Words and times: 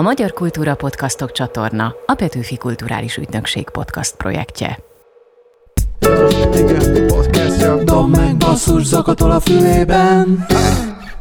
A 0.00 0.02
Magyar 0.02 0.32
Kultúra 0.32 0.74
Podcastok 0.74 1.32
csatorna 1.32 1.94
a 2.06 2.14
Petőfi 2.14 2.56
Kulturális 2.56 3.16
Ügynökség 3.16 3.68
podcast 3.70 4.16
projektje. 4.16 4.78
Igen, 6.54 7.06
podcastja. 7.06 7.84
Dom 7.84 8.10
meg 8.10 8.36
basszus 8.36 8.84
zakatol 8.84 9.30
a 9.30 9.40
fülében. 9.40 10.46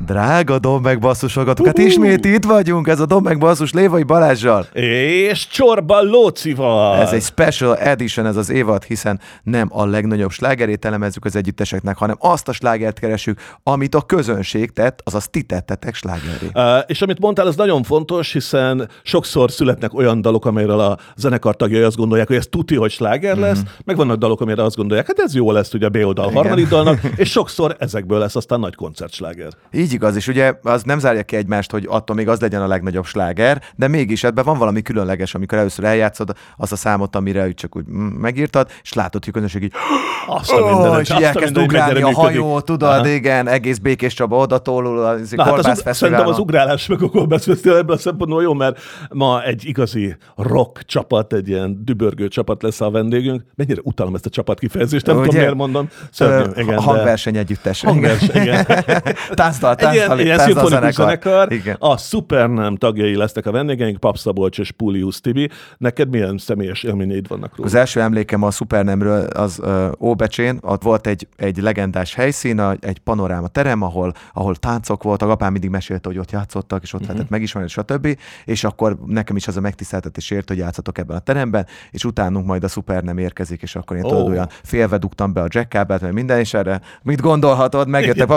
Drága 0.05 0.59
Dom 0.59 0.81
meg 0.81 0.99
basszusogatok, 0.99 1.65
hát 1.65 1.77
ismét 1.77 2.25
itt 2.25 2.43
vagyunk, 2.43 2.87
ez 2.87 2.99
a 2.99 3.05
Dom 3.05 3.23
meg 3.23 3.37
basszus 3.37 3.73
Lévai 3.73 4.03
Balázsjal. 4.03 4.65
És 4.73 5.47
Csorba 5.47 6.01
Lócival. 6.01 6.97
Ez 6.97 7.11
egy 7.11 7.21
special 7.21 7.77
edition, 7.77 8.25
ez 8.25 8.35
az 8.35 8.49
évad, 8.49 8.83
hiszen 8.83 9.19
nem 9.43 9.67
a 9.71 9.85
legnagyobb 9.85 10.31
slágerét 10.31 10.85
elemezzük 10.85 11.25
az 11.25 11.35
együtteseknek, 11.35 11.97
hanem 11.97 12.15
azt 12.19 12.47
a 12.47 12.51
slágert 12.51 12.99
keresünk, 12.99 13.39
amit 13.63 13.95
a 13.95 14.01
közönség 14.01 14.71
tett, 14.71 15.01
azaz 15.03 15.27
ti 15.27 15.41
tettetek 15.41 15.95
slágeré. 15.95 16.49
Uh, 16.53 16.83
és 16.87 17.01
amit 17.01 17.19
mondtál, 17.19 17.47
az 17.47 17.55
nagyon 17.55 17.83
fontos, 17.83 18.33
hiszen 18.33 18.89
sokszor 19.03 19.51
születnek 19.51 19.93
olyan 19.93 20.21
dalok, 20.21 20.45
amelyről 20.45 20.79
a 20.79 20.97
zenekar 21.15 21.55
tagjai 21.55 21.81
azt 21.81 21.97
gondolják, 21.97 22.27
hogy 22.27 22.37
ez 22.37 22.47
tuti, 22.49 22.75
hogy 22.75 22.91
sláger 22.91 23.37
lesz, 23.37 23.57
mm-hmm. 23.57 23.67
meg 23.85 23.95
vannak 23.95 24.17
dalok, 24.17 24.41
amire 24.41 24.63
azt 24.63 24.75
gondolják, 24.75 25.07
hát 25.07 25.19
ez 25.19 25.35
jó 25.35 25.51
lesz 25.51 25.73
ugye 25.73 25.85
a 25.85 25.89
B 25.89 25.95
oldal 25.95 26.31
harmadik 26.31 26.67
dalnak, 26.67 26.99
és 27.15 27.29
sokszor 27.29 27.75
ezekből 27.79 28.19
lesz 28.19 28.35
aztán 28.35 28.59
nagy 28.59 28.75
koncertsláger. 28.75 29.49
Így 29.71 29.88
igaz, 29.93 30.15
és 30.15 30.27
ugye 30.27 30.53
az 30.63 30.83
nem 30.83 30.99
zárja 30.99 31.23
ki 31.23 31.35
egymást, 31.35 31.71
hogy 31.71 31.85
attól 31.89 32.15
még 32.15 32.27
az 32.27 32.39
legyen 32.39 32.61
a 32.61 32.67
legnagyobb 32.67 33.05
sláger, 33.05 33.61
de 33.75 33.87
mégis 33.87 34.23
ebben 34.23 34.45
van 34.45 34.57
valami 34.57 34.81
különleges, 34.81 35.35
amikor 35.35 35.57
először 35.57 35.85
eljátszod 35.85 36.31
azt 36.57 36.71
a 36.71 36.75
számot, 36.75 37.15
amire 37.15 37.45
úgy 37.45 37.53
csak 37.53 37.75
úgy 37.75 37.85
mm, 37.89 37.95
megírtad, 37.95 38.69
és 38.81 38.93
látod, 38.93 39.23
hogy 39.23 39.33
a 39.35 39.39
közönség 39.39 39.63
így, 39.63 39.73
Azt 40.27 40.51
a 40.51 40.65
mindenit, 40.65 40.91
oh, 40.91 40.99
és 40.99 41.09
így 41.09 41.21
elkezd 41.21 41.57
ugrálni 41.57 42.01
a 42.01 42.13
hajó, 42.13 42.59
tudod, 42.59 42.89
Aha. 42.89 43.07
igen, 43.07 43.47
egész 43.47 43.77
Békés 43.77 44.13
Csaba 44.13 44.37
oda 44.37 44.57
tólul 44.57 44.99
a 44.99 45.15
Na, 45.31 45.43
hát 45.43 45.57
az, 45.57 45.97
szerintem 45.97 46.27
az 46.27 46.39
ugrálás 46.39 46.87
meg 46.87 47.01
a 47.03 47.09
Kolbász 47.09 47.45
Fesztivál 47.45 47.77
ebből 47.77 47.95
a 47.95 47.99
szempontból 47.99 48.41
jó, 48.41 48.53
mert 48.53 48.79
ma 49.09 49.43
egy 49.43 49.65
igazi 49.65 50.15
rock 50.35 50.83
csapat, 50.85 51.33
egy 51.33 51.47
ilyen 51.47 51.81
dübörgő 51.83 52.27
csapat 52.27 52.63
lesz 52.63 52.81
a 52.81 52.91
vendégünk. 52.91 53.43
Mennyire 53.55 53.81
utálom 53.83 54.15
ezt 54.15 54.25
a 54.25 54.29
csapat 54.29 54.59
kifejezést, 54.59 55.05
nem 55.05 55.15
Ugye? 55.15 55.25
tudom, 55.25 55.41
miért 55.41 55.55
mondom. 55.55 55.89
Szörnyű, 56.11 56.61
igen, 56.61 56.75
de- 56.75 56.81
hangverseny 56.81 57.37
együttes. 57.37 57.81
Hangverseny, 57.81 58.41
igen. 58.41 58.65
Táncdal, 59.33 59.75
Egy 59.79 59.93
ilyen, 59.93 60.19
ilyen 60.19 60.39
szimfonikus 60.39 60.93
zenekar. 60.93 61.51
Igen. 61.51 61.75
A 61.79 61.97
Supernám 61.97 62.75
tagjai 62.75 63.15
lesznek 63.15 63.45
a 63.45 63.51
vendégeink, 63.51 63.97
Pap 63.97 64.17
Szabolcs 64.17 64.59
és 64.59 64.71
Pulius 64.71 65.21
Tibi. 65.21 65.49
Neked 65.77 66.09
milyen 66.09 66.37
személyes 66.37 66.83
élményeid 66.83 67.27
vannak 67.27 67.55
róla? 67.55 67.69
Az 67.69 67.75
első 67.75 68.01
emlékem 68.01 68.43
a 68.43 68.51
Supernemről 68.51 69.23
az 69.23 69.59
uh, 69.61 69.91
Óbecsén, 69.99 70.57
ott 70.61 70.83
volt 70.83 71.07
egy, 71.07 71.27
egy 71.35 71.57
legendás 71.57 72.13
helyszín, 72.13 72.59
egy 72.79 72.99
panoráma 72.99 73.47
terem, 73.47 73.81
ahol, 73.81 74.13
ahol 74.33 74.55
táncok 74.55 75.03
voltak, 75.03 75.29
apám 75.29 75.51
mindig 75.51 75.69
mesélte, 75.69 76.09
hogy 76.09 76.17
ott 76.17 76.31
játszottak, 76.31 76.83
és 76.83 76.93
ott 76.93 76.99
uh-huh. 76.99 77.15
lehetett 77.15 77.31
megismerni, 77.31 77.69
stb. 77.69 78.17
És 78.45 78.63
akkor 78.63 78.97
nekem 79.05 79.35
is 79.35 79.47
az 79.47 79.57
a 79.57 79.61
megtiszteltetés 79.61 80.29
ért, 80.29 80.47
hogy 80.47 80.57
játszatok 80.57 80.97
ebben 80.97 81.15
a 81.17 81.19
teremben, 81.19 81.65
és 81.91 82.05
utánunk 82.05 82.45
majd 82.45 82.63
a 82.63 82.67
Supernem 82.67 83.17
érkezik, 83.17 83.61
és 83.61 83.75
akkor 83.75 83.97
én 83.97 84.03
Ó. 84.03 84.09
tudod, 84.09 84.27
olyan 84.27 84.49
félve 84.63 84.97
dugtam 84.97 85.33
be 85.33 85.41
a 85.41 85.47
jackkábelt, 85.49 86.01
mert 86.01 86.13
minden 86.13 86.39
is 86.39 86.53
erre, 86.53 86.81
mit 87.01 87.21
gondolhatod, 87.21 87.87
megjöttek 87.87 88.27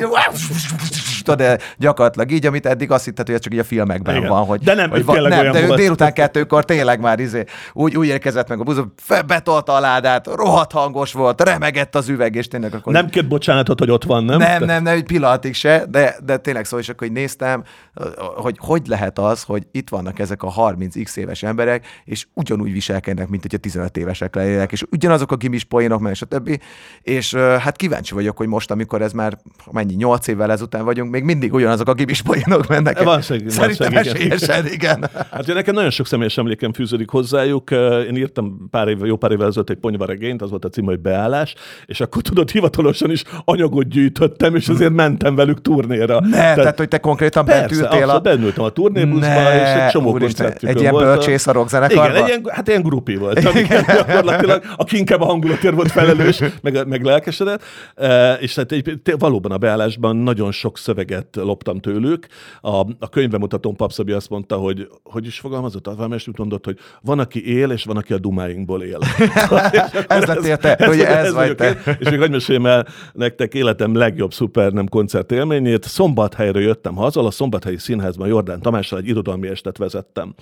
wow. 0.00 1.10
Papszodék, 1.24 1.56
de 1.56 1.58
gyakorlatilag 1.78 2.30
így, 2.30 2.46
amit 2.46 2.66
eddig 2.66 2.90
azt 2.90 3.04
hitted, 3.04 3.26
hogy 3.26 3.34
ez 3.34 3.40
csak 3.40 3.52
így 3.52 3.58
a 3.58 3.64
filmekben 3.64 4.16
Igen. 4.16 4.28
van, 4.28 4.44
hogy, 4.44 4.60
De 4.60 4.74
nem, 4.74 4.90
hogy 4.90 5.04
tényleg 5.04 5.30
nem, 5.30 5.40
olyan 5.40 5.52
de 5.52 5.62
ő 5.62 5.74
délután 5.74 6.12
kettőkor 6.12 6.64
tényleg 6.64 7.00
már 7.00 7.20
izé, 7.20 7.44
úgy, 7.72 7.96
úgy 7.96 8.06
érkezett 8.06 8.48
meg 8.48 8.60
a 8.60 8.62
buszon, 8.62 8.92
fe- 8.96 9.26
betolta 9.26 9.72
a 9.72 9.80
ládát, 9.80 10.26
rohadt 10.26 10.72
hangos 10.72 11.12
volt, 11.12 11.42
remegett 11.42 11.94
az 11.94 12.08
üveg, 12.08 12.34
és 12.34 12.48
tényleg 12.48 12.74
akkor... 12.74 12.92
Nem 12.92 13.08
kért 13.08 13.28
bocsánatot, 13.28 13.78
hogy 13.78 13.90
ott 13.90 14.04
van, 14.04 14.24
nem? 14.24 14.38
nem, 14.38 14.64
nem, 14.64 14.82
nem, 14.82 14.94
egy 14.94 15.04
pillanatig 15.04 15.54
se, 15.54 15.84
de, 15.88 16.16
de 16.24 16.36
tényleg 16.36 16.64
szó, 16.64 16.78
és 16.78 16.88
akkor 16.88 17.06
így 17.06 17.12
néztem, 17.12 17.64
hogy 18.36 18.56
hogy 18.58 18.86
lehet 18.86 19.18
az, 19.18 19.42
hogy 19.42 19.66
itt 19.72 19.88
vannak 19.88 20.18
ezek 20.18 20.42
a 20.42 20.52
30x 20.52 21.16
éves 21.16 21.42
emberek, 21.42 21.86
és 22.04 22.26
ugyanúgy 22.34 22.72
viselkednek, 22.72 23.28
mint 23.28 23.42
hogyha 23.42 23.58
15 23.58 23.96
évesek 23.96 24.34
lennének, 24.34 24.72
és 24.72 24.84
ugyanazok 24.90 25.32
a 25.32 25.36
gimis 25.36 25.64
poénok, 25.64 26.00
meg 26.00 26.12
és 26.12 26.22
a 26.22 26.26
többi, 26.26 26.60
és 27.02 27.34
hát 27.34 27.76
kíváncsi 27.76 28.14
vagyok, 28.14 28.36
hogy 28.36 28.46
most, 28.46 28.70
amikor 28.70 29.02
ez 29.02 29.12
már 29.12 29.38
mennyi, 29.72 29.94
8 29.94 30.26
évvel 30.26 30.50
ezután 30.50 30.84
vagyunk, 30.84 31.10
még 31.14 31.24
mindig 31.24 31.52
ugyanazok 31.52 31.88
a 31.88 31.94
gimis 31.94 32.22
poénok 32.22 32.66
mennek. 32.68 33.02
Van 33.02 33.20
Szerintem 33.20 33.96
esélyesen, 33.96 34.66
igen. 34.66 35.08
Hát 35.30 35.42
ugye 35.42 35.54
nekem 35.54 35.74
nagyon 35.74 35.90
sok 35.90 36.06
személyes 36.06 36.38
emlékem 36.38 36.72
fűződik 36.72 37.08
hozzájuk. 37.08 37.70
Eh, 37.70 38.04
Én 38.06 38.16
írtam 38.16 38.68
pár 38.70 38.88
év, 38.88 39.04
jó 39.04 39.16
pár 39.16 39.30
évvel 39.30 39.46
ezelőtt 39.46 39.70
egy 39.70 39.76
ponyvaregényt, 39.76 40.42
az 40.42 40.50
volt 40.50 40.64
a 40.64 40.68
cím, 40.68 40.84
hogy 40.84 40.98
beállás, 40.98 41.54
és 41.86 42.00
akkor 42.00 42.22
tudod, 42.22 42.50
hivatalosan 42.50 43.10
is 43.10 43.22
anyagot 43.44 43.88
gyűjtöttem, 43.88 44.54
és 44.54 44.68
azért 44.68 44.92
mentem 44.92 45.34
velük 45.34 45.62
turnéra. 45.62 46.20
Ne, 46.20 46.30
tehát, 46.30 46.56
tehát 46.56 46.78
hogy 46.78 46.88
te 46.88 46.98
konkrétan 46.98 47.44
bent 47.44 47.66
Persze, 47.66 47.82
ültél 47.82 48.10
a... 48.10 48.20
bennültem 48.20 48.64
a 48.64 48.70
turnébuszba, 48.70 49.54
és 49.54 49.82
egy 49.82 49.90
csomó 49.90 50.12
koncertjükön 50.12 50.76
Egy 50.76 50.80
ilyen 50.80 50.94
bölcsész 50.94 51.46
a? 51.46 51.66
Igen, 51.88 52.14
egy 52.14 52.26
ilyen, 52.26 52.42
hát 52.48 52.68
ilyen 52.68 52.82
grupi 52.82 53.16
volt. 53.16 53.40
Gyakorlatilag, 53.94 54.62
aki 54.76 54.96
inkább 54.96 55.20
a 55.20 55.24
hangulatért 55.24 55.74
volt 55.74 55.90
felelős, 55.90 56.40
meg, 56.62 56.86
meg 56.86 57.02
lelkesedett. 57.02 57.62
E, 57.94 58.32
és 58.32 58.54
hát 58.54 58.72
egy, 58.72 59.00
valóban 59.18 59.52
a 59.52 59.58
beállásban 59.58 60.16
nagyon 60.16 60.52
sok 60.52 60.78
szöveget 61.04 61.36
loptam 61.36 61.78
tőlük. 61.78 62.26
A, 62.60 62.76
a 62.98 63.08
könyvemutatón 63.10 63.76
Papszabi 63.76 64.12
azt 64.12 64.30
mondta, 64.30 64.56
hogy 64.56 64.88
hogy 65.02 65.26
is 65.26 65.38
fogalmazott, 65.38 65.86
valami 65.86 66.14
úgy 66.26 66.38
mondott, 66.38 66.64
hogy 66.64 66.78
van, 67.02 67.18
aki 67.18 67.56
él, 67.56 67.70
és 67.70 67.84
van, 67.84 67.96
aki 67.96 68.12
a 68.12 68.18
dumáinkból 68.18 68.82
él. 68.82 68.98
Ez 70.08 70.24
lett 70.24 70.44
érte, 70.44 70.86
hogy 70.86 71.00
ez 71.00 71.32
vagy 71.32 71.34
vagyok 71.34 71.56
te. 71.56 71.68
én. 71.68 71.96
És 71.98 72.10
még 72.10 72.18
hogy 72.18 72.30
meséljem 72.30 72.66
el 72.66 72.86
nektek 73.12 73.54
életem 73.54 73.94
legjobb 73.94 74.32
szuper 74.32 74.72
nem 74.72 74.88
koncert 74.88 75.32
élményét. 75.32 75.84
Szombathelyre 75.84 76.60
jöttem 76.60 76.94
haza, 76.94 77.24
a 77.24 77.30
Szombathelyi 77.30 77.78
Színházban 77.78 78.28
Jordán 78.28 78.60
Tamással 78.60 78.98
egy 78.98 79.08
irodalmi 79.08 79.48
estet 79.48 79.76
vezettem. 79.76 80.34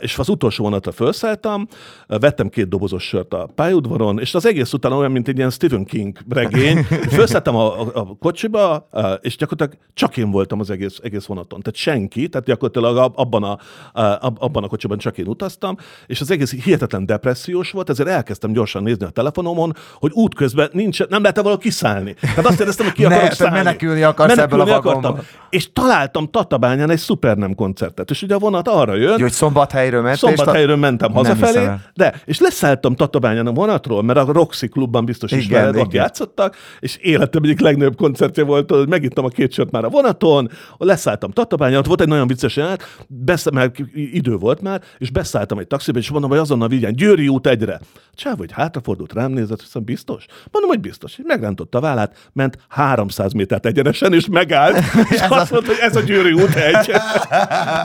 És 0.00 0.18
az 0.18 0.28
utolsó 0.28 0.64
vonatra 0.64 0.92
felszálltam, 0.92 1.66
vettem 2.06 2.48
két 2.48 2.68
dobozos 2.68 3.04
sört 3.04 3.34
a 3.34 3.48
pályaudvaron, 3.54 4.18
és 4.18 4.34
az 4.34 4.46
egész 4.46 4.72
után 4.72 4.92
olyan, 4.92 5.12
mint 5.12 5.28
egy 5.28 5.36
ilyen 5.36 5.50
Stephen 5.50 5.84
King 5.84 6.18
regény. 6.28 6.82
Felszálltam 7.18 7.56
a, 7.56 7.80
a, 7.80 7.90
a 7.94 8.16
kocsiba, 8.20 8.88
és 9.20 9.36
gyakorlatilag 9.36 9.77
csak 9.94 10.16
én 10.16 10.30
voltam 10.30 10.60
az 10.60 10.70
egész, 10.70 10.98
egész 11.02 11.24
vonaton. 11.24 11.60
Tehát 11.60 11.78
senki, 11.78 12.28
tehát 12.28 12.46
gyakorlatilag 12.46 12.96
ab- 12.96 13.18
abban 13.18 13.42
a, 13.42 13.58
a, 14.00 14.18
ab- 14.20 14.42
abban 14.42 14.64
a 14.64 14.68
kocsiban 14.68 14.98
csak 14.98 15.18
én 15.18 15.26
utaztam, 15.26 15.76
és 16.06 16.20
az 16.20 16.30
egész 16.30 16.54
hihetetlen 16.62 17.06
depressziós 17.06 17.70
volt, 17.70 17.90
ezért 17.90 18.08
elkezdtem 18.08 18.52
gyorsan 18.52 18.82
nézni 18.82 19.06
a 19.06 19.10
telefonomon, 19.10 19.74
hogy 19.94 20.10
útközben 20.14 20.68
nincs, 20.72 21.06
nem 21.06 21.20
lehet 21.20 21.36
valahol 21.36 21.58
kiszállni. 21.58 22.14
Tehát 22.20 22.46
azt 22.46 22.60
éreztem, 22.60 22.86
hogy 22.86 22.94
ki 22.94 23.02
Ne, 23.06 23.08
akarok 23.08 23.28
te 23.28 23.34
szállni. 23.34 23.56
menekülni 23.56 24.02
akarsz 24.02 24.36
ebből 24.36 24.60
a 24.60 24.62
akartam. 24.62 24.92
vagonból. 24.92 25.24
És 25.50 25.72
találtam 25.72 26.30
Tatabányán 26.30 26.90
egy 26.90 26.98
szupernem 26.98 27.54
koncertet, 27.54 28.10
és 28.10 28.22
ugye 28.22 28.34
a 28.34 28.38
vonat 28.38 28.68
arra 28.68 28.94
jött, 28.94 29.16
Jó, 29.16 29.22
hogy 29.22 29.32
szombathelyről 29.32 30.02
ment, 30.02 30.16
Szombathelyről 30.18 30.76
mentem 30.76 31.12
Nem 31.12 31.24
hazafelé, 31.24 31.64
el. 31.66 31.80
de, 31.94 32.14
és 32.24 32.40
leszálltam 32.40 32.94
Tatabányán 32.94 33.46
a 33.46 33.52
vonatról, 33.52 34.02
mert 34.02 34.18
a 34.18 34.32
Roxy 34.32 34.68
klubban 34.68 35.04
biztos 35.04 35.30
Igen, 35.30 35.42
ismered, 35.44 35.76
ott 35.76 35.92
játszottak, 35.92 36.56
és 36.80 36.96
életem 36.96 37.42
egyik 37.42 37.60
legnagyobb 37.60 37.96
koncertje 37.96 38.44
volt, 38.44 38.70
hogy 38.70 38.88
megittam 38.88 39.24
a 39.24 39.28
két 39.28 39.52
sört 39.68 39.70
már 39.70 39.84
a 39.84 39.88
vonaton, 39.88 40.50
leszálltam 40.78 41.30
Tatabányán, 41.30 41.78
ott 41.78 41.86
volt 41.86 42.00
egy 42.00 42.08
nagyon 42.08 42.26
vicces 42.26 42.56
jelenet, 42.56 42.82
besz- 43.06 43.50
mert 43.50 43.78
idő 43.94 44.36
volt 44.36 44.60
már, 44.60 44.80
és 44.98 45.10
beszálltam 45.10 45.58
egy 45.58 45.66
taxiba, 45.66 45.98
és 45.98 46.10
mondom, 46.10 46.30
hogy 46.30 46.38
azonnal 46.38 46.68
vigyen, 46.68 46.96
Győri 46.96 47.28
út 47.28 47.46
egyre. 47.46 47.80
Csáv, 48.14 48.36
hogy 48.36 48.52
hátrafordult, 48.52 49.12
rám 49.12 49.30
nézett, 49.30 49.60
hiszem 49.60 49.84
biztos? 49.84 50.24
Mondom, 50.50 50.70
hogy 50.70 50.80
biztos. 50.80 51.18
Így 51.18 51.26
megrántotta 51.26 51.78
a 51.78 51.80
vállát, 51.80 52.16
ment 52.32 52.58
300 52.68 53.32
métert 53.32 53.66
egyenesen, 53.66 54.12
és 54.12 54.26
megállt, 54.30 54.76
és 55.14 55.20
azt 55.28 55.50
mondta, 55.50 55.70
hogy 55.70 55.80
ez 55.80 55.96
a 55.96 56.00
Győri 56.00 56.32
út 56.32 56.54
egy. 56.54 56.86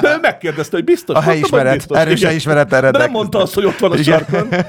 De 0.01 0.15
ő 0.15 0.19
megkérdezte, 0.21 0.75
hogy 0.75 0.85
biztos. 0.85 1.15
A 1.15 1.21
helyismeret, 1.21 1.73
biztos. 1.73 1.97
erős 1.97 2.17
Igen. 2.17 2.27
helyismerettel 2.27 2.91
De 2.91 2.97
nem 2.97 3.11
mondta 3.11 3.41
azt, 3.41 3.53
hogy 3.53 3.65
ott 3.65 3.77
van 3.77 3.91
a 3.91 3.97
sarkon. 3.97 4.47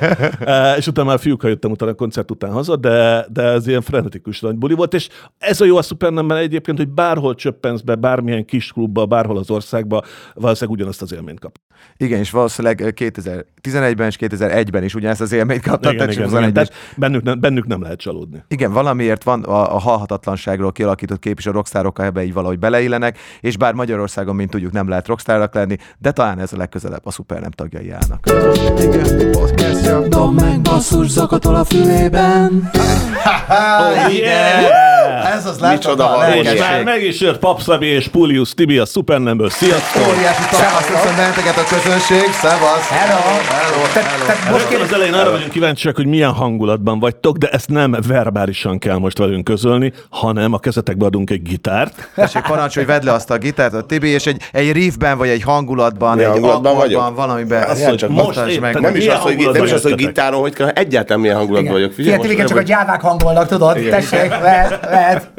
Eh, 0.44 0.76
és 0.76 0.86
utána 0.86 1.08
már 1.08 1.18
fiúkkal 1.18 1.50
jöttem 1.50 1.70
utána 1.70 1.90
a 1.90 1.94
koncert 1.94 2.30
után 2.30 2.52
haza, 2.52 2.76
de, 2.76 3.26
de 3.32 3.42
ez 3.42 3.66
ilyen 3.66 3.82
frenetikus 3.82 4.40
nagy 4.40 4.56
buli 4.56 4.74
volt, 4.74 4.94
és 4.94 5.08
ez 5.38 5.60
a 5.60 5.64
jó 5.64 5.76
a 5.76 5.82
Supernemben 5.82 6.36
egyébként, 6.36 6.78
hogy 6.78 6.88
bárhol 7.04 7.34
csöppensz 7.34 7.80
be, 7.80 7.94
bármilyen 7.94 8.44
kis 8.44 8.72
klubba, 8.72 9.06
bárhol 9.06 9.38
az 9.38 9.50
országba, 9.50 10.02
valószínűleg 10.34 10.78
ugyanazt 10.78 11.02
az 11.02 11.12
élményt 11.12 11.40
kap. 11.40 11.58
Igen, 11.96 12.18
és 12.18 12.30
valószínűleg 12.30 12.94
2011-ben 12.96 14.06
és 14.06 14.16
2001-ben 14.20 14.84
is 14.84 14.94
ugyanezt 14.94 15.20
az 15.20 15.32
élményt 15.32 15.62
kaptad, 15.62 15.92
Igen, 15.92 16.10
igen, 16.10 16.28
igen, 16.28 16.40
21-ben 16.40 16.62
is. 16.62 16.68
tehát 16.68 16.96
bennük, 16.96 17.22
nem, 17.22 17.40
bennük 17.40 17.66
nem 17.66 17.82
lehet 17.82 17.98
csalódni. 17.98 18.44
Igen, 18.48 18.72
valamiért 18.72 19.22
van 19.24 19.42
a, 19.42 19.74
a 19.74 19.78
halhatatlanságról 19.78 20.72
kialakított 20.72 21.18
kép, 21.18 21.38
és 21.38 21.46
a 21.46 21.52
rockstárok 21.52 21.98
ebbe 21.98 22.24
így 22.24 22.32
valahogy 22.32 22.58
beleillenek, 22.58 23.18
és 23.40 23.56
bár 23.56 23.74
Magyarországon, 23.74 24.34
mint 24.34 24.50
tudjuk, 24.50 24.72
nem 24.72 24.88
lehet 24.88 25.06
rockstárnak 25.06 25.54
lenni, 25.54 25.76
de 25.98 26.12
talán 26.12 26.38
ez 26.38 26.52
a 26.52 26.56
legközelebb 26.56 27.06
a 27.06 27.10
Supernem 27.10 27.50
tagjai 27.50 27.90
állnak. 27.90 28.30
Igen, 28.78 29.30
podcastja. 29.30 30.08
Dom 30.08 30.34
meg 30.34 30.60
basszus 30.60 31.08
zakatol 31.08 31.54
a 31.54 31.64
fülében. 31.64 32.70
Oh, 33.48 34.14
yeah! 34.18 35.34
Ez 35.36 35.46
az 35.46 35.58
Micsoda 35.58 35.68
látod, 35.68 36.00
a 36.00 36.04
harmónia. 36.04 36.52
És 36.52 36.60
már 36.60 36.84
meg 36.84 37.02
is 37.02 37.20
jött 37.20 37.38
Papszabi 37.38 37.86
és 37.86 38.08
Pulius 38.08 38.54
Tibi 38.54 38.78
a 38.78 38.84
Supernemből. 38.84 39.50
Sziasztok! 39.50 40.06
Óriási 40.08 40.42
találkoztam 40.50 41.16
benneteket 41.16 41.56
a 41.56 41.63
a 41.64 41.74
közönség, 41.74 42.30
szevasz! 42.32 42.88
Hello! 42.88 43.20
Hello! 43.48 43.82
Te- 43.92 44.00
hello. 44.00 44.24
te- 44.26 44.50
most 44.50 44.70
Most 44.70 44.82
az 44.82 44.92
elején 44.92 45.14
arra 45.14 45.30
vagyunk 45.30 45.50
kíváncsiak, 45.50 45.96
hogy 45.96 46.06
milyen 46.06 46.30
hangulatban 46.32 46.98
vagytok, 46.98 47.36
de 47.36 47.48
ezt 47.48 47.68
nem 47.68 47.96
verbálisan 48.08 48.78
kell 48.78 48.96
most 48.98 49.18
velünk 49.18 49.44
közölni, 49.44 49.92
hanem 50.10 50.52
a 50.52 50.58
kezetekbe 50.58 51.04
adunk 51.06 51.30
egy 51.30 51.42
gitárt. 51.42 52.10
Tessék, 52.14 52.42
parancsolj, 52.42 52.86
vedd 52.86 53.04
le 53.04 53.12
azt 53.12 53.30
a 53.30 53.38
gitárt, 53.38 53.74
a 53.74 53.82
Tibi, 53.82 54.08
és 54.08 54.26
egy, 54.26 54.42
egy 54.52 54.72
riffben, 54.72 55.18
vagy 55.18 55.28
egy 55.28 55.42
hangulatban, 55.42 56.14
Milyen 56.16 56.30
egy 56.30 56.34
hangulatban 56.36 56.72
akkordban, 56.72 57.00
vagyok? 57.02 57.16
valamiben. 57.16 57.62
Azt 57.62 57.84
Azt 57.86 57.96
csak 57.96 58.10
most 58.10 58.36
meg. 58.40 58.48
éppen- 58.50 58.80
Nem 58.82 58.94
is 58.96 59.06
az, 59.06 59.18
hogy, 59.18 59.48
nem 59.52 59.64
is 59.64 59.72
az, 59.72 59.82
hogy 59.82 59.94
gitáron, 59.94 60.40
hogy 60.40 60.52
kell, 60.54 60.68
egyáltalán 60.68 61.20
milyen 61.20 61.36
hangulatban 61.36 61.72
vagyok. 61.72 61.92
Figyelj, 61.92 62.18
Tibi, 62.20 62.44
csak 62.44 62.56
a 62.58 62.62
gyávák 62.62 63.00
hangolnak, 63.00 63.46
tudod? 63.48 63.78
Tessék, 63.90 64.28
lehet, 64.28 64.78
lehet. 64.90 65.30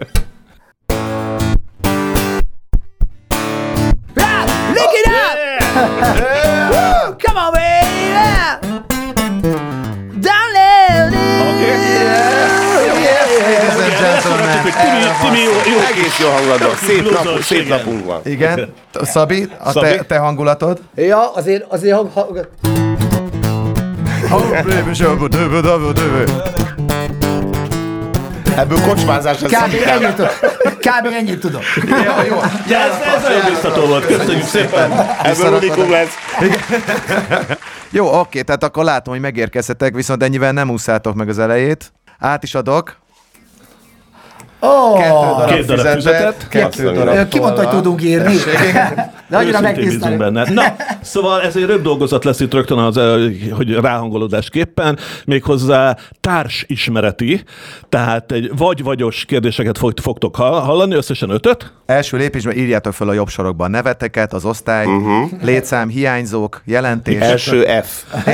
Up! 5.75 5.89
Woo, 6.71 7.15
Come 7.17 7.37
on, 7.37 7.51
baby! 7.53 7.75
Ladies 13.45 13.79
and 13.83 13.97
gentlemen, 13.99 14.47
jó 14.53 15.51
hogy 15.53 15.71
Egész 15.91 16.19
jó 16.19 16.29
hangulatban. 16.29 16.75
Szép, 16.75 17.11
nap, 17.11 17.41
szép 17.41 17.61
igen. 17.65 17.77
napunk 17.77 18.05
van. 18.05 18.19
Igen, 18.23 18.73
Szabi, 19.01 19.47
a 19.63 19.71
Szabi? 19.71 19.87
te, 19.87 20.03
te 20.03 20.17
hangulatod? 20.17 20.79
Ja, 20.95 21.31
azért, 21.33 21.65
azért 21.69 21.95
hang, 21.95 22.11
hang, 22.13 22.47
Ebből 28.57 28.81
kocsmázás 28.81 29.39
lesz. 29.39 29.51
kb. 29.51 29.73
ennyit. 29.87 30.21
Kb. 30.85 31.05
ennyit 31.13 31.39
tudom. 31.39 31.61
Jó, 31.87 32.35
Ja, 32.67 32.77
ez, 32.79 33.15
ez 33.15 33.21
nagyon 33.21 33.45
biztató 33.49 33.85
volt, 33.85 34.05
köszönjük 34.05 34.45
szépen. 34.45 34.91
Ebből 35.23 35.53
unikum 35.53 35.89
lesz. 35.89 36.13
Jó, 37.89 38.19
oké, 38.19 38.41
tehát 38.41 38.63
akkor 38.63 38.83
látom, 38.83 39.13
hogy 39.13 39.21
megérkeztetek, 39.21 39.95
viszont 39.95 40.23
ennyivel 40.23 40.51
nem 40.51 40.69
úszátok 40.69 41.15
meg 41.15 41.29
az 41.29 41.39
elejét. 41.39 41.93
Át 42.19 42.43
is 42.43 42.55
adok. 42.55 42.97
Kettő 44.97 45.09
darab, 45.09 45.49
Két 45.49 45.65
darab 45.65 45.85
füzetet. 45.85 46.47
Kettő 46.47 46.87
Azt 46.87 46.97
darab 46.97 47.27
ki 47.27 47.39
mondta, 47.39 47.63
hogy 47.63 47.75
tudunk 47.75 48.03
írni? 48.03 48.35
De 49.27 49.37
annyira 49.37 49.61
benne. 50.17 50.51
Na, 50.53 50.63
szóval 51.01 51.41
ez 51.41 51.55
egy 51.55 51.65
röbb 51.65 51.81
dolgozat 51.81 52.23
lesz 52.23 52.39
itt 52.39 52.53
rögtön, 52.53 52.77
az, 52.77 52.99
hogy 53.51 53.73
ráhangolódásképpen, 53.73 54.97
méghozzá 55.25 55.97
társismereti, 56.21 57.43
tehát 57.89 58.31
egy 58.31 58.51
vagy-vagyos 58.57 59.25
kérdéseket 59.25 59.77
fog, 59.77 59.93
fogtok 60.01 60.35
hall- 60.35 60.63
hallani, 60.63 60.95
összesen 60.95 61.29
ötöt. 61.29 61.73
Első 61.85 62.17
lépésben 62.17 62.57
írjátok 62.57 62.93
fel 62.93 63.07
a 63.07 63.13
jobb 63.13 63.29
sorokban 63.29 63.71
neveteket, 63.71 64.33
az 64.33 64.45
osztály, 64.45 64.85
uh-huh. 64.85 65.31
létszám, 65.41 65.89
hiányzók, 65.89 66.61
jelentés. 66.65 67.19
Első 67.19 67.65
F. 67.83 68.03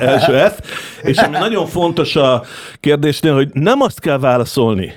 első 0.00 0.38
F. 0.48 0.58
És 1.02 1.16
ami 1.16 1.36
nagyon 1.36 1.66
fontos 1.66 2.16
a 2.16 2.42
kérdésnél, 2.80 3.34
hogy 3.34 3.48
nem 3.52 3.80
azt 3.80 4.00
kell 4.00 4.18
válaszolni, 4.18 4.92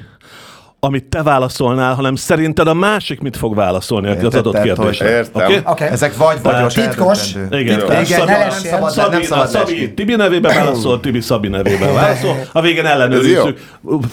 amit 0.81 1.03
te 1.03 1.23
válaszolnál, 1.23 1.93
hanem 1.93 2.15
szerinted 2.15 2.67
a 2.67 2.73
másik 2.73 3.19
mit 3.19 3.37
fog 3.37 3.55
válaszolni 3.55 4.07
az 4.07 4.15
Érted, 4.15 4.33
adott 4.33 4.53
tehát, 4.53 4.67
hogy- 4.67 4.77
kérdésre. 4.77 5.09
Értem. 5.09 5.45
Oké? 5.45 5.61
Oké. 5.65 5.83
Ezek 5.85 6.17
vagy 6.17 6.41
vagyos 6.41 6.73
Titkos. 6.73 7.33
Igen, 7.33 7.59
Igen, 7.59 8.05
Szabi, 8.05 8.31
ne 8.31 8.37
nem 8.37 8.49
szabad, 8.49 8.91
Szabi, 8.91 9.11
nem 9.11 9.21
szabad 9.23 9.47
Szabi. 9.47 9.93
Tibi 9.93 10.15
nevében 10.15 10.55
válaszol, 10.55 10.99
Tibi 10.99 11.21
Szabi 11.21 11.47
nevében 11.47 11.93
válaszol. 11.93 12.35
A 12.51 12.61
végén 12.61 12.85
ellenőrizzük. 12.85 13.63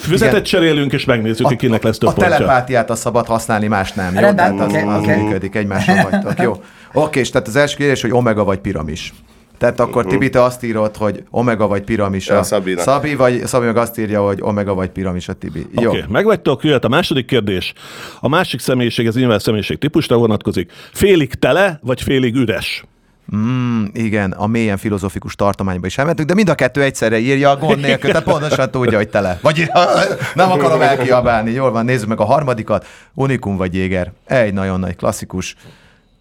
Füzetet 0.00 0.32
Igen. 0.32 0.42
cserélünk, 0.44 0.92
és 0.92 1.04
megnézzük, 1.04 1.46
hogy 1.46 1.56
kinek 1.56 1.82
lesz 1.82 1.98
több 1.98 2.08
A 2.08 2.12
pontja. 2.12 2.34
telepátiát 2.36 2.90
azt 2.90 3.00
szabad 3.00 3.26
használni, 3.26 3.66
más 3.66 3.92
nem. 3.92 4.14
Jó? 4.14 4.20
Rendben, 4.20 4.56
Tehát 4.56 4.68
az, 4.70 4.74
oké, 4.74 4.86
az 4.86 4.98
oké. 5.02 5.14
működik, 5.22 5.54
egymásra 5.54 6.08
vagytok. 6.10 6.42
Jó. 6.42 6.62
Oké, 6.92 7.20
és 7.20 7.30
tehát 7.30 7.48
az 7.48 7.56
első 7.56 7.76
kérdés, 7.76 8.00
hogy 8.02 8.12
omega 8.12 8.44
vagy 8.44 8.58
piramis. 8.58 9.12
Tehát 9.58 9.80
akkor 9.80 10.04
uh-huh. 10.04 10.10
Tibi, 10.10 10.30
te 10.30 10.42
azt 10.42 10.62
írod, 10.62 10.96
hogy 10.96 11.24
omega 11.30 11.66
vagy 11.66 11.82
piramis 11.82 12.28
a 12.28 12.42
Szabinak. 12.42 12.82
Szabi, 12.82 13.14
vagy 13.14 13.46
Szabi 13.46 13.66
meg 13.66 13.76
azt 13.76 13.98
írja, 13.98 14.22
hogy 14.22 14.38
omega 14.40 14.74
vagy 14.74 14.88
piramis 14.88 15.28
a 15.28 15.32
Tibi. 15.32 15.66
Jó. 15.72 15.88
Oké, 15.88 15.98
okay, 15.98 16.10
megvagytok, 16.12 16.64
jöhet 16.64 16.84
a 16.84 16.88
második 16.88 17.26
kérdés. 17.26 17.72
A 18.20 18.28
másik 18.28 18.60
személyiség, 18.60 19.06
ez 19.06 19.14
nyilván 19.14 19.38
személyiség 19.38 19.78
típusra 19.78 20.16
vonatkozik. 20.16 20.72
Félig 20.92 21.34
tele, 21.34 21.78
vagy 21.82 22.02
félig 22.02 22.34
üres? 22.34 22.84
Mm, 23.36 23.84
igen, 23.92 24.30
a 24.30 24.46
mélyen 24.46 24.76
filozofikus 24.76 25.34
tartományba 25.34 25.86
is 25.86 25.98
elmentünk, 25.98 26.28
de 26.28 26.34
mind 26.34 26.48
a 26.48 26.54
kettő 26.54 26.82
egyszerre 26.82 27.18
írja 27.18 27.50
a 27.50 27.56
gond 27.56 27.80
nélkül, 27.80 28.10
tehát 28.10 28.24
pontosan 28.24 28.70
tudja, 28.70 28.96
hogy 28.96 29.08
tele. 29.08 29.38
Vagy 29.42 29.70
nem 30.34 30.50
akarom 30.50 30.80
elkiabálni. 30.80 31.50
Jól 31.50 31.70
van, 31.70 31.84
nézzük 31.84 32.08
meg 32.08 32.20
a 32.20 32.24
harmadikat. 32.24 32.86
Unikum 33.14 33.56
vagy 33.56 33.74
Jéger. 33.74 34.12
Egy 34.24 34.52
nagyon 34.52 34.80
nagy 34.80 34.96
klasszikus. 34.96 35.54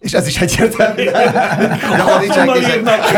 És 0.06 0.12
ez 0.12 0.26
is 0.26 0.40
egyértelmű. 0.40 1.02
Nincsenek 1.02 2.30
Honnan 2.36 2.54
kézek. 2.54 2.76
írnak? 2.76 3.12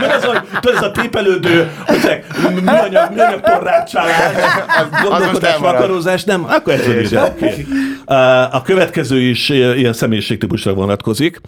Mert 0.00 0.14
az, 0.14 0.24
hogy 0.24 0.40
tudod, 0.60 0.76
ez 0.76 0.82
a 0.82 0.90
tépelődő, 0.90 1.70
hogy 1.86 2.62
műanyag, 2.62 3.10
műanyag 3.14 3.40
torráccsálás, 3.40 4.32
gondolkodás, 5.02 5.56
vakarózás, 5.56 6.24
nem? 6.24 6.44
Akkor 6.48 6.72
ez. 6.72 7.12
Okay. 7.12 7.66
A 8.50 8.62
következő 8.62 9.20
is 9.20 9.48
ilyen 9.48 9.92
személyiségtípusra 9.92 10.72
vonatkozik. 10.74 11.40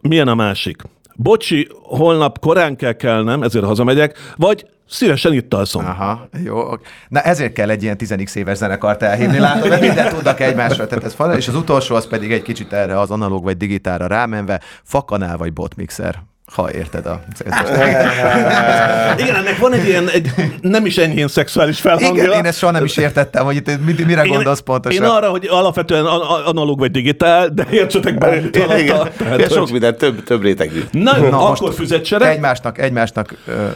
Milyen 0.00 0.28
a 0.28 0.34
másik? 0.34 0.82
Bocsi, 1.20 1.68
holnap 1.82 2.38
korán 2.38 2.76
kell 2.76 2.92
kelnem, 2.92 3.42
ezért 3.42 3.64
hazamegyek, 3.64 4.18
vagy 4.36 4.66
szívesen 4.88 5.32
itt 5.32 5.54
alszom. 5.54 5.84
Aha, 5.84 6.28
jó. 6.44 6.62
Na 7.08 7.20
ezért 7.20 7.52
kell 7.52 7.70
egy 7.70 7.82
ilyen 7.82 7.96
10 7.96 8.36
éves 8.36 8.56
zenekart 8.56 9.02
elhívni, 9.02 9.38
látod, 9.38 9.68
mert 9.68 9.80
mindent 9.80 10.14
tudnak 10.14 10.40
egymásról. 10.40 10.86
Tehát 10.86 11.04
ez 11.04 11.14
fal, 11.14 11.36
és 11.36 11.48
az 11.48 11.54
utolsó 11.54 11.94
az 11.94 12.06
pedig 12.06 12.32
egy 12.32 12.42
kicsit 12.42 12.72
erre 12.72 13.00
az 13.00 13.10
analóg 13.10 13.42
vagy 13.42 13.56
digitálra 13.56 14.06
rámenve, 14.06 14.60
fakanál 14.82 15.36
vagy 15.36 15.52
botmixer. 15.52 16.22
Ha 16.52 16.72
érted 16.72 17.06
a 17.06 17.20
Igen, 19.18 19.34
ennek 19.36 19.58
van 19.58 19.72
egy 19.72 19.86
ilyen, 19.88 20.08
egy 20.08 20.30
nem 20.60 20.86
is 20.86 20.96
enyhén 20.98 21.28
szexuális 21.28 21.80
felhangja. 21.80 22.22
Igen, 22.24 22.34
én 22.38 22.44
ezt 22.44 22.58
soha 22.58 22.72
nem 22.72 22.84
is 22.84 22.96
értettem, 22.96 23.44
hogy 23.44 23.56
itt 23.56 23.84
mit- 23.84 24.06
mire 24.06 24.22
gondolsz 24.22 24.60
pontosan. 24.60 25.04
Én 25.04 25.08
arra, 25.10 25.28
hogy 25.28 25.46
alapvetően 25.50 26.04
analóg 26.44 26.78
vagy 26.78 26.90
digitál, 26.90 27.48
de 27.48 27.66
értsetek 27.70 28.18
be, 28.18 28.40
mit 28.40 28.56
alatta. 28.56 28.78
Igen. 28.78 29.08
Tehát, 29.18 29.40
Ja, 29.40 29.48
sok 29.48 29.58
hogy- 29.58 29.70
minden, 29.72 29.96
több, 29.96 30.22
több 30.24 30.42
rétegű. 30.42 30.82
Na 30.90 31.16
Na, 31.16 31.48
akkor 31.48 31.60
most 31.60 31.74
füzetcsere. 31.78 32.28
Egymásnak, 32.28 32.78
egymásnak 32.78 33.34
ö, 33.46 33.52
Na, 33.62 33.70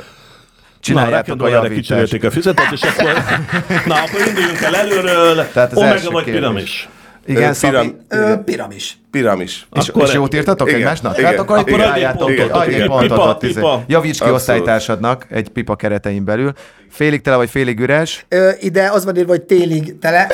csináljátok 0.80 1.42
a 1.42 1.48
javítást. 1.48 1.74
kicserélték 1.80 2.24
a 2.24 2.30
füzetet, 2.30 2.72
és 2.72 2.80
akkor, 2.82 3.12
na, 3.86 3.94
akkor 3.94 4.26
induljunk 4.26 4.60
el 4.62 4.76
előről. 4.76 5.46
Tehát 5.52 5.70
az 5.72 5.76
Omega 5.78 5.92
első 5.94 6.08
vagy 6.08 6.24
kérdés. 6.24 6.40
piramis. 6.40 6.88
Igen, 7.26 7.54
piram- 7.60 7.96
Ö, 8.08 8.34
Piramis. 8.44 8.96
Piramis. 9.10 9.66
és, 9.72 9.88
Akkor- 9.88 10.02
és 10.08 10.14
jót 10.14 10.34
írtatok 10.34 10.68
Igen, 10.68 10.80
egymásnak? 10.80 11.18
igen, 11.18 11.30
Hát 11.30 11.38
akkor, 11.38 11.58
egy 11.58 11.64
pontot, 11.64 12.50
adj 12.50 12.74
egy 12.74 12.86
pontot. 12.86 13.00
Pipa, 13.08 13.28
ott, 13.28 13.42
izé. 13.42 13.52
pipa. 13.52 13.82
Javíts 13.86 14.10
ki 14.16 14.18
Abszolút. 14.22 14.34
osztálytársadnak 14.34 15.26
egy 15.30 15.48
pipa 15.48 15.76
keretein 15.76 16.24
belül. 16.24 16.52
Félig 16.90 17.20
tele 17.20 17.36
vagy 17.36 17.50
félig 17.50 17.80
üres. 17.80 18.24
Ö, 18.28 18.50
ide 18.60 18.90
az 18.90 19.04
van 19.04 19.16
írva, 19.16 19.30
hogy 19.30 19.42
télig 19.42 19.98
tele. 19.98 20.26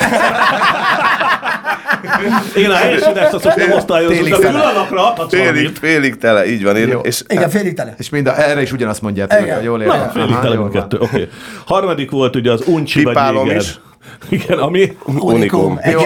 Én 2.55 2.69
a 2.69 2.75
helyesítást 2.75 3.33
azt 3.33 3.55
nem 3.55 3.71
osztályozom, 3.71 4.15
Télig 4.17 4.31
de 4.31 4.37
tele. 4.39 4.59
pillanatra 4.59 5.27
Félig, 5.29 5.75
félig 5.75 6.17
tele, 6.17 6.45
így 6.47 6.63
van. 6.63 6.75
Én, 6.77 6.97
és 7.01 7.21
Igen, 7.27 7.49
félig 7.49 7.73
tele. 7.73 7.93
És 7.97 8.09
mind 8.09 8.27
a, 8.27 8.43
erre 8.49 8.61
is 8.61 8.71
ugyanazt 8.71 9.01
mondjátok, 9.01 9.41
Igen. 9.41 9.55
hogy 9.55 9.63
jól 9.65 9.77
Na, 9.77 9.83
értem. 9.83 10.09
félig 10.09 10.35
tele 10.41 10.55
mindkettő. 10.55 10.97
Oké. 10.97 11.05
Okay. 11.05 11.29
Harmadik 11.65 12.11
volt 12.11 12.35
ugye 12.35 12.51
az 12.51 12.61
uncsi 12.65 13.03
vagy 13.03 13.13
Pipálom 13.13 13.45
jéger. 13.45 13.61
is. 13.61 13.79
Igen, 14.29 14.57
ami... 14.57 14.97
unikum. 15.05 15.79
Jó, 15.91 16.01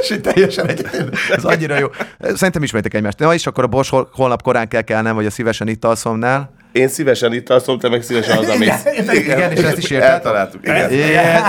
és 0.00 0.10
itt 0.10 0.22
teljesen 0.22 0.68
egy, 0.68 0.86
ez 1.30 1.44
annyira 1.44 1.78
jó. 1.78 1.86
Szerintem 2.34 2.62
ismeritek 2.62 2.94
egymást. 2.94 3.18
Na 3.18 3.34
és 3.34 3.46
akkor 3.46 3.64
a 3.70 3.82
hol- 3.88 4.08
holnap 4.12 4.42
korán 4.42 4.68
kell 4.68 4.82
kelnem, 4.82 5.14
vagy 5.14 5.26
a 5.26 5.30
szívesen 5.30 5.68
itt 5.68 5.84
alszomnál. 5.84 6.50
Én 6.72 6.88
szívesen 6.88 7.32
itt 7.32 7.50
alszom, 7.50 7.78
te 7.78 7.88
meg 7.88 8.02
szívesen 8.02 8.36
hazamész. 8.36 8.84
Igen, 9.12 9.52
és 9.52 9.60
ezt 9.62 9.78
is 9.78 9.90
érted? 9.90 10.08
Eltaláltuk. 10.08 10.60
Igen. 10.62 10.92
Igen. 10.92 11.42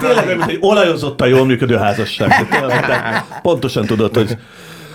Tényleg, 0.00 0.26
mint 0.26 0.50
egy 0.50 0.58
olajozottan 0.60 1.28
jól 1.28 1.46
működő 1.46 1.76
házasság. 1.76 2.30
Pontosan 3.42 3.86
tudod, 3.86 4.14
hogy 4.16 4.36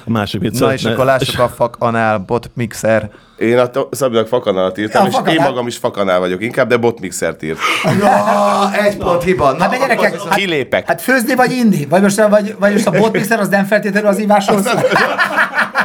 a 0.07 0.11
másik 0.11 0.41
mit 0.41 0.59
Na 0.59 0.73
és 0.73 0.83
akkor 0.85 1.05
lássuk 1.05 1.39
a 1.39 1.49
fak, 1.49 1.75
anál, 1.79 2.17
bot, 2.17 2.51
mixer. 2.53 3.09
Én 3.37 3.57
a 3.57 3.69
Szabinak 3.91 4.27
fakanalat 4.27 4.77
írtam, 4.77 5.01
Ja, 5.03 5.07
és 5.09 5.15
fakanál. 5.15 5.35
én 5.37 5.41
magam 5.43 5.67
is 5.67 5.77
fakanál 5.77 6.19
vagyok 6.19 6.43
inkább, 6.43 6.67
de 6.67 6.77
botmixert 6.77 7.43
írt. 7.43 7.57
Ja, 7.99 8.69
egy 8.83 8.97
pont 8.97 9.23
hiba. 9.23 9.51
Na, 9.51 9.61
Hát 9.61 9.69
de 9.71 9.77
gyerekek, 9.77 10.21
hát, 10.23 10.35
Kilépek. 10.35 10.87
hát 10.87 11.01
főzni 11.01 11.35
vagy 11.35 11.51
inni? 11.51 11.85
Vagy 11.89 12.01
most, 12.01 12.19
a- 12.19 12.29
vagy, 12.29 12.55
vagy 12.59 12.71
most 12.71 12.87
a 12.87 12.91
botmixer 12.91 13.39
az 13.39 13.47
nem 13.47 13.65
feltétlenül 13.65 14.09
az 14.09 14.19
ívásról 14.19 14.61
szól? 14.61 14.83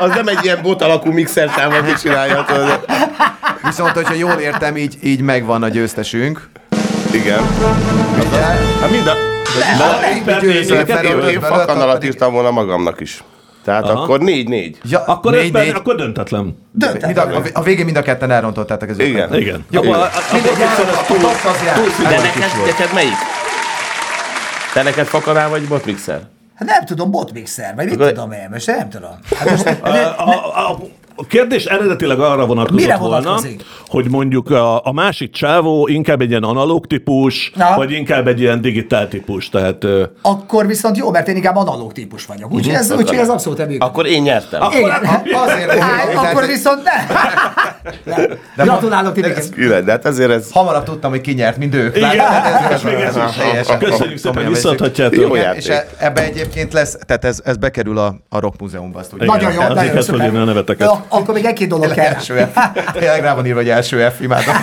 Az 0.00 0.08
nem 0.14 0.28
egy 0.28 0.38
ilyen 0.42 0.58
bot 0.62 0.82
alakú 0.82 1.10
mixertám, 1.12 1.70
aki 1.72 1.92
csinálja. 2.02 2.44
tudod. 2.44 2.84
Viszont, 3.62 3.90
hogyha 3.90 4.14
jól 4.14 4.32
értem, 4.32 4.76
így, 4.76 4.96
így 5.02 5.20
megvan 5.20 5.62
a 5.62 5.68
győztesünk. 5.68 6.48
Igen. 7.12 7.38
Hát 8.80 8.90
mind 8.90 9.06
a... 9.06 9.12
Így 10.14 10.38
győzöl, 10.40 10.76
Én, 10.78 10.84
mert 10.88 11.04
én, 11.04 11.12
öt- 11.16 11.28
én 11.30 11.36
öt- 11.36 11.44
fakanalat 11.46 11.96
öt- 11.96 12.04
írtam 12.04 12.32
volna 12.32 12.50
magamnak 12.50 13.00
is. 13.00 13.22
Tehát 13.64 13.84
Aha. 13.84 14.02
akkor 14.02 14.20
négy-négy. 14.20 14.78
Ja, 14.84 15.04
Akkor 15.06 15.32
négy, 15.32 15.52
négy. 15.52 15.68
akkor 15.74 15.94
döntetlen. 15.94 16.56
Mind 17.04 17.16
a, 17.18 17.42
a 17.52 17.62
végén 17.62 17.84
mind 17.84 17.96
a 17.96 18.02
ketten 18.02 18.30
elrontottátok 18.30 18.88
az 18.88 18.98
Igen. 18.98 19.22
ötlet. 19.22 19.40
Igen. 19.40 19.64
Jó, 19.70 19.80
Akkor- 19.80 19.94
a- 19.94 20.00
akkor 20.02 20.12
mindegy, 20.32 20.52
a 20.62 21.04
túl- 21.06 21.18
túl 21.20 22.06
De 22.08 22.08
neked, 22.20 22.66
neked 22.66 22.92
melyik? 22.94 23.12
Te 24.74 24.82
neked 24.82 25.06
fakanál 25.06 25.48
vagy 25.48 25.68
botmixer? 25.68 26.20
Hát 26.54 26.68
nem 26.68 26.84
tudom, 26.84 27.10
botmixer, 27.10 27.74
vagy 27.74 27.88
mit 27.88 27.98
tudom 28.08 28.32
én, 28.32 28.48
most 28.50 28.66
nem 28.66 28.88
tudom. 28.88 29.10
Hát 29.38 29.50
most, 29.50 29.66
A, 29.82 29.88
a, 30.18 30.70
a, 30.70 30.78
a 31.22 31.26
kérdés 31.28 31.64
eredetileg 31.64 32.20
arra 32.20 32.46
vonatkozott 32.46 32.80
Mire 32.80 32.96
volna, 32.96 33.40
hogy 33.86 34.10
mondjuk 34.10 34.50
a, 34.50 34.84
a 34.84 34.92
másik 34.92 35.30
csávó 35.32 35.88
inkább 35.88 36.20
egy 36.20 36.30
ilyen 36.30 36.42
analóg 36.42 36.86
típus, 36.86 37.52
Na. 37.54 37.74
vagy 37.76 37.92
inkább 37.92 38.26
egy 38.28 38.40
ilyen 38.40 38.60
digitál 38.60 39.08
típus. 39.08 39.48
Tehát 39.48 39.86
akkor 40.22 40.66
viszont 40.66 40.96
jó, 40.96 41.10
mert 41.10 41.28
én 41.28 41.36
inkább 41.36 41.56
analóg 41.56 41.92
típus 41.92 42.26
vagyok. 42.26 42.52
Úgyhogy 42.52 42.74
ez, 42.74 42.90
úgyhogy 42.90 43.16
ez 43.16 43.28
abszolút 43.28 43.58
működik. 43.58 43.82
Akkor 43.82 44.06
én 44.06 44.22
nyertem. 44.22 44.62
Igen, 44.72 44.90
Azért, 45.32 45.70
Á, 45.80 46.30
akkor 46.30 46.46
viszont 46.46 46.82
ne. 46.84 48.64
Gratulálok 48.64 49.12
titeket. 49.12 49.50
Külön, 49.50 49.84
de 49.84 49.90
hát 49.90 50.06
ezért 50.06 50.30
ez... 50.30 50.52
Hamarabb 50.52 50.84
tudtam, 50.84 51.10
hogy 51.10 51.20
ki 51.20 51.32
nyert, 51.32 51.56
mint 51.56 51.74
ők. 51.74 51.96
Igen, 51.96 52.16
Látod? 52.16 52.72
ez 52.72 52.82
még 52.82 52.94
ez 52.94 53.16
is. 53.16 53.36
Teljesen. 53.36 53.78
Köszönjük 53.78 54.16
szépen, 54.16 54.30
Komolyan 54.32 54.52
visszaadhatjátok. 54.52 55.20
Jó 55.20 55.34
játék. 55.34 55.60
és 55.62 55.68
e- 55.68 55.86
ebbe 55.98 56.24
egyébként 56.24 56.72
lesz, 56.72 56.96
tehát 57.06 57.24
ez, 57.24 57.40
ez 57.44 57.56
bekerül 57.56 57.98
a, 57.98 58.14
a 58.28 58.40
Rock 58.40 58.60
Múzeumba. 58.60 59.00
Nagyon 59.18 59.52
jó, 59.52 59.60
nagyon 59.62 59.96
a 59.96 60.02
szuper. 60.02 60.32
neveteket. 60.32 60.90
Akkor 61.12 61.34
még 61.34 61.44
egy-két 61.44 61.68
dolog 61.68 61.94
kell. 61.94 62.04
Első 62.04 62.48
F. 62.52 62.56
Tényleg 62.92 63.20
rá 63.20 63.34
van 63.34 63.46
írva, 63.46 63.58
hogy 63.58 63.68
első 63.68 64.08
F, 64.08 64.20
imádom. 64.20 64.54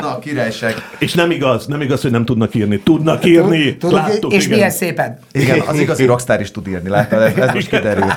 Na, 0.00 0.18
királyság. 0.18 0.74
És 0.98 1.14
nem 1.14 1.30
igaz, 1.30 1.66
nem 1.66 1.80
igaz, 1.80 2.02
hogy 2.02 2.10
nem 2.10 2.24
tudnak 2.24 2.54
írni. 2.54 2.78
Tudnak 2.78 3.26
írni. 3.26 3.76
Tudod, 3.76 3.94
Láttuk, 3.94 4.32
és 4.32 4.44
igen. 4.44 4.56
milyen 4.56 4.70
szépen. 4.70 5.18
Igen, 5.32 5.60
az 5.66 5.78
igazi 5.78 6.04
rockstar 6.04 6.40
is 6.40 6.50
tud 6.50 6.68
írni, 6.68 6.88
láttad? 6.88 7.22
Ez, 7.22 7.36
ez 7.36 7.54
most 7.54 7.68
kiderült. 7.68 8.16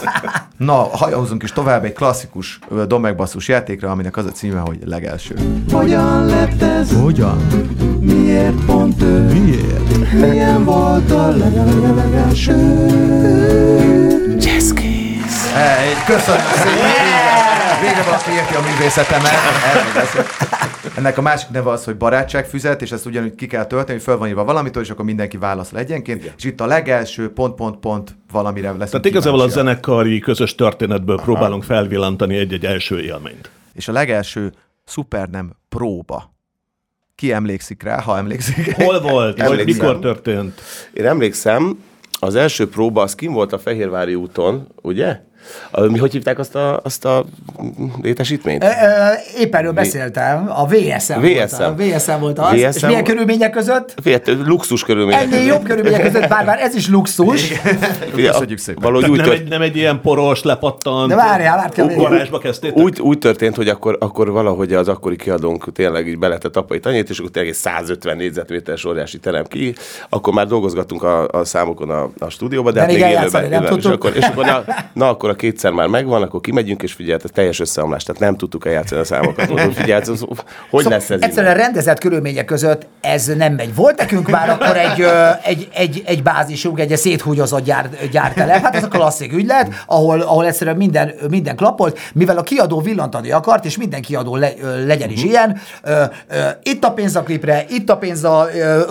Na, 0.58 0.74
hajózunk 0.74 1.44
is 1.44 1.52
tovább 1.52 1.84
egy 1.86 1.94
klasszikus 1.94 2.60
domegbasszus 2.88 3.48
játékra, 3.48 3.92
aminek 3.92 4.18
az 4.18 4.26
a 4.26 4.32
címe, 4.32 4.60
hogy 4.60 4.78
legelső. 4.86 5.36
Hogyan 5.72 6.26
lett 6.26 6.62
ez? 6.62 6.92
Hogyan? 7.02 7.38
Miért 8.00 8.66
pont 8.66 9.02
ő? 9.02 9.20
Miért? 9.20 10.12
Milyen 10.30 10.66
volt 10.66 11.12
a 11.12 11.30
legelőlegelső? 11.30 14.01
Hey, 15.54 15.94
köszönöm 16.06 16.42
szépen! 16.42 17.82
Végre 17.82 18.04
valaki 18.04 18.32
érti 18.32 18.56
a 18.56 18.62
művészetemet. 18.62 19.32
Ennek 20.98 21.18
a 21.18 21.22
másik 21.22 21.50
neve 21.50 21.70
az, 21.70 21.84
hogy 21.84 21.96
barátságfüzet, 21.98 22.82
és 22.82 22.92
ezt 22.92 23.06
ugyanúgy 23.06 23.36
ki 23.36 23.48
kell 23.48 23.66
tölteni, 23.66 23.94
hogy 23.94 24.02
föl 24.02 24.18
van 24.18 24.28
írva 24.28 24.44
valamitől, 24.44 24.84
és 24.84 24.90
akkor 24.90 25.06
mindenki 25.06 25.38
válaszol 25.38 25.80
egyenként. 25.80 26.34
És 26.38 26.44
itt 26.44 26.62
a 26.62 26.66
legelső 26.66 27.34
pont, 27.34 27.56
pont, 27.56 27.78
pont 27.80 28.16
valamire 28.32 28.72
lesz. 28.72 28.90
Tehát 28.90 29.06
igazából 29.06 29.42
a 29.42 29.48
zenekari 29.48 30.20
közös 30.20 30.56
történetből 30.56 31.22
próbálunk 31.22 31.64
felvillantani 31.64 32.38
egy-egy 32.38 32.66
első 32.66 33.00
élményt. 33.02 33.50
És 33.74 33.88
a 33.88 33.92
legelső 33.92 34.52
szuper 34.86 35.30
nem 35.30 35.52
próba. 35.70 36.34
Ki 37.16 37.32
emlékszik 37.34 37.84
rá, 37.84 38.02
ha 38.02 38.18
emlékszik? 38.18 38.76
Hol 38.76 39.02
volt? 39.02 39.38
Vagy 39.38 39.60
Emlékszem. 39.60 39.86
mikor 39.86 40.00
történt? 40.00 40.62
Én 40.94 41.06
emlékszem, 41.06 41.84
az 42.20 42.36
első 42.36 42.70
próba, 42.70 43.02
az 43.02 43.16
kim 43.16 43.32
volt 43.34 43.54
a 43.54 43.60
Fehérvári 43.60 44.16
úton, 44.16 44.68
ugye? 44.82 45.20
Mi 45.72 45.98
hogy 45.98 46.12
hívták 46.12 46.40
azt 46.40 46.56
a, 46.56 46.80
azt 46.84 47.06
a 47.06 47.26
létesítményt? 48.02 48.66
Épp 49.40 49.56
erről 49.56 49.72
beszéltem, 49.72 50.52
a 50.56 50.66
VSM, 50.68 51.20
volt, 51.22 51.52
VSM. 51.52 51.62
a 51.62 51.74
VSM 51.76 52.20
volt 52.20 52.40
az, 52.40 52.54
és 52.54 52.66
VSM 52.68 52.86
milyen 52.86 53.02
volt. 53.02 53.06
körülmények 53.14 53.52
között? 53.52 53.94
Figyelj, 54.04 54.42
luxus 54.46 54.84
körülmények 54.84 55.22
Ennél 55.22 55.32
között. 55.32 55.48
jobb 55.48 55.64
körülmények 55.64 56.02
között, 56.02 56.28
bár 56.28 56.46
már 56.46 56.60
ez 56.60 56.76
is 56.76 56.90
luxus, 56.90 57.52
Köszönjük 58.16 58.58
szépen. 58.58 58.82
Valahogy 58.84 59.10
úgy, 59.10 59.18
nem, 59.18 59.26
tört, 59.26 59.40
egy, 59.40 59.48
nem 59.50 59.62
egy 59.62 59.76
ilyen 59.76 60.02
poros, 60.02 60.44
lepattant, 60.44 61.10
de 61.10 61.16
várjál, 61.16 61.72
garázsba 61.96 62.38
kezdtétek? 62.38 62.78
úgy, 62.78 63.02
úgy 63.02 63.18
történt, 63.18 63.56
hogy 63.56 63.68
akkor, 63.70 63.98
akkor 64.00 64.32
valahogy 64.32 64.74
az 64.74 64.88
akkori 64.88 65.16
kiadónk 65.16 65.72
tényleg 65.72 66.08
így 66.08 66.20
beletett 66.20 66.56
apai 66.56 66.80
tanyét, 66.80 67.10
és 67.10 67.20
akkor 67.20 67.32
tényleg 67.32 67.52
egy 67.52 67.58
150 67.58 68.18
négyzetméteres 68.18 68.86
óriási 68.86 69.20
terem 69.20 69.46
ki. 69.46 69.76
Akkor 70.10 70.34
már 70.34 70.48
dolgozgattunk 70.48 71.04
a, 71.04 71.28
a 71.28 71.46
számokon 71.46 71.90
a, 71.90 72.10
a 72.20 72.30
stúdióban, 72.30 72.74
de, 72.74 72.80
De 72.80 72.86
hát 72.86 72.94
még 72.96 73.02
élőben. 73.12 73.50
nem 73.50 73.64
élőben. 73.64 73.78
és 73.78 73.86
akkor, 73.86 74.12
és 74.16 74.24
akkor 74.26 74.46
na, 74.46 74.64
na, 74.94 75.10
akkor 75.10 75.30
a 75.32 75.36
kétszer 75.36 75.72
már 75.72 75.88
megvan, 75.88 76.22
akkor 76.22 76.42
kimegyünk, 76.42 76.84
és 76.84 76.94
figyelj, 76.94 77.20
teljes 77.34 77.60
összeomlás, 77.60 78.04
tehát 78.04 78.22
nem 78.22 78.36
tudtuk 78.36 78.66
eljátszani 78.66 79.02
a 79.02 79.04
számokat. 79.04 79.46
Figyelj, 79.74 80.02
hogy 80.70 80.86
lesz 80.86 81.10
ez? 81.10 81.22
Egyszerűen 81.22 81.54
innen? 81.54 81.66
rendezett 81.66 82.00
körülmények 82.00 82.46
között 82.46 82.88
ez 83.02 83.26
nem 83.26 83.54
megy. 83.54 83.76
Volt 83.76 83.98
nekünk 83.98 84.30
már 84.30 84.50
akkor 84.50 84.78
egy, 84.78 85.06
egy, 85.44 85.68
egy, 85.74 86.04
egy 86.06 86.24
bázisunk, 86.24 86.80
egy 86.80 86.98
széthúgyozott 86.98 87.64
gyár, 87.64 87.90
gyártelep, 88.12 88.64
hát 88.64 88.76
ez 88.76 88.84
a 88.84 88.88
klasszik 88.88 89.34
ügylet, 89.34 89.84
ahol, 89.86 90.22
ahol 90.22 90.46
egyszerűen 90.46 90.76
minden, 90.76 91.14
minden 91.30 91.56
klappolt, 91.56 92.00
mivel 92.14 92.38
a 92.38 92.44
kiadó 92.44 92.80
villantani 92.80 93.32
akart, 93.32 93.66
és 93.66 93.78
minden 93.78 94.02
kiadó 94.02 94.36
le, 94.36 94.52
legyen 94.86 95.10
is 95.10 95.24
ilyen. 95.24 95.58
Ö, 95.84 96.04
ö, 96.28 96.40
itt 96.64 96.84
a 96.84 96.92
pénz 96.92 97.16
a 97.16 97.24
klipre, 97.24 97.66
itt 97.70 97.90
a 97.90 97.98
pénz 97.98 98.24
a, 98.24 98.48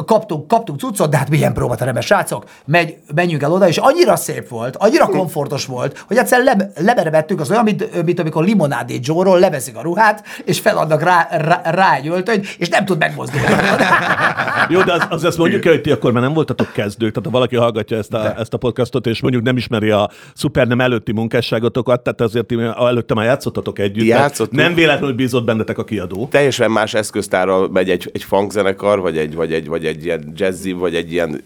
kaptunk, 0.06 0.48
kaptunk 0.48 0.78
cuccot, 0.78 1.10
de 1.10 1.16
hát 1.16 1.30
milyen 1.30 1.52
próbateremben, 1.52 2.02
srácok, 2.02 2.44
megy, 2.64 2.96
menjünk 3.14 3.42
el 3.42 3.52
oda, 3.52 3.68
és 3.68 3.76
annyira 3.76 4.16
szép 4.16 4.48
volt, 4.48 4.76
annyira 4.76 5.06
komfortos 5.06 5.66
volt, 5.66 6.04
hogy 6.06 6.18
egyszerűen 6.32 6.72
le, 6.74 6.82
leberevettünk 6.82 7.40
az 7.40 7.50
olyan, 7.50 7.64
mint, 7.64 8.04
mint 8.04 8.20
amikor 8.20 8.44
limonádé 8.44 8.98
Joe-ról 9.02 9.38
leveszik 9.38 9.76
a 9.76 9.82
ruhát, 9.82 10.24
és 10.44 10.60
feladnak 10.60 11.02
rá, 11.02 11.28
rá, 11.30 11.60
rá 11.64 11.94
egy 11.94 12.08
öltönyt, 12.08 12.46
és 12.58 12.68
nem 12.68 12.84
tud 12.84 12.98
megmozdulni. 12.98 13.46
Jó, 14.68 14.82
de 14.82 14.92
az, 14.92 15.06
az 15.08 15.24
azt 15.24 15.38
mondjuk 15.38 15.64
el, 15.64 15.72
hogy 15.72 15.80
ti 15.80 15.90
akkor 15.90 16.12
már 16.12 16.22
nem 16.22 16.32
voltatok 16.32 16.72
kezdők, 16.72 17.08
tehát 17.08 17.24
ha 17.24 17.30
valaki 17.30 17.56
hallgatja 17.56 17.96
ezt 17.96 18.14
a, 18.14 18.38
ezt 18.38 18.54
a 18.54 18.56
podcastot, 18.56 19.06
és 19.06 19.20
mondjuk 19.20 19.42
nem 19.42 19.56
ismeri 19.56 19.90
a 19.90 20.10
szupernem 20.34 20.80
előtti 20.80 21.12
munkásságotokat, 21.12 22.02
tehát 22.02 22.20
azért 22.20 22.46
ti 22.46 22.56
előtte 22.78 23.14
már 23.14 23.24
játszottatok 23.24 23.78
együtt. 23.78 24.06
Játszottunk. 24.06 24.62
Nem 24.62 24.74
véletlenül 24.74 25.16
bízott 25.16 25.44
bennetek 25.44 25.78
a 25.78 25.84
kiadó. 25.84 26.28
teljesen 26.30 26.70
más 26.70 26.94
eszköztárral 26.94 27.68
megy 27.68 27.90
egy, 27.90 28.10
egy 28.12 28.22
funkzenekar, 28.22 29.00
vagy 29.00 29.18
egy, 29.18 29.34
vagy, 29.34 29.52
egy, 29.52 29.66
vagy 29.66 29.84
egy 29.84 30.04
ilyen 30.04 30.32
jazzy, 30.36 30.72
vagy 30.72 30.94
egy 30.94 31.12
ilyen 31.12 31.42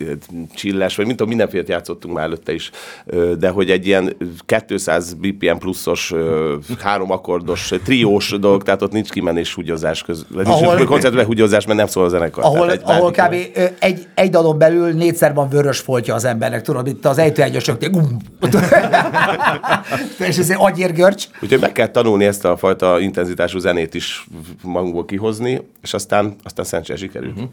chilles, 0.54 0.96
vagy 0.96 1.06
mint 1.06 1.18
tudom, 1.18 1.34
mindenféle 1.34 1.64
játszottunk 1.66 2.14
már 2.14 2.24
előtte 2.24 2.54
is, 2.54 2.70
de 3.38 3.48
hogy 3.48 3.70
egy 3.70 3.86
ilyen 3.86 4.16
200 4.74 5.14
BPM 5.14 5.56
pluszos, 5.56 6.12
három 6.80 7.10
akkordos, 7.10 7.72
triós 7.84 8.34
dolog, 8.40 8.62
tehát 8.62 8.82
ott 8.82 8.92
nincs 8.92 9.10
kimenés 9.10 9.54
húgyozás 9.54 10.02
közül. 10.02 10.26
Ahol- 10.44 10.76
Nincs 10.76 10.88
koncertbe 10.88 11.24
húgyozás, 11.24 11.66
mert 11.66 11.78
nem 11.78 11.86
szól 11.86 12.04
a 12.04 12.08
zenekar. 12.08 12.44
ahol, 12.44 12.70
egy 12.70 12.80
ahol 12.84 13.10
kb. 13.10 13.34
egy, 13.78 14.06
egy 14.14 14.30
dalon 14.30 14.58
belül 14.58 14.92
négyszer 14.92 15.34
van 15.34 15.48
vörös 15.48 15.78
foltja 15.78 16.14
az 16.14 16.24
embernek, 16.24 16.62
tudod, 16.62 16.86
itt 16.86 17.04
az 17.06 17.18
ejtőegyösöknél. 17.18 17.90
Um. 17.92 18.16
és 20.28 20.38
ez 20.38 20.50
egy 20.50 20.56
agyérgörcs. 20.58 21.26
Úgyhogy 21.42 21.60
meg 21.60 21.72
kell 21.72 21.88
tanulni 21.88 22.24
ezt 22.24 22.44
a 22.44 22.56
fajta 22.56 23.00
intenzitású 23.00 23.58
zenét 23.58 23.94
is 23.94 24.26
magunkból 24.62 25.04
kihozni, 25.04 25.60
és 25.82 25.94
aztán, 25.94 26.34
aztán 26.44 26.64
szerencsére 26.64 26.98
sikerült. 26.98 27.34
Mhm. 27.34 27.44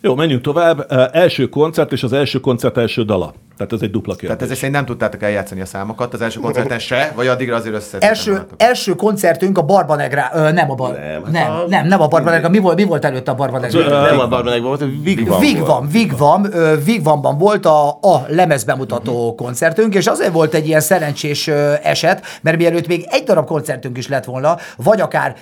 Jó, 0.00 0.14
menjünk 0.14 0.42
tovább. 0.42 0.86
Első 1.12 1.48
koncert 1.48 1.92
és 1.92 2.02
az 2.02 2.12
első 2.12 2.40
koncert 2.40 2.76
első 2.78 3.04
dala. 3.04 3.34
Tehát 3.56 3.72
ez 3.72 3.82
egy 3.82 3.90
dupla 3.90 4.12
kérdés. 4.12 4.28
Tehát 4.28 4.42
ezek 4.42 4.56
szerint 4.56 4.74
nem 4.74 4.84
tudtátok 4.84 5.22
eljátszani 5.22 5.60
a 5.60 5.66
számokat 5.66 6.14
az 6.14 6.20
első 6.20 6.40
koncerten 6.40 6.55
se, 6.78 7.12
vagy 7.14 7.26
addigra 7.26 7.56
azért 7.56 7.74
össze. 7.74 7.98
Első, 8.00 8.46
első 8.56 8.94
koncertünk 8.94 9.58
a 9.58 9.62
Barbanegra, 9.62 10.24
ö, 10.34 10.52
nem 10.52 10.70
a 10.70 10.74
Bar, 10.74 10.92
Nem, 10.92 11.00
nem, 11.02 11.22
hát 11.22 11.32
nem, 11.32 11.50
a- 11.50 11.64
nem, 11.68 11.86
nem 11.86 12.00
a 12.00 12.06
Barbanegra, 12.06 12.48
mi 12.48 12.58
volt, 12.58 12.76
mi 12.76 12.84
volt 12.84 13.04
előtte 13.04 13.30
a 13.30 13.34
Barbanegra? 13.34 14.00
Nem 14.02 14.18
a 14.18 14.28
Barmenekben 14.28 14.68
volt, 14.68 14.82
a 14.82 14.86
Vigvam 15.02 15.40
Vigvam, 15.40 15.88
Vigvam, 15.90 16.46
Vigvamban 16.84 17.38
volt 17.38 17.66
a, 17.66 17.88
a 17.88 18.24
lemez 18.28 18.64
bemutató 18.64 19.34
koncertünk, 19.34 19.94
és 19.94 20.06
azért 20.06 20.32
volt 20.32 20.54
egy 20.54 20.66
ilyen 20.66 20.80
szerencsés 20.80 21.48
eset, 21.82 22.22
mert 22.40 22.56
mielőtt 22.56 22.86
még 22.86 23.06
egy 23.10 23.22
darab 23.24 23.46
koncertünk 23.46 23.96
is 23.98 24.08
lett 24.08 24.24
volna, 24.24 24.56
vagy 24.76 25.00
akár 25.00 25.34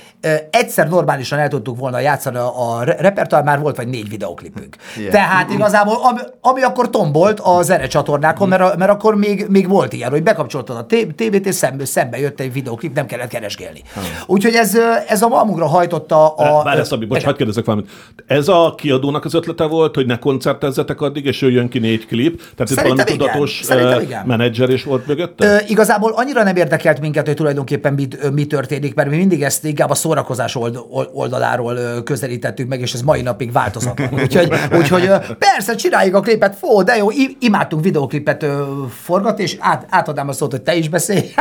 egyszer 0.50 0.88
normálisan 0.88 1.38
el 1.38 1.48
tudtuk 1.48 1.78
volna 1.78 1.98
játszani 1.98 2.36
a, 2.36 2.76
a 2.76 2.82
re- 2.84 2.96
repertoár, 2.98 3.42
már 3.42 3.60
volt 3.60 3.76
vagy 3.76 3.88
négy 3.88 4.08
videoklipünk. 4.08 4.76
Yeah. 4.96 5.12
Tehát 5.12 5.50
igazából, 5.50 5.96
ami, 6.02 6.18
ami 6.40 6.62
akkor 6.62 6.90
tombolt 6.90 7.40
a 7.40 7.62
zenecsatornákon, 7.62 8.48
mert, 8.48 8.62
a- 8.62 8.74
mert 8.78 8.90
akkor 8.90 9.14
még, 9.16 9.46
még 9.48 9.68
volt 9.68 9.92
ilyen, 9.92 10.10
hogy 10.10 10.22
bekapcsoltad 10.22 10.76
a 10.76 10.86
té- 10.86 10.92
tévét, 10.94 11.03
és 11.44 11.54
szembe, 11.54 11.84
szembe 11.84 12.18
jött 12.18 12.40
egy 12.40 12.52
videoklip, 12.52 12.94
nem 12.94 13.06
kellett 13.06 13.28
keresgélni. 13.28 13.82
Úgyhogy 14.26 14.54
ez, 14.54 14.78
ez 15.08 15.22
a 15.22 15.28
Malmugra 15.28 15.66
hajtotta 15.66 16.28
a... 16.34 16.62
Várj, 16.62 16.82
Szabi, 16.82 17.04
bocs, 17.04 17.24
hadd 17.24 17.36
kérdezzek 17.36 17.64
valamit. 17.64 17.90
Ez 18.26 18.48
a 18.48 18.74
kiadónak 18.76 19.24
az 19.24 19.34
ötlete 19.34 19.64
volt, 19.64 19.94
hogy 19.94 20.06
ne 20.06 20.18
koncertezzetek 20.18 21.00
addig, 21.00 21.24
és 21.24 21.40
jöjjön 21.40 21.68
ki 21.68 21.78
négy 21.78 22.06
klip? 22.06 22.42
Tehát 22.56 22.70
itt 22.70 22.80
valami 22.80 23.00
igen. 23.00 23.18
tudatos 23.18 23.60
Szerintem 23.62 24.00
igen. 24.00 24.26
menedzser 24.26 24.68
is 24.68 24.84
volt 24.84 25.06
mögötte? 25.06 25.46
Ö, 25.46 25.56
igazából 25.66 26.12
annyira 26.12 26.42
nem 26.42 26.56
érdekelt 26.56 27.00
minket, 27.00 27.26
hogy 27.26 27.36
tulajdonképpen 27.36 27.94
mit, 27.94 28.18
ö, 28.22 28.30
mi 28.30 28.46
történik, 28.46 28.94
mert 28.94 29.10
mi 29.10 29.16
mindig 29.16 29.42
ezt 29.42 29.64
inkább 29.64 29.90
a 29.90 29.94
szórakozás 29.94 30.56
old, 30.56 30.78
old- 30.90 31.10
oldaláról 31.12 32.02
közelítettük 32.02 32.68
meg, 32.68 32.80
és 32.80 32.92
ez 32.92 33.02
mai 33.02 33.22
napig 33.22 33.52
változatlan. 33.52 34.12
Úgyhogy, 34.22 34.52
úgyhogy 34.78 35.10
persze, 35.38 35.74
csináljuk 35.74 36.14
a 36.14 36.20
klipet, 36.20 36.56
fó, 36.56 36.82
de 36.82 36.96
jó, 36.96 37.08
imádtunk 37.38 37.84
videoklipet 37.84 38.42
ö, 38.42 38.64
forgatni, 39.02 39.42
és 39.42 39.56
át, 39.58 39.86
átadnám 39.90 40.28
a 40.28 40.32
szót, 40.32 40.50
hogy 40.50 40.62
te 40.62 40.74
is 40.74 40.88
beszélj. 40.94 41.34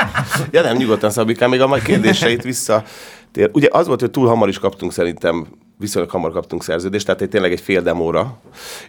Ja 0.52 0.62
nem, 0.62 0.78
nyugodtan 0.78 1.10
Szabikám, 1.10 1.50
még 1.50 1.62
a 1.62 1.68
mai 1.68 1.82
kérdéseit 1.82 2.44
vissza. 2.44 2.84
Ugye 3.52 3.68
az 3.72 3.88
volt, 3.88 4.00
hogy 4.00 4.12
túl 4.12 4.28
hamar 4.28 4.48
is 4.48 4.60
kaptunk 4.60 4.94
szerintem 4.94 5.48
viszonylag 5.78 6.12
hamar 6.12 6.32
kaptunk 6.32 6.64
szerződést, 6.64 7.06
tehát 7.06 7.22
egy, 7.22 7.30
tényleg 7.30 7.52
egy 7.52 7.62
fél 7.62 7.82
demóra, 7.82 8.38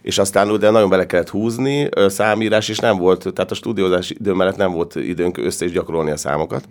és 0.02 0.18
aztán 0.18 0.50
ugye 0.50 0.70
nagyon 0.70 0.88
bele 0.88 1.06
kellett 1.06 1.28
húzni, 1.28 1.88
számírás, 2.06 2.68
és 2.68 2.78
nem 2.78 2.98
volt, 2.98 3.26
tehát 3.34 3.50
a 3.50 3.54
stúdiózás 3.54 4.10
idő 4.10 4.32
mellett 4.32 4.56
nem 4.56 4.72
volt 4.72 4.94
időnk 4.94 5.38
össze 5.38 5.64
is 5.64 5.72
gyakorolni 5.72 6.10
a 6.10 6.16
számokat. 6.16 6.64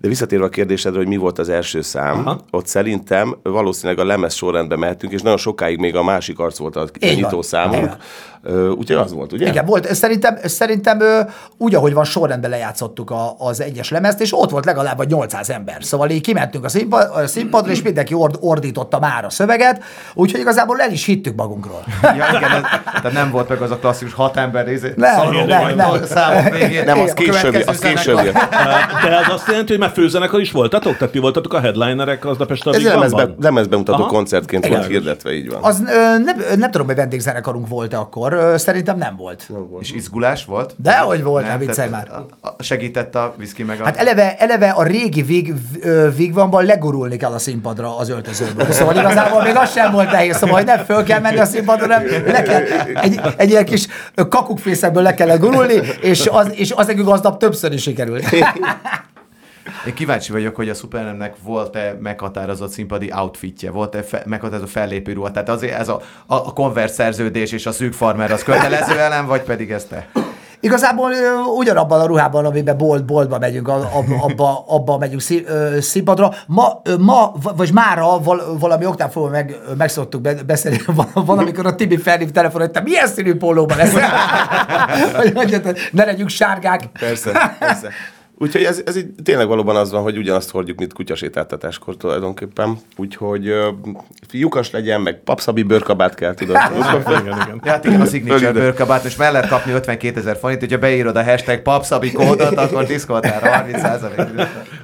De 0.00 0.08
visszatérve 0.08 0.44
a 0.44 0.48
kérdésedre, 0.48 0.98
hogy 0.98 1.08
mi 1.08 1.16
volt 1.16 1.38
az 1.38 1.48
első 1.48 1.82
szám, 1.82 2.18
Aha. 2.18 2.40
ott 2.50 2.66
szerintem 2.66 3.36
valószínűleg 3.42 3.98
a 3.98 4.04
lemez 4.04 4.34
sorrendbe 4.34 4.76
mehetünk, 4.76 5.12
és 5.12 5.22
nagyon 5.22 5.38
sokáig 5.38 5.78
még 5.78 5.96
a 5.96 6.02
másik 6.02 6.38
arc 6.38 6.58
volt 6.58 6.76
a 6.76 6.86
Így 7.00 7.16
nyitó 7.16 7.28
van. 7.28 7.42
számunk. 7.42 7.96
Úgyhogy 8.78 8.96
az 8.96 9.12
volt, 9.12 9.32
ugye? 9.32 9.48
Igen, 9.48 9.64
volt. 9.66 9.94
Szerintem, 9.94 10.36
szerintem 10.44 10.98
úgy, 11.56 11.74
ahogy 11.74 11.92
van, 11.92 12.04
sorrendben 12.04 12.50
lejátszottuk 12.50 13.10
a, 13.10 13.34
az 13.38 13.60
egyes 13.60 13.90
lemezt, 13.90 14.20
és 14.20 14.38
ott 14.38 14.50
volt 14.50 14.64
legalább 14.64 14.96
vagy 14.96 15.08
800 15.08 15.50
ember. 15.50 15.84
Szóval 15.84 16.10
így 16.10 16.20
kimentünk 16.20 16.64
a, 16.64 16.68
színpad, 16.68 17.10
a 17.14 17.26
színpadra, 17.26 17.70
és 17.70 17.82
mindenki 17.82 18.14
ord, 18.14 18.36
ordította 18.40 18.98
már 18.98 19.24
a 19.24 19.30
szöveget, 19.30 19.47
úgyhogy 20.14 20.40
igazából 20.40 20.80
el 20.80 20.90
is 20.92 21.04
hittük 21.04 21.36
magunkról. 21.36 21.84
Ja, 22.02 22.12
igen, 22.36 22.50
ez, 22.52 22.62
tehát 22.84 23.12
nem 23.12 23.30
volt 23.30 23.48
meg 23.48 23.60
az 23.62 23.70
a 23.70 23.76
klasszikus 23.76 24.14
hat 24.14 24.36
ember 24.36 24.64
nézé, 24.66 24.92
Nem, 24.96 25.46
nem, 25.46 25.74
nem. 25.76 25.90
a 25.90 26.06
számok 26.06 26.52
végén. 26.58 26.84
Nem, 26.84 26.98
az 27.00 27.10
A 27.10 27.14
később, 27.14 27.62
az 27.66 27.78
később. 27.78 28.16
De 29.02 29.18
ez 29.18 29.28
azt 29.32 29.46
jelenti, 29.48 29.70
hogy 29.70 29.80
már 29.80 29.90
főzenekar 29.94 30.40
is 30.40 30.50
voltatok? 30.50 30.96
Tehát 30.96 31.12
ti 31.12 31.18
voltatok 31.18 31.52
a 31.54 31.60
headlinerek 31.60 32.24
aznap 32.24 32.50
este 32.50 32.70
a 32.70 32.74
Ez 32.74 32.82
lemezbe, 32.82 33.16
Bangban? 33.16 33.36
lemezbemutató 33.40 33.98
Aha. 34.02 34.08
koncertként 34.12 34.64
Igen. 34.64 34.76
volt 34.78 34.90
hirdetve, 34.90 35.32
így 35.32 35.50
van. 35.50 35.62
Az 35.62 35.82
ö, 35.86 36.18
nem, 36.18 36.36
nem 36.56 36.70
tudom, 36.70 36.86
hogy 36.86 36.96
vendégzenekarunk 36.96 37.68
volt-e 37.68 37.96
akkor, 37.98 38.32
ö, 38.32 38.54
szerintem 38.56 38.98
nem 38.98 39.16
volt. 39.16 39.50
És 39.80 39.92
izgulás 39.92 40.44
volt? 40.44 40.74
Dehogy 40.76 41.22
volt, 41.22 41.46
Nem, 41.46 41.58
ne 41.58 41.64
viccelj 41.66 41.88
már. 41.88 42.08
a- 42.40 42.48
a- 42.48 42.62
Segített 42.62 43.14
a 43.14 43.34
whisky 43.38 43.62
meg 43.62 43.80
a... 43.80 43.84
Hát 43.84 43.96
eleve, 43.96 44.36
eleve 44.38 44.68
a 44.70 44.82
régi 44.82 45.22
Vig, 45.22 45.54
ö, 45.80 46.08
Vigvanban 46.16 46.64
legurulni 46.64 47.16
kell 47.16 47.32
a 47.32 47.38
színpadra 47.38 47.96
az 47.98 48.08
öltözőből. 48.08 48.70
Szóval 48.72 48.96
igazából 49.04 49.37
még 49.42 49.56
az 49.56 49.72
sem 49.72 49.92
volt 49.92 50.10
nehéz, 50.10 50.36
szóval 50.36 50.56
hogy 50.56 50.64
nem 50.64 50.84
föl 50.84 51.02
kell 51.02 51.20
menni 51.20 51.38
a 51.38 51.44
színpadra, 51.44 51.82
hanem 51.82 52.06
le 52.26 52.42
kell, 52.42 52.62
egy, 52.94 53.20
egy 53.36 53.50
ilyen 53.50 53.64
kis 53.64 53.86
kakukfészekből 54.14 55.02
le 55.02 55.14
kellett 55.14 55.40
gurulni, 55.40 55.80
és 56.00 56.26
az, 56.26 56.50
és 56.54 56.72
az 56.76 56.86
nekünk 56.86 57.08
aznap 57.08 57.38
többször 57.38 57.72
is 57.72 57.82
sikerült. 57.82 58.32
Én 59.86 59.94
kíváncsi 59.94 60.32
vagyok, 60.32 60.56
hogy 60.56 60.68
a 60.68 60.74
Supernemnek 60.74 61.34
volt-e 61.42 61.96
meghatározott 62.00 62.70
színpadi 62.70 63.12
outfitje, 63.12 63.70
volt-e 63.70 64.02
fe, 64.02 64.22
meghatározott 64.26 64.70
fellépő 64.70 65.12
ruha. 65.12 65.30
Tehát 65.30 65.48
azért 65.48 65.78
ez 65.78 65.88
a, 65.88 66.00
a, 66.26 66.34
a 66.34 66.52
konvert 66.52 66.92
szerződés 66.92 67.52
és 67.52 67.66
a 67.66 67.72
szűk 67.72 67.92
farmer 67.92 68.32
az 68.32 68.42
kötelező 68.42 68.98
elem, 68.98 69.26
vagy 69.26 69.42
pedig 69.42 69.70
ez 69.70 69.84
te? 69.84 70.06
Igazából 70.60 71.12
ö, 71.12 71.38
ugyanabban 71.56 72.00
a 72.00 72.06
ruhában, 72.06 72.44
amiben 72.44 72.76
bolt, 72.76 73.04
boltba 73.04 73.38
megyünk, 73.38 73.68
abba, 73.68 74.22
abba, 74.22 74.64
abba 74.66 74.98
megyünk 74.98 75.20
szí, 75.20 75.44
ö, 75.46 75.80
színpadra. 75.80 76.32
Ma, 76.46 76.80
ö, 76.84 76.96
ma, 76.96 77.32
vagy 77.56 77.72
mára 77.72 78.20
val, 78.22 78.56
valami 78.58 78.86
oktán 78.86 79.10
fogva 79.10 79.28
meg, 79.28 79.56
ö, 79.68 79.72
meg 79.74 79.88
szoktuk 79.88 80.20
be- 80.20 80.42
beszélni. 80.42 80.80
Van, 80.98 81.06
van, 81.14 81.38
amikor 81.38 81.66
a 81.66 81.74
Tibi 81.74 81.96
felhív 81.96 82.30
telefonon, 82.30 82.66
hogy 82.66 82.74
te 82.74 82.80
milyen 82.80 83.06
színű 83.06 83.36
pólóban 83.36 83.76
leszel? 83.76 84.08
ne 85.92 86.04
legyünk 86.04 86.28
sárgák. 86.28 86.82
Persze, 86.98 87.56
persze. 87.58 87.88
Úgyhogy 88.40 88.62
ez, 88.62 88.82
ez 88.86 88.96
így 88.96 89.06
tényleg 89.24 89.46
valóban 89.46 89.76
az 89.76 89.90
van, 89.90 90.02
hogy 90.02 90.16
ugyanazt 90.16 90.50
hordjuk, 90.50 90.78
mint 90.78 90.92
kutyasétáltatáskor 90.92 91.96
tulajdonképpen. 91.96 92.76
Úgyhogy 92.96 93.48
uh, 93.48 93.64
lyukas 94.30 94.70
legyen, 94.70 95.00
meg 95.00 95.22
papszabi 95.24 95.62
bőrkabát 95.62 96.14
kell, 96.14 96.34
tudod. 96.34 96.56
Igen, 97.06 97.26
igen. 97.26 97.60
Ja, 97.64 97.70
hát 97.70 97.84
igen, 97.84 98.00
a 98.00 98.04
signature 98.04 98.52
bőrkabát, 98.52 99.04
és 99.04 99.16
mellett 99.16 99.46
kapni 99.48 99.72
52 99.72 100.18
ezer 100.20 100.36
forint, 100.36 100.60
hogyha 100.60 100.78
beírod 100.78 101.16
a 101.16 101.24
hashtag 101.24 101.62
papszabi 101.62 102.12
kódot, 102.12 102.56
akkor 102.56 102.84
diszkoltára 102.84 103.50
30 103.50 103.82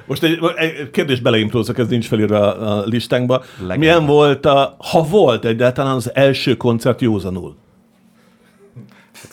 Most 0.05 0.23
egy, 0.23 0.39
egy 0.55 0.89
kérdés 0.91 1.19
beleimtózok, 1.19 1.77
ez 1.77 1.87
nincs 1.87 2.07
felírva 2.07 2.55
a, 2.55 2.77
a 2.77 2.83
listánkba. 2.85 3.43
Legalább. 3.57 3.77
Milyen 3.77 4.05
volt, 4.05 4.45
a, 4.45 4.75
ha 4.91 5.03
volt 5.03 5.45
egyáltalán 5.45 5.95
az 5.95 6.11
első 6.13 6.55
koncert 6.55 7.01
józanul? 7.01 7.55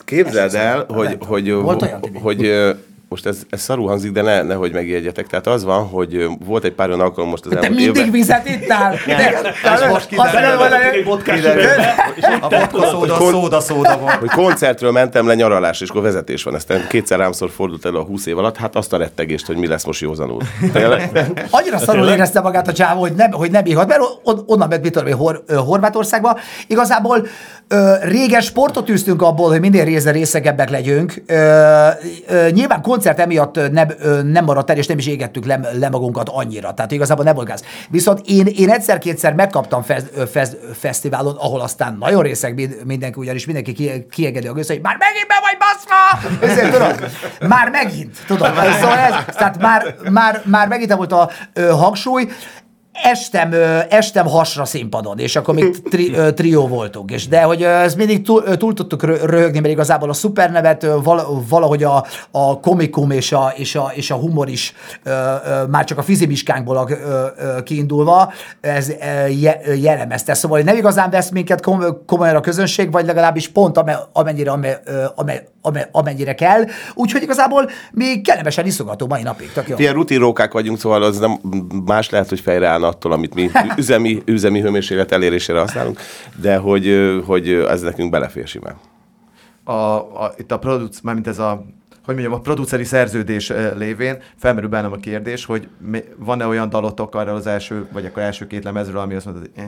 Képzeld 0.05 0.53
el, 0.53 0.85
hogy, 0.87 1.17
hogy, 1.19 1.55
hogy, 2.21 2.45
ö, 2.45 2.71
most 3.13 3.25
ez, 3.25 3.37
ez 3.49 3.61
szarul 3.61 3.87
hangzik, 3.87 4.11
de 4.11 4.21
ne, 4.21 4.41
nehogy 4.41 4.73
megjegyetek. 4.73 5.27
Tehát 5.27 5.47
az 5.47 5.63
van, 5.63 5.87
hogy 5.87 6.27
volt 6.45 6.63
egy 6.63 6.71
pár 6.73 6.87
olyan 6.87 6.99
alkalom 6.99 7.29
most 7.29 7.45
az 7.45 7.51
Te 7.51 7.57
elmúlt 7.57 7.75
mindig 7.79 7.95
évben. 7.95 8.11
vizet 8.11 8.49
ittál. 8.49 8.95
Te, 9.05 9.41
Ez 9.69 9.81
most 9.89 10.07
kiderül, 10.07 10.59
A 12.41 12.49
vodka 12.49 12.85
szóda, 12.85 13.17
szóda, 13.19 13.59
szóda 13.59 13.97
volt. 13.97 14.13
hogy 14.13 14.29
koncertről 14.29 14.91
mentem 14.91 15.27
le 15.27 15.33
nyaralás, 15.35 15.81
és 15.81 15.89
akkor 15.89 16.01
vezetés 16.01 16.43
van. 16.43 16.53
Aztán 16.53 16.87
kétszer 16.89 17.17
rámszor 17.19 17.49
fordult 17.49 17.85
elő 17.85 17.97
a 17.97 18.03
20 18.03 18.25
év 18.25 18.37
alatt, 18.37 18.57
hát 18.57 18.75
azt 18.75 18.93
a 18.93 18.97
rettegést, 18.97 19.45
hogy 19.45 19.57
mi 19.57 19.67
lesz 19.67 19.85
most 19.85 20.01
józanul. 20.01 20.41
Tényleg? 20.73 21.09
Annyira 21.49 21.77
szarul 21.77 22.07
érezte 22.07 22.41
magát 22.41 22.67
a 22.67 22.73
csávó, 22.73 22.99
hogy 22.99 23.13
nem, 23.13 23.31
hogy 23.31 23.51
nem 23.51 23.63
bírhat, 23.63 23.87
mert 23.87 24.01
on, 24.23 24.43
onnan 24.45 24.67
ment, 24.67 24.83
mit 24.83 24.91
tudom 24.91 25.11
Hor, 25.17 25.43
Horvátországba. 25.65 26.39
Igazából 26.67 27.27
ö, 27.67 27.93
régen 28.01 28.41
sportot 28.41 28.89
űztünk 28.89 29.21
abból, 29.21 29.49
hogy 29.49 29.59
minél 29.59 29.83
része 29.83 30.11
részegebbek 30.11 30.69
legyünk. 30.69 31.13
Nyilván 32.51 32.81
koncert 32.81 33.02
emiatt 33.05 33.57
ö, 33.57 33.67
nem, 33.67 33.87
nem 34.25 34.43
maradt 34.45 34.69
el, 34.69 34.77
és 34.77 34.87
nem 34.87 34.97
is 34.97 35.07
égettük 35.07 35.45
le, 35.45 35.59
le 35.79 35.89
magunkat 35.89 36.29
annyira. 36.29 36.73
Tehát 36.73 36.91
igazából 36.91 37.23
nem 37.23 37.35
volt 37.35 37.47
gáz. 37.47 37.63
Viszont 37.89 38.21
én, 38.25 38.45
én 38.45 38.69
egyszer-kétszer 38.69 39.33
megkaptam 39.33 39.81
fez, 39.81 40.03
fez, 40.31 40.55
fesztiválon, 40.73 41.35
ahol 41.35 41.61
aztán 41.61 41.97
nagyon 41.99 42.21
részeg 42.21 42.53
mind- 42.55 42.85
mindenki, 42.85 43.19
ugyanis 43.19 43.45
mindenki 43.45 43.73
ki, 43.73 44.05
kiegedi 44.11 44.47
a 44.47 44.53
gőzt, 44.53 44.69
hogy 44.69 44.81
már 44.81 44.97
megint 44.99 45.27
be 45.27 45.35
vagy 45.41 45.57
baszva! 45.57 46.51
Ezért 46.51 46.71
tudod, 46.71 47.09
már 47.49 47.69
megint, 47.69 48.17
tudod. 48.27 48.51
Szóval 48.79 48.97
ez, 48.97 49.13
tehát 49.35 49.61
már, 49.61 49.95
már, 50.09 50.41
már 50.45 50.67
megint 50.67 50.93
volt 50.93 51.11
a 51.11 51.29
ö, 51.53 51.69
hangsúly, 51.69 52.27
estem, 52.93 53.53
estem 53.89 54.27
hasra 54.27 54.65
színpadon, 54.65 55.19
és 55.19 55.35
akkor 55.35 55.53
még 55.53 55.81
tri, 55.81 56.15
trió 56.35 56.67
voltunk. 56.67 57.11
És 57.11 57.27
de 57.27 57.41
hogy 57.41 57.63
ö, 57.63 57.67
ezt 57.67 57.97
mindig 57.97 58.21
túl, 58.21 58.43
túl 58.57 58.73
tudtuk 58.73 59.03
rö- 59.03 59.23
röhögni, 59.23 59.59
mert 59.59 59.73
igazából 59.73 60.09
a 60.09 60.13
szupernevet 60.13 60.87
valahogy 61.49 61.83
a, 61.83 62.05
a 62.31 62.59
komikum 62.59 63.11
és 63.11 63.31
a, 63.31 63.53
és, 63.55 63.75
a, 63.75 63.91
és 63.93 64.11
a 64.11 64.15
humor 64.15 64.49
is 64.49 64.73
már 65.69 65.83
csak 65.83 65.97
a 65.97 66.01
fizimiskánkból 66.01 66.89
kiindulva, 67.63 68.33
ez 68.61 68.91
jellemezte. 69.81 70.33
Szóval 70.33 70.59
nem 70.59 70.75
igazán 70.75 71.09
vesz 71.09 71.29
minket 71.29 71.61
kom, 71.61 71.83
komolyan 72.05 72.35
a 72.35 72.39
közönség, 72.39 72.91
vagy 72.91 73.05
legalábbis 73.05 73.47
pont 73.47 73.77
ame- 73.77 74.09
amennyire, 74.13 74.81
amennyire 75.91 76.35
kell. 76.35 76.63
Úgyhogy 76.93 77.21
igazából 77.21 77.69
mi 77.91 78.21
kellemesen 78.21 78.65
iszogató 78.65 79.07
mai 79.07 79.21
napig. 79.21 79.51
Tök 79.51 79.67
jó. 79.67 79.75
Ilyen 79.77 79.93
rutinrókák 79.93 80.51
vagyunk, 80.53 80.79
szóval 80.79 81.03
az 81.03 81.19
nem 81.19 81.39
más 81.85 82.09
lehet, 82.09 82.29
hogy 82.29 82.39
fejre 82.39 82.67
állna 82.83 82.95
attól, 82.95 83.11
amit 83.11 83.33
mi 83.33 83.49
üzemi, 83.77 84.21
üzemi 84.25 84.61
hőmérséklet 84.61 85.11
elérésére 85.11 85.59
használunk, 85.59 85.99
de 86.41 86.57
hogy, 86.57 87.21
hogy 87.25 87.49
ez 87.49 87.81
nekünk 87.81 88.11
belefér 88.11 88.47
simán. 88.47 88.75
a, 89.63 89.73
a, 89.73 90.33
itt 90.37 90.51
a 90.51 90.59
produc, 90.59 90.99
mármint 91.01 91.27
ez 91.27 91.39
a 91.39 91.65
hogy 92.05 92.15
mondjam, 92.15 92.37
a 92.37 92.41
produceri 92.41 92.83
szerződés 92.83 93.49
eh, 93.49 93.71
lévén 93.77 94.17
felmerül 94.37 94.69
bennem 94.69 94.91
a 94.91 94.95
kérdés, 94.95 95.45
hogy 95.45 95.67
van-e 96.17 96.47
olyan 96.47 96.69
dalotok 96.69 97.15
arra 97.15 97.33
az 97.33 97.47
első, 97.47 97.87
vagy 97.93 98.05
akkor 98.05 98.21
első 98.21 98.47
két 98.47 98.63
lemezről, 98.63 99.01
ami 99.01 99.13
azt 99.15 99.25
mondod, 99.25 99.49
hogy 99.55 99.63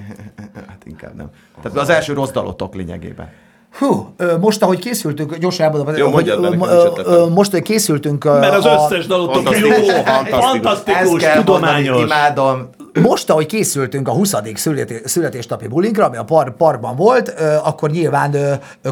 hát 0.68 0.82
inkább 0.86 1.16
nem. 1.16 1.30
Tehát 1.62 1.78
az 1.78 1.90
első 1.90 2.14
rossz 2.14 2.32
dalotok 2.32 2.76
lényegében. 2.76 3.30
Hú, 3.78 4.14
most, 4.40 4.62
ahogy 4.62 4.80
készültünk, 4.80 5.36
gyorsan 5.36 5.66
elmondom, 5.66 5.96
Jó, 5.96 6.10
hogy 6.10 6.34
mondjad, 6.40 7.02
ö, 7.06 7.26
most, 7.26 7.52
hogy 7.52 7.62
készültünk... 7.62 8.24
Mert 8.24 8.54
az 8.54 8.66
a- 8.66 8.74
összes 8.86 9.06
dalotok 9.06 9.34
Fantasztikus, 9.34 9.78
jó, 9.78 9.84
fantasztikus. 9.86 10.40
fantasztikus, 10.40 11.24
tudományos. 11.34 11.88
mondani, 11.90 12.06
imádom. 12.06 12.70
Most, 13.02 13.30
ahogy 13.30 13.46
készültünk 13.46 14.08
a 14.08 14.12
20. 14.12 14.34
születé, 14.54 15.02
születésnapi 15.06 15.68
bulinkra, 15.68 16.06
ami 16.06 16.18
a 16.18 16.24
par, 16.24 16.56
parkban 16.56 16.96
volt, 16.96 17.30
akkor 17.64 17.92
nyilván 17.92 18.36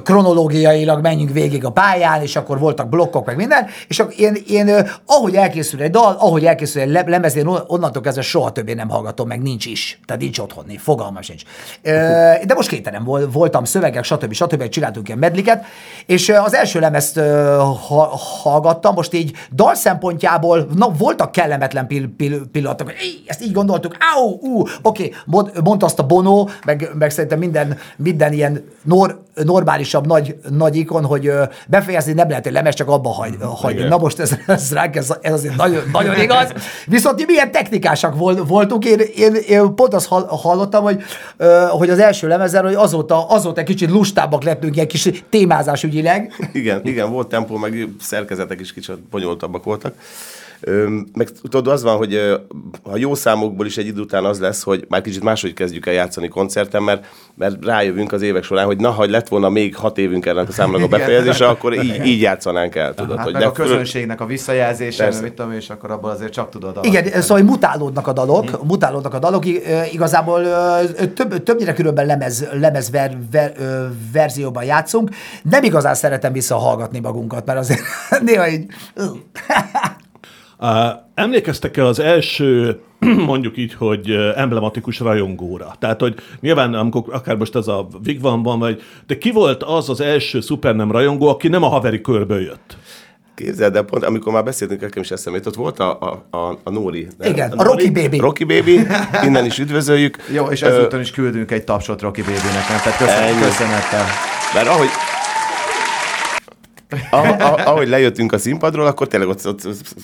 kronológiailag 0.03 1.01
menjünk 1.01 1.31
végig 1.31 1.65
a 1.65 1.69
pályán, 1.71 2.21
és 2.21 2.35
akkor 2.35 2.59
voltak 2.59 2.89
blokkok, 2.89 3.25
meg 3.25 3.35
minden, 3.35 3.65
és 3.87 3.99
akkor 3.99 4.13
én, 4.17 4.37
én 4.47 4.87
ahogy 5.05 5.35
elkészül 5.35 5.81
egy 5.81 5.91
dal, 5.91 6.15
ahogy 6.19 6.45
elkészül 6.45 6.81
egy 6.81 6.89
le- 6.89 7.03
lemez, 7.07 7.35
én 7.35 7.45
on- 7.47 7.63
onnantól 7.67 8.01
kezdve 8.01 8.21
soha 8.21 8.51
többé 8.51 8.73
nem 8.73 8.89
hallgatom, 8.89 9.27
meg 9.27 9.41
nincs 9.41 9.65
is. 9.65 9.99
Tehát 10.05 10.21
nincs 10.21 10.39
otthon, 10.39 10.65
fogalmam 10.77 11.21
sincs. 11.21 11.41
De 11.81 12.53
most 12.55 12.69
kételen 12.69 13.03
vol- 13.03 13.33
voltam, 13.33 13.63
szövegek, 13.63 14.03
stb. 14.03 14.33
stb. 14.33 14.69
csináltunk 14.69 15.07
ilyen 15.07 15.19
medliket, 15.19 15.63
és 16.05 16.29
az 16.29 16.53
első 16.53 16.79
lemezt 16.79 17.19
ha- 17.87 18.19
hallgattam, 18.43 18.93
most 18.93 19.13
így 19.13 19.31
dal 19.51 19.75
szempontjából, 19.75 20.67
na, 20.75 20.89
voltak 20.97 21.31
kellemetlen 21.31 21.87
pill- 21.87 22.09
pill- 22.17 22.47
pillanatok, 22.51 22.87
hogy 22.87 22.95
"Éj, 23.01 23.23
ezt 23.27 23.41
így 23.43 23.51
gondoltuk, 23.51 23.92
áú, 23.99 24.39
ú, 24.41 24.63
oké, 24.81 25.13
mond, 25.25 25.51
mondta 25.63 25.85
azt 25.85 25.99
a 25.99 26.05
Bono, 26.05 26.47
meg, 26.65 26.89
meg 26.99 27.11
szerintem 27.11 27.39
minden, 27.39 27.77
minden 27.95 28.33
ilyen 28.33 28.63
nor, 28.83 29.21
normálisabb 29.43 30.07
nagy, 30.07 30.35
nagy 30.49 30.75
ikon, 30.75 31.05
hogy 31.05 31.31
befejezni 31.67 32.13
nem 32.13 32.29
lehet 32.29 32.45
egy 32.45 32.53
lemez, 32.53 32.75
csak 32.75 32.87
abba 32.87 33.09
hagy, 33.09 33.35
hagyni. 33.39 33.83
Na 33.83 33.97
most 33.97 34.19
ez, 34.19 34.37
ez 34.47 34.73
ránk, 34.73 34.95
ez, 34.95 35.13
ez 35.21 35.33
azért 35.33 35.55
nagyon, 35.55 35.83
nagyon 35.91 36.21
igaz. 36.25 36.53
Viszont 36.85 37.17
mi 37.17 37.23
milyen 37.27 37.51
technikásak 37.51 38.15
vol, 38.17 38.45
voltunk, 38.45 38.85
én, 38.85 38.99
én, 39.15 39.35
én 39.47 39.75
pont 39.75 39.93
azt 39.93 40.07
hall- 40.07 40.27
hallottam, 40.29 40.83
hogy, 40.83 41.03
hogy 41.69 41.89
az 41.89 41.99
első 41.99 42.27
lemezen, 42.27 42.63
hogy 42.63 42.73
azóta, 42.73 43.27
azóta 43.27 43.59
egy 43.59 43.65
kicsit 43.65 43.89
lustábbak 43.89 44.43
lettünk, 44.43 44.75
ilyen 44.75 44.87
kis 44.87 45.09
témázás 45.29 45.83
ügyileg. 45.83 46.49
Igen, 46.53 46.81
igen, 46.83 47.11
volt 47.11 47.27
tempó, 47.27 47.57
meg 47.57 47.87
szerkezetek 47.99 48.59
is 48.59 48.73
kicsit 48.73 48.99
bonyolultabbak 48.99 49.63
voltak. 49.63 49.93
Meg 51.13 51.29
tudod, 51.41 51.67
az 51.67 51.83
van, 51.83 51.97
hogy 51.97 52.13
ö, 52.13 52.37
a 52.83 52.97
jó 52.97 53.15
számokból 53.15 53.65
is 53.65 53.77
egy 53.77 53.87
idő 53.87 54.01
után 54.01 54.25
az 54.25 54.39
lesz, 54.39 54.63
hogy 54.63 54.85
már 54.89 55.01
kicsit 55.01 55.23
máshogy 55.23 55.53
kezdjük 55.53 55.85
el 55.85 55.93
játszani 55.93 56.27
koncerten, 56.27 56.83
mert, 56.83 57.05
mert 57.35 57.65
rájövünk 57.65 58.11
az 58.11 58.21
évek 58.21 58.43
során, 58.43 58.65
hogy 58.65 58.77
na, 58.77 58.89
ha 58.89 59.05
lett 59.09 59.27
volna 59.27 59.49
még 59.49 59.75
hat 59.75 59.97
évünk 59.97 60.25
ennek 60.25 60.47
a 60.47 60.51
számnak 60.51 60.81
a 60.81 60.87
befejezése, 60.87 61.47
akkor 61.47 61.73
így, 61.73 62.05
így 62.05 62.21
játszanánk 62.21 62.75
el, 62.75 62.93
tudod. 62.93 63.15
Hát 63.15 63.25
hogy 63.25 63.33
meg 63.33 63.41
de 63.41 63.47
a 63.47 63.51
közönségnek 63.51 64.21
a 64.21 64.25
visszajelzése, 64.25 65.13
mit 65.21 65.33
tudom, 65.33 65.51
és 65.51 65.69
akkor 65.69 65.91
abból 65.91 66.09
azért 66.09 66.31
csak 66.31 66.49
tudod. 66.49 66.77
Igen, 66.81 66.91
alakítani. 66.91 67.23
szóval 67.23 67.43
mutálódnak 67.43 68.07
a 68.07 68.13
dalok, 68.13 68.63
mutálódnak 68.67 69.13
a 69.13 69.19
dalok, 69.19 69.45
igazából 69.91 70.43
több, 71.13 71.43
többnyire 71.43 71.73
különben 71.73 72.05
lemez, 72.05 72.47
lemez 72.51 72.91
ver, 72.91 73.17
ver, 73.31 73.53
verzióban 74.13 74.63
játszunk. 74.63 75.09
Nem 75.43 75.63
igazán 75.63 75.95
szeretem 75.95 76.33
visszahallgatni 76.33 76.99
magunkat, 76.99 77.45
mert 77.45 77.59
azért 77.59 77.81
néha 78.25 78.49
így... 78.49 78.65
Uh, 80.59 80.69
emlékeztek-e 81.13 81.85
az 81.85 81.99
első, 81.99 82.79
mondjuk 83.25 83.57
így, 83.57 83.73
hogy 83.73 84.11
emblematikus 84.35 84.99
rajongóra? 84.99 85.75
Tehát, 85.79 86.01
hogy 86.01 86.15
nyilván, 86.39 86.73
amikor 86.73 87.03
akár 87.11 87.35
most 87.35 87.55
ez 87.55 87.67
a 87.67 87.87
Vigvanban 88.03 88.59
vagy, 88.59 88.81
de 89.07 89.17
ki 89.17 89.31
volt 89.31 89.63
az 89.63 89.89
az 89.89 90.01
első 90.01 90.41
szupernem 90.41 90.91
rajongó, 90.91 91.27
aki 91.27 91.47
nem 91.47 91.63
a 91.63 91.67
haveri 91.67 92.01
körből 92.01 92.41
jött? 92.41 92.77
Képzeld, 93.35 93.73
de 93.73 93.81
pont 93.81 94.03
amikor 94.03 94.33
már 94.33 94.43
beszéltünk, 94.43 94.81
nekem 94.81 95.01
is 95.01 95.11
eszembe 95.11 95.37
jutott, 95.37 95.55
volt 95.55 95.79
a, 95.79 95.99
a, 95.99 96.37
a, 96.37 96.59
a 96.63 96.69
Nóri. 96.69 97.07
nem? 97.17 97.31
Igen, 97.31 97.51
a 97.51 97.63
Rocky 97.63 97.89
Baby. 97.91 98.17
Rocky 98.17 98.43
Baby, 98.43 98.79
innen 99.23 99.45
is 99.45 99.59
üdvözöljük. 99.59 100.17
Jó, 100.33 100.45
és 100.45 100.61
ezúton 100.61 100.99
is 100.99 101.11
küldünk 101.11 101.51
egy 101.51 101.63
tapsot 101.63 102.01
Rocky 102.01 102.21
Baby-nek, 102.21 102.69
nem? 102.69 102.77
Tehát 102.83 102.97
köszönöm, 102.97 103.23
Ennyi. 103.23 103.41
köszönettel. 103.41 104.05
Mert 104.53 104.67
ahogy, 104.67 104.87
Ah- 107.11 107.41
ah- 107.41 107.67
ahogy 107.67 107.87
lejöttünk 107.87 108.31
a 108.31 108.37
színpadról, 108.37 108.85
akkor 108.85 109.07
tényleg 109.07 109.29
ott, 109.29 109.47
ott 109.47 109.61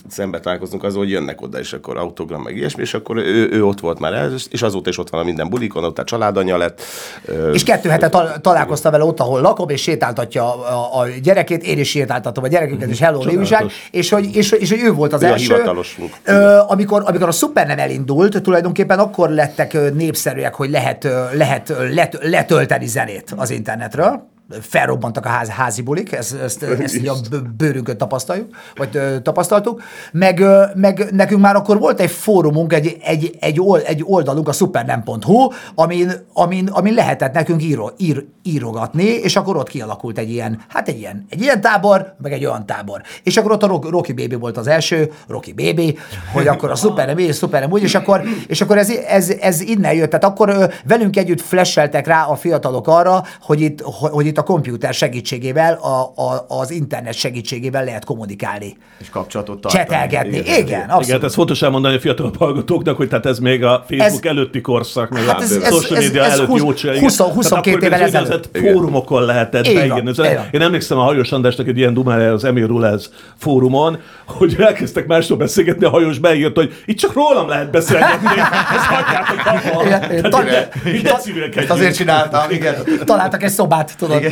szembe 0.10 0.40
találkoztunk 0.40 0.84
azzal, 0.84 1.00
hogy 1.00 1.10
jönnek 1.10 1.42
oda, 1.42 1.60
és 1.60 1.74
akkor 1.74 1.98
autogram, 1.98 2.42
meg 2.42 2.58
ilyesmi, 2.58 2.82
és 2.82 2.94
akkor 2.94 3.18
ő, 3.18 3.50
ő 3.52 3.66
ott 3.66 3.80
volt 3.80 4.00
már, 4.00 4.14
el, 4.14 4.32
és 4.50 4.62
azóta 4.62 4.90
is 4.90 4.98
ott 4.98 5.10
van 5.10 5.22
a 5.22 5.24
minden 5.24 5.50
bulikon, 5.50 5.84
ott 5.84 6.00
a 6.00 6.04
családanyja 6.04 6.58
lett. 6.58 6.82
És 7.54 7.64
kettő 7.64 7.90
hete 7.90 8.10
tal- 8.10 8.42
találkoztam 8.42 8.92
vele 8.92 9.04
ott, 9.04 9.20
ahol 9.20 9.42
lakom, 9.42 9.70
és 9.70 9.82
sétáltatja 9.82 10.44
a, 10.44 11.00
a 11.00 11.08
gyerekét, 11.24 11.64
én 11.64 11.80
is 11.80 11.90
sétáltatom 11.90 12.44
a 12.44 12.48
gyerekeket, 12.48 12.90
és 12.90 13.00
hello 13.00 13.24
újság, 13.38 13.66
és 13.92 14.10
hogy, 14.10 14.36
és, 14.36 14.52
és 14.52 14.70
hogy 14.70 14.82
ő 14.84 14.92
volt 14.92 15.14
az 15.14 15.24
Ő 15.24 15.28
a 15.28 15.30
első. 15.30 15.54
Ö, 16.24 16.60
amikor, 16.68 17.04
amikor 17.06 17.28
a 17.28 17.32
Super 17.32 17.68
nem 17.68 17.80
elindult, 17.80 18.42
tulajdonképpen 18.42 19.00
akkor 19.00 19.30
lettek 19.30 19.94
népszerűek, 19.94 20.56
hogy 20.56 20.70
lehet, 20.70 21.08
lehet 21.34 21.74
let, 21.94 22.18
letölteni 22.22 22.86
zenét 22.86 23.34
az 23.36 23.50
internetről. 23.50 24.38
Felrobbantak 24.62 25.26
a 25.26 25.30
ház, 25.30 25.48
házi 25.48 25.82
bulik, 25.82 26.12
ezt, 26.12 26.34
ezt, 26.42 26.64
ezt 26.64 26.96
így 26.96 27.08
a 27.08 27.14
bő- 27.30 27.42
bőrünkön 27.58 27.98
tapasztaljuk, 27.98 28.56
vagy 28.76 28.96
ö, 28.96 29.20
tapasztaltuk. 29.22 29.82
Meg, 30.12 30.40
ö, 30.40 30.64
meg 30.76 31.08
nekünk 31.12 31.42
már 31.42 31.56
akkor 31.56 31.80
volt 31.80 32.00
egy 32.00 32.12
fórumunk, 32.12 32.74
egy, 32.74 32.98
egy, 33.04 33.38
egy, 33.40 33.60
old, 33.62 33.84
egy 33.86 34.04
oldalunk, 34.06 34.48
a 34.48 34.52
supernem.hu, 34.52 35.48
amin, 35.76 36.12
amin, 36.34 36.68
amin 36.68 36.94
lehetett 36.94 37.34
nekünk 37.34 37.64
író, 37.64 37.92
ír, 37.98 38.26
írogatni, 38.44 39.04
és 39.04 39.36
akkor 39.36 39.58
ott 39.58 39.70
kialakult 39.70 40.18
egy 40.18 40.30
ilyen, 40.32 40.60
hát 40.68 40.88
egy 40.88 41.00
ilyen, 41.00 41.26
egy 41.30 41.42
ilyen 41.42 41.62
tábor, 41.62 42.14
meg 42.22 42.32
egy 42.34 42.46
olyan 42.46 42.66
tábor. 42.66 43.02
És 43.24 43.38
akkor 43.38 43.52
ott 43.52 43.64
a 43.64 43.68
Rock- 43.68 43.90
Rocky 43.90 44.14
Baby 44.14 44.36
volt 44.36 44.58
az 44.58 44.68
első, 44.68 45.12
Rocky 45.28 45.54
Baby, 45.54 45.98
hogy 46.34 46.48
akkor 46.48 46.72
a 46.72 46.76
Supernem 46.76 47.18
így, 47.20 47.34
Supernem 47.36 47.72
úgy, 47.72 47.84
és 47.84 47.96
akkor, 47.96 48.22
és 48.48 48.62
akkor 48.62 48.78
ez, 48.78 48.90
ez, 48.90 49.30
ez 49.30 49.62
innen 49.62 49.94
jött. 49.94 50.10
Tehát 50.10 50.26
akkor 50.26 50.50
ö, 50.50 50.66
velünk 50.86 51.18
együtt 51.18 51.42
flasheltek 51.42 52.08
rá 52.08 52.24
a 52.24 52.36
fiatalok 52.36 52.88
arra, 52.88 53.24
hogy 53.42 53.62
itt, 53.62 53.82
hogy 53.82 54.26
itt 54.26 54.38
a 54.40 54.44
komputer 54.44 54.94
segítségével, 54.94 55.74
a, 55.74 56.22
a, 56.22 56.46
az 56.60 56.72
internet 56.72 57.14
segítségével 57.14 57.84
lehet 57.84 58.06
kommunikálni. 58.06 58.78
És 59.00 59.10
kapcsolatot 59.10 59.62
tartani. 59.62 59.84
Csetelgetni. 59.84 60.30
Igen, 60.30 60.42
Igen. 60.44 60.58
igen, 60.60 60.68
Igen, 60.68 60.90
abszolút. 60.90 61.24
ez 61.24 61.34
fontos 61.34 61.62
elmondani 61.62 61.96
a 61.96 62.00
fiatal 62.00 62.32
hallgatóknak, 62.40 62.98
hogy 62.98 63.08
tehát 63.08 63.26
ez 63.26 63.40
még 63.40 63.64
a 63.64 63.86
Facebook 63.88 64.26
Ez- 64.26 64.32
előtti 64.32 64.62
korszak, 64.62 65.10
meg 65.10 65.24
Hát 65.24 65.40
a 65.40 65.42
ez- 65.42 65.52
ez- 65.52 65.74
social 65.74 65.98
ez- 65.98 66.04
media 66.04 66.24
ez 66.24 66.32
előtt 66.40 66.76
csinál, 66.76 66.96
igen. 66.96 67.08
20 67.08 67.16
Tehát 67.18 67.34
22 67.34 67.76
akkor 67.76 67.84
évvel 67.88 68.02
ezelőtt. 68.02 68.50
fórumokon 68.58 69.24
lehetett 69.26 69.64
beírni. 69.64 70.12
Én 70.52 70.62
emlékszem 70.62 70.98
a 70.98 71.02
Hajós 71.02 71.32
Andrásnak 71.32 71.68
egy 71.68 71.78
ilyen 71.78 71.94
dumára 71.94 72.32
az 72.32 72.44
Emil 72.44 72.68
Rulez 72.68 73.10
fórumon, 73.38 74.00
hogy 74.26 74.56
elkezdtek 74.60 75.08
másról 75.08 75.38
beszélgetni, 75.38 75.86
a 75.86 75.90
hajós 75.90 76.18
beírt, 76.20 76.56
hogy 76.56 76.74
itt 76.86 76.98
csak 76.98 77.14
rólam 77.14 77.48
lehet 77.48 77.72
beszélgetni, 77.72 78.28
ezt 78.76 78.86
hagyjátok 78.86 79.46
abba. 79.46 80.48
Igen, 80.86 81.70
azért 81.70 81.96
csináltam, 81.96 82.52
igen. 82.52 82.76
Találtak 83.06 83.44
egy 83.44 83.52
szobát, 83.52 83.98
tudod. 83.98 84.29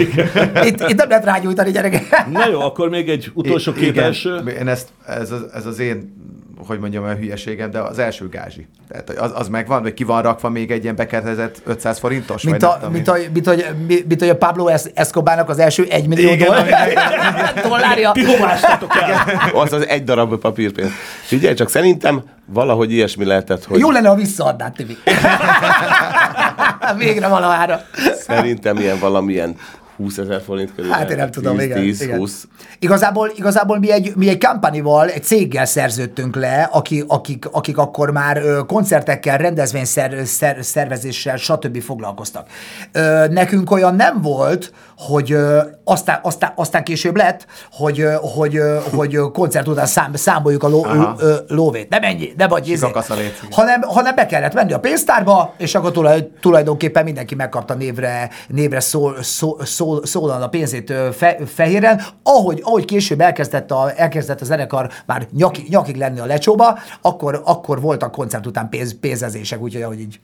Itt, 0.64 0.90
itt 0.90 0.96
nem 0.96 1.10
lehet 1.10 1.26
rágyújtani, 1.26 1.72
gyerekek. 1.72 2.28
Na 2.32 2.48
jó, 2.50 2.62
akkor 2.62 2.90
még 2.90 3.10
egy 3.10 3.32
utolsó 3.34 3.72
két 3.74 3.90
Igen, 3.90 4.04
első. 4.04 4.36
Én 4.60 4.68
ezt, 4.68 4.88
ez, 5.06 5.32
az, 5.32 5.42
ez 5.54 5.66
az 5.66 5.80
én 5.80 6.26
hogy 6.66 6.80
mondjam, 6.80 7.04
a 7.04 7.14
hülyeségem, 7.14 7.72
de 7.72 7.80
az 7.80 8.00
első 8.00 8.30
gázsi. 8.30 8.68
Tehát 8.90 9.10
az, 9.10 9.32
az 9.36 9.48
megvan, 9.48 9.82
vagy 9.82 9.94
ki 9.94 10.04
van 10.04 10.22
rakva 10.22 10.50
még 10.50 10.72
egy 10.72 10.84
ilyen 10.84 10.96
bekertezett 10.96 11.62
500 11.66 12.00
forintos? 12.00 12.44
Mint, 12.44 12.64
a, 12.64 12.78
nem 12.82 12.92
mint, 12.92 13.08
a, 13.08 13.16
mint, 13.34 13.48
hogy, 13.48 13.66
mint, 13.88 14.20
hogy 14.20 14.30
a 14.30 14.38
Pablo 14.38 14.68
Es- 14.68 14.92
Escobarnak 14.94 15.50
az 15.50 15.60
első 15.60 15.86
egy 15.90 16.08
millió 16.08 16.32
Igen, 16.32 16.48
dollár, 16.48 16.94
dollárja. 17.68 18.12
El? 18.14 19.52
az 19.54 19.74
az 19.74 19.88
egy 19.88 20.04
darab 20.04 20.40
papírpénz. 20.40 20.90
Figyelj, 21.24 21.54
csak 21.56 21.70
szerintem 21.70 22.24
valahogy 22.46 22.92
ilyesmi 22.92 23.26
lehetett, 23.26 23.66
hogy 23.66 23.80
Jó 23.80 23.92
lenne, 23.92 24.08
ha 24.08 24.16
visszaadnád, 24.16 24.74
Tibi. 24.74 24.98
Végre 26.98 27.28
valahára. 27.28 27.82
szerintem 28.28 28.78
ilyen 28.78 29.00
valamilyen 29.00 29.56
20 29.98 30.18
ezer 30.18 30.42
forint 30.42 30.76
körül. 30.76 30.92
Hát 30.92 31.10
én 31.10 31.18
nem 31.18 31.32
tudom, 31.32 31.58
10, 31.58 31.66
igen. 31.66 31.82
10, 31.82 32.02
igen. 32.02 32.18
20. 32.18 32.48
Igazából, 32.80 33.32
igazából 33.36 33.80
mi 33.80 33.92
egy, 33.92 34.14
mi 34.16 34.30
egy 34.30 34.38
kampanival, 34.38 35.10
egy 35.10 35.24
céggel 35.24 35.66
szerződtünk 35.66 36.36
le, 36.36 36.70
aki, 36.72 37.04
akik, 37.08 37.46
akik 37.52 37.78
akkor 37.78 38.12
már 38.12 38.42
koncertekkel, 38.68 39.38
rendezvényszer, 39.38 40.26
szer, 40.26 40.58
szervezéssel, 40.62 41.38
stb. 41.38 41.82
foglalkoztak. 41.82 42.48
Nekünk 43.30 43.72
olyan 43.72 43.96
nem 43.96 44.22
volt, 44.22 44.72
hogy 44.98 45.32
ö, 45.32 45.60
aztán, 45.84 46.20
aztán, 46.24 46.52
aztán 46.56 46.84
később 46.84 47.16
lett, 47.16 47.46
hogy, 47.72 48.00
ö, 48.00 48.14
hogy, 48.22 48.56
ö, 48.56 48.78
hogy 48.98 49.18
koncert 49.34 49.68
után 49.68 49.86
szám, 49.86 50.14
számoljuk 50.14 50.64
a 50.64 50.68
ló, 50.68 50.86
ö, 51.20 51.36
lóvét. 51.48 51.90
Nem 51.90 52.04
ennyi, 52.04 52.34
nem 52.38 52.50
vagy 52.50 52.68
izé. 52.68 52.86
A 52.86 53.04
hanem, 53.52 53.82
hanem 53.82 54.16
be 54.16 54.26
kellett 54.26 54.54
menni 54.54 54.74
a 54.74 54.80
pénztárba, 54.80 55.54
és 55.58 55.76
akkor 55.76 55.92
tulaj, 55.92 56.30
tulajdonképpen 56.40 57.04
mindenki 57.04 57.36
megkapta 57.36 57.74
névre, 57.74 58.30
névre 58.48 58.80
szól, 58.80 59.24
szól, 59.24 59.66
szól, 59.66 60.06
szólal 60.06 60.42
a 60.42 60.48
pénzét 60.48 60.94
fe, 61.14 61.38
fehéren. 61.46 62.02
Ahogy, 62.24 62.60
ahogy 62.64 62.86
később 62.86 63.22
elkezdett 63.22 63.72
a, 63.72 63.92
elkezdett 63.96 64.42
a 64.42 64.46
zenekar 64.46 64.90
már 65.06 65.28
nyaki, 65.32 65.66
nyakig 65.70 65.96
lenni 65.96 66.20
a 66.20 66.26
lecsóba, 66.26 66.80
akkor, 67.02 67.42
akkor 67.46 67.82
voltak 67.82 68.12
koncert 68.12 68.46
után 68.46 68.70
pénz, 68.70 69.00
pénzezések, 69.00 69.62
úgyhogy 69.62 69.82
ahogy 69.82 70.00
így. 70.00 70.20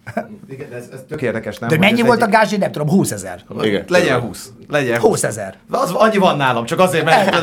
Igen, 0.50 0.68
ez, 0.74 0.86
ez 0.94 1.00
tök 1.10 1.22
érdekes, 1.22 1.58
nem? 1.58 1.70
De 1.70 1.78
mennyi 1.78 2.02
volt 2.02 2.22
a 2.22 2.26
egy- 2.26 2.32
gázsi? 2.32 2.58
Nem 2.58 2.72
tudom, 2.72 2.90
20 2.90 3.12
ezer. 3.12 3.44
Igen. 3.62 3.86
Legyen 3.88 4.20
20. 4.20 4.52
Legyen 4.70 5.00
20 5.00 5.24
ezer. 5.24 5.56
Az, 5.70 5.92
annyi 5.92 6.18
van 6.18 6.38
nálam, 6.38 6.66
csak 6.66 6.80
azért, 6.80 7.06
mert 7.06 7.36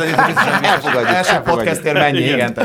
Elfogadjuk, 0.63 1.09
első 1.09 1.41
podcastért 1.45 1.95
mennyi, 1.95 2.19
igen. 2.19 2.57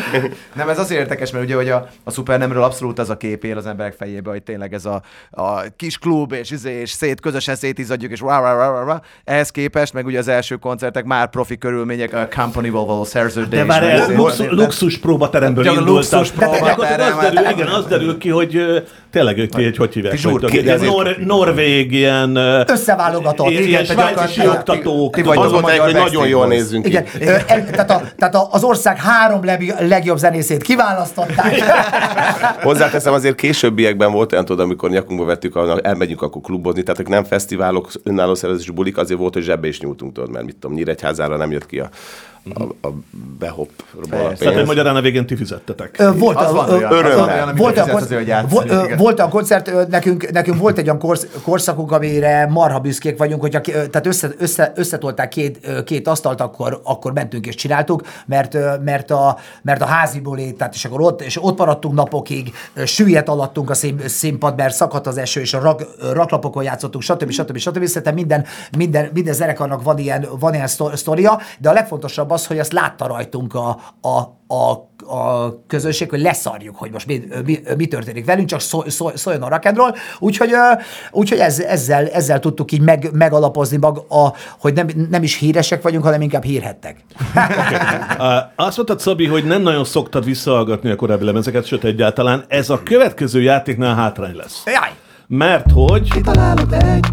Nem, 0.53 0.69
ez 0.69 0.79
azért 0.79 0.99
érdekes, 0.99 1.31
mert 1.31 1.45
ugye, 1.45 1.55
hogy 1.55 1.69
a, 1.69 1.87
a 2.03 2.11
Supernemről 2.11 2.63
abszolút 2.63 2.99
az 2.99 3.09
a 3.09 3.17
kép 3.17 3.43
él 3.43 3.57
az 3.57 3.65
emberek 3.65 3.93
fejébe, 3.93 4.29
hogy 4.29 4.43
tényleg 4.43 4.73
ez 4.73 4.85
a, 4.85 5.01
a 5.31 5.61
kis 5.75 5.97
klub, 5.97 6.31
és, 6.31 6.51
izé, 6.51 6.79
és 6.79 6.89
szét, 6.89 7.19
közösen 7.19 7.55
szétizadjuk, 7.55 8.11
és 8.11 8.21
rá, 8.21 8.39
rá, 8.39 8.55
rá, 8.55 8.71
rá, 8.71 8.83
rá. 8.83 9.01
Ehhez 9.23 9.49
képest, 9.49 9.93
meg 9.93 10.05
ugye 10.05 10.19
az 10.19 10.27
első 10.27 10.55
koncertek 10.55 11.05
már 11.05 11.29
profi 11.29 11.57
körülmények, 11.57 12.13
a 12.13 12.27
company-val 12.27 12.85
való 12.85 13.03
szerződés. 13.03 13.59
De 13.59 13.65
már 13.65 14.09
luxus, 14.49 14.97
próbateremből 14.97 15.65
indultak. 15.65 15.93
luxus 15.93 16.31
próbaterem, 16.31 17.17
igen, 17.51 17.67
az 17.67 17.85
derül 17.85 18.17
ki, 18.17 18.29
hogy 18.29 18.83
tényleg 19.11 19.37
ők 19.37 19.55
egy, 19.55 19.77
hogy 19.77 19.93
hívják, 19.93 21.25
norvég, 21.25 21.91
ilyen... 21.91 22.35
Összeválogatott, 22.67 23.49
Ilyen, 23.49 23.83
igen, 23.83 23.95
oktatók. 24.47 25.15
ti- 25.15 25.21
Az 25.21 25.51
volt 25.51 25.69
egy, 25.69 25.79
hogy 25.79 25.93
nagyon 25.93 26.27
jól 26.27 26.47
nézzünk 26.47 26.83
ki. 26.83 26.89
Igen, 26.89 27.05
el, 27.47 27.65
tehát, 27.69 27.91
a, 27.91 28.01
tehát 28.17 28.35
a, 28.35 28.47
az 28.51 28.63
ország 28.63 28.97
három 28.97 29.43
leg, 29.45 29.75
legjobb 29.79 30.17
zenészét 30.17 30.61
kiválasztották. 30.63 31.55
Hozzáteszem, 32.63 33.13
azért 33.13 33.35
későbbiekben 33.35 34.11
volt 34.11 34.31
olyan, 34.31 34.45
tudod, 34.45 34.65
amikor 34.65 34.89
nyakunkba 34.89 35.25
vettük, 35.25 35.59
elmegyünk 35.81 36.21
akkor 36.21 36.41
klubozni, 36.41 36.83
tehát 36.83 37.07
nem 37.07 37.23
fesztiválok, 37.23 37.89
önálló 38.03 38.35
szervezésű 38.35 38.71
bulik, 38.71 38.97
azért 38.97 39.19
volt, 39.19 39.33
hogy 39.33 39.43
zsebbe 39.43 39.67
is 39.67 39.79
nyúltunk, 39.79 40.13
tudod, 40.13 40.31
mert 40.31 40.45
mit 40.45 40.55
tudom, 40.57 40.75
Nyíregyházára 40.75 41.37
nem 41.37 41.51
jött 41.51 41.65
ki 41.65 41.79
a, 41.79 41.89
a, 42.53 42.87
a 42.87 42.91
a 43.39 43.65
Persze. 44.09 44.35
Tehát, 44.43 44.53
hogy 44.57 44.65
magyarán 44.65 44.95
a 44.95 45.01
végén 45.01 45.25
ti 45.25 45.35
fizettetek. 45.35 46.03
Volt, 46.17 46.37
Az 46.37 46.51
van 46.51 46.69
olyan, 46.69 46.91
ö, 46.91 46.97
az 46.97 47.27
olyan, 47.27 47.55
volt 47.55 47.75
konc- 47.75 47.77
azért, 47.77 48.07
hogy 48.07 48.17
vo- 48.17 48.27
játszani, 48.27 48.69
ö, 48.69 48.83
igen. 48.83 48.97
Volt 48.97 49.17
olyan 49.17 49.29
koncert, 49.31 49.87
nekünk, 49.89 50.31
nekünk 50.31 50.57
volt 50.59 50.77
egy 50.77 50.85
olyan 50.85 50.99
korsz, 50.99 51.27
korszakunk, 51.43 51.91
amire 51.91 52.47
marha 52.49 52.79
büszkék 52.79 53.17
vagyunk, 53.17 53.41
hogyha 53.41 53.61
tehát 53.61 54.05
össze, 54.05 54.29
össze, 54.37 54.71
összetolták 54.75 55.29
két, 55.29 55.83
két 55.83 56.07
asztalt, 56.07 56.41
akkor, 56.41 56.81
akkor 56.83 57.13
mentünk 57.13 57.47
és 57.47 57.55
csináltuk, 57.55 58.01
mert, 58.25 58.57
mert, 58.83 59.11
a, 59.11 59.37
mert 59.61 59.81
a 59.81 59.85
háziból 59.85 60.37
ét, 60.37 60.57
tehát 60.57 60.73
és 60.73 60.85
akkor 60.85 61.01
ott, 61.01 61.21
és 61.21 61.43
ott 61.43 61.57
maradtunk 61.57 61.95
napokig, 61.95 62.53
süllyedt 62.85 63.29
alattunk 63.29 63.69
a 63.69 63.73
szín, 63.73 63.99
színpad, 64.05 64.55
mert 64.55 64.73
szakadt 64.73 65.07
az 65.07 65.17
eső, 65.17 65.41
és 65.41 65.53
a 65.53 65.59
rak, 65.59 65.85
raklapokon 66.13 66.63
játszottunk, 66.63 67.03
stb. 67.03 67.31
stb. 67.31 67.57
stb. 67.57 67.85
Szerintem 67.85 68.13
minden, 68.13 68.45
minden, 68.77 69.09
minden 69.13 69.33
zenekarnak 69.33 69.83
van 69.83 69.97
ilyen, 69.97 70.25
van 70.39 70.53
ilyen 70.53 70.67
sztor- 70.67 70.97
sztoria, 70.97 71.39
de 71.59 71.69
a 71.69 71.73
legfontosabb 71.73 72.29
az, 72.35 72.45
hogy 72.45 72.57
ezt 72.57 72.73
látta 72.73 73.07
rajtunk 73.07 73.53
a, 73.53 73.79
a, 74.01 74.17
a, 74.55 74.71
a 75.15 75.53
közönség, 75.67 76.09
hogy 76.09 76.21
leszarjuk, 76.21 76.75
hogy 76.75 76.91
most 76.91 77.07
mi, 77.07 77.23
mi, 77.45 77.59
mi 77.77 77.87
történik 77.87 78.25
velünk, 78.25 78.47
csak 78.47 78.59
szó, 78.59 78.83
szó, 78.87 79.09
szóljon 79.15 79.41
a 79.41 79.57
rock'n'roll. 79.57 79.95
Úgyhogy, 80.19 80.49
úgyhogy 81.11 81.39
ez, 81.39 81.59
ezzel, 81.59 82.07
ezzel 82.07 82.39
tudtuk 82.39 82.71
így 82.71 82.81
meg, 82.81 83.09
megalapozni 83.13 83.77
mag, 83.77 84.05
a, 84.09 84.33
hogy 84.59 84.73
nem, 84.73 84.87
nem 85.09 85.23
is 85.23 85.37
híresek 85.37 85.81
vagyunk, 85.81 86.03
hanem 86.03 86.21
inkább 86.21 86.43
hírhettek. 86.43 86.97
Uh, 88.19 88.33
azt 88.55 88.75
mondtad, 88.75 88.99
Szabi, 88.99 89.25
hogy 89.25 89.45
nem 89.45 89.61
nagyon 89.61 89.85
szoktad 89.85 90.25
visszahallgatni 90.25 90.89
a 90.89 90.95
korábbi 90.95 91.25
lemezeket, 91.25 91.65
sőt 91.65 91.83
egyáltalán. 91.83 92.45
Ez 92.47 92.69
a 92.69 92.83
következő 92.83 93.41
játéknál 93.41 93.95
hátrány 93.95 94.35
lesz. 94.35 94.63
Jaj, 94.65 94.91
Mert 95.27 95.71
hogy 95.71 96.07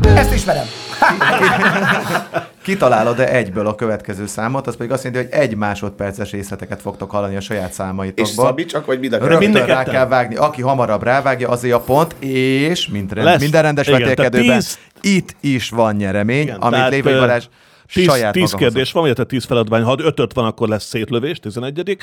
ezt 0.02 0.34
ismerem. 0.34 0.66
Kitalálod-e 2.62 3.34
egyből 3.34 3.66
a 3.66 3.74
következő 3.74 4.26
számot, 4.26 4.66
az 4.66 4.76
pedig 4.76 4.92
azt 4.92 5.04
jelenti, 5.04 5.26
hogy 5.28 5.40
egy 5.40 5.54
másodperces 5.56 6.30
részleteket 6.30 6.80
fogtok 6.80 7.10
hallani 7.10 7.36
a 7.36 7.40
saját 7.40 7.68
És 7.68 7.74
számaitokból. 7.74 8.46
Szabi 8.46 8.64
csak, 8.64 8.86
vagy 8.86 9.00
mind 9.00 9.12
a 9.12 9.18
Rögtön 9.18 9.38
Mind 9.38 9.54
a 9.56 9.64
rá 9.64 9.82
kell 9.82 10.06
vágni. 10.06 10.36
Aki 10.36 10.62
hamarabb 10.62 11.02
rávágja, 11.02 11.48
azért 11.48 11.74
a 11.74 11.80
pont, 11.80 12.14
és 12.18 12.88
mint 12.88 13.12
rend, 13.12 13.26
Lesz. 13.26 13.40
minden 13.40 13.62
rendes 13.62 13.86
Igen, 13.86 14.00
vetélkedőben, 14.00 14.58
tíz- 14.58 14.78
itt 15.00 15.36
is 15.40 15.70
van 15.70 15.96
nyeremény, 15.96 16.40
Igen, 16.42 16.56
amit 16.56 16.88
Lévai 16.88 17.12
Balázs 17.12 17.44
Tíz, 17.92 18.04
saját 18.04 18.32
tíz 18.32 18.52
kérdés 18.52 18.92
van, 18.92 19.02
tehát 19.02 19.26
tíz 19.26 19.44
feladvány. 19.44 19.82
Ha 19.82 19.96
ötöt 19.98 20.32
van, 20.32 20.44
akkor 20.44 20.68
lesz 20.68 20.84
szétlövés, 20.84 21.38
11 21.38 21.96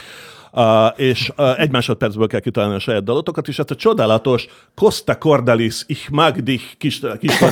uh, 0.51 0.63
és 0.95 1.31
uh, 1.38 1.59
egy 1.59 1.71
másodpercből 1.71 2.27
kell 2.27 2.39
kitalálni 2.39 2.75
a 2.75 2.79
saját 2.79 3.03
dalotokat, 3.03 3.47
és 3.47 3.59
ezt 3.59 3.71
a 3.71 3.75
csodálatos 3.75 4.47
Costa 4.75 5.17
Cordalis, 5.17 5.83
Ich 5.88 6.09
mag 6.12 6.43
dich 6.43 6.63
kis, 6.77 7.01
kis 7.19 7.41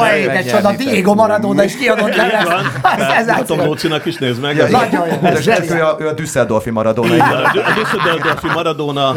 Oly, 0.00 0.26
de 0.26 0.42
csoda. 0.42 0.72
Diego 0.76 1.14
Maradona 1.14 1.64
is 1.64 1.76
kiadott 1.76 2.16
le. 2.16 2.44
Van. 2.44 2.64
Ez. 3.38 3.48
Lócinak 3.48 4.06
is 4.06 4.16
nézd 4.16 4.40
meg. 4.40 4.56
Ő 4.56 5.82
a, 5.82 5.96
ő 6.00 6.08
a 6.08 6.12
Düsseldorfi 6.12 6.70
Maradona. 6.70 7.24
a 7.24 7.72
Düsseldorfi 7.74 8.46
Maradona. 8.54 9.14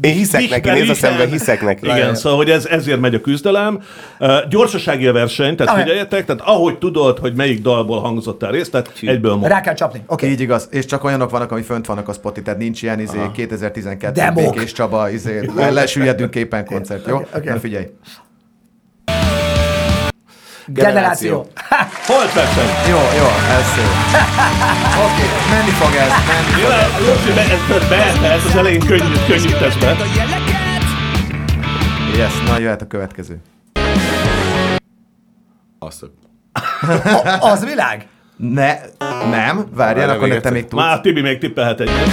Én 0.00 0.12
hiszek 0.12 0.48
neki, 0.48 0.70
nézd 0.70 0.90
a 0.90 0.94
szembe, 0.94 1.26
hiszek 1.26 1.62
neki. 1.62 1.86
Igen, 1.86 2.14
szóval 2.14 2.38
hogy 2.38 2.50
ez, 2.50 2.66
ezért 2.66 3.00
megy 3.00 3.14
a 3.14 3.20
küzdelem. 3.20 3.82
Gyorsasági 4.48 5.06
a 5.06 5.12
verseny, 5.12 5.56
tehát 5.56 5.82
figyeljetek, 5.82 6.24
tehát 6.24 6.42
ahogy 6.44 6.78
tudod, 6.78 7.18
hogy 7.18 7.34
melyik 7.34 7.62
dalból 7.62 8.00
hangzott 8.00 8.42
el 8.42 8.50
részt, 8.50 8.70
tehát 8.70 8.92
egyből 9.00 9.34
mond. 9.34 9.46
Rá 9.46 9.60
kell 9.60 9.74
csapni. 9.74 10.02
Oké. 10.06 10.30
Így 10.30 10.40
igaz, 10.40 10.68
és 10.70 10.84
csak 10.84 11.04
olyanok 11.04 11.30
vannak, 11.30 11.52
ami 11.52 11.62
fönt 11.62 11.86
vannak 11.86 12.08
a 12.08 12.12
Spotify, 12.12 12.43
tehát 12.44 12.58
nincs 12.60 12.82
ilyen 12.82 13.00
izé, 13.00 13.18
2012 13.34 14.12
Demok. 14.20 14.54
Békés 14.54 14.72
Csaba, 14.72 15.10
izé, 15.10 15.40
le- 15.56 15.70
lesüllyedünk 15.70 16.34
éppen 16.34 16.64
koncert, 16.64 17.06
jó? 17.06 17.16
Oké. 17.36 17.48
Na 17.48 17.58
figyelj. 17.58 17.86
Generáció. 20.66 21.46
Holt 22.06 22.32
verseny. 22.32 22.66
Jó, 22.88 22.96
jó, 22.96 23.26
ez 23.58 23.66
szép. 23.74 23.84
Oké, 25.04 25.26
menni 25.50 25.70
fog 25.70 25.94
ez, 25.94 26.10
menni 26.26 26.60
Jó, 26.62 26.68
fog. 26.68 27.06
Lóci, 27.06 27.32
be, 27.34 27.40
ez, 27.74 27.88
be, 28.20 28.30
ez 28.32 28.44
az 28.44 28.56
elején 28.56 28.80
könnyű, 28.86 29.14
könnyítesz 29.26 29.76
be. 29.76 29.96
Yes, 32.16 32.42
na 32.46 32.58
jöhet 32.58 32.82
a 32.82 32.86
következő. 32.86 33.40
Azt 35.78 36.02
A- 37.24 37.50
Az 37.50 37.64
világ? 37.64 38.06
Ne, 38.36 38.78
nem, 39.30 39.66
várjál, 39.74 40.10
akkor 40.10 40.28
még 40.28 40.40
te 40.40 40.50
még 40.50 40.62
tudsz. 40.62 40.82
Már 40.82 41.00
Tibi 41.00 41.20
még 41.20 41.38
tippelhet 41.38 41.80
egyet. 41.80 42.08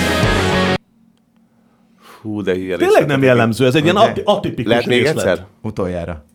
Hú, 2.21 2.41
de 2.41 2.53
hihetetlen. 2.53 2.87
Tényleg 2.89 3.07
nem 3.07 3.23
jellemző, 3.23 3.65
ez 3.65 3.75
egy 3.75 3.83
ilyen 3.83 3.95
atipikus 4.23 4.69
Lehet 4.71 4.85
még 4.85 5.01
részlet. 5.01 5.17
egyszer? 5.17 5.45
Utoljára. 5.61 6.25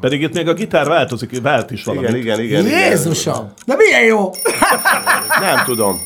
Pedig 0.00 0.22
itt 0.22 0.34
még 0.34 0.48
a 0.48 0.52
gitár 0.52 0.86
változik, 0.86 1.40
vált 1.42 1.70
is 1.70 1.84
valami. 1.84 2.06
Igen, 2.06 2.16
igen, 2.16 2.40
igen. 2.40 2.66
igen. 2.66 2.90
Jézusom! 2.90 3.52
De 3.66 3.74
milyen 3.76 4.04
jó! 4.04 4.30
Nem 5.40 5.64
tudom. 5.64 6.00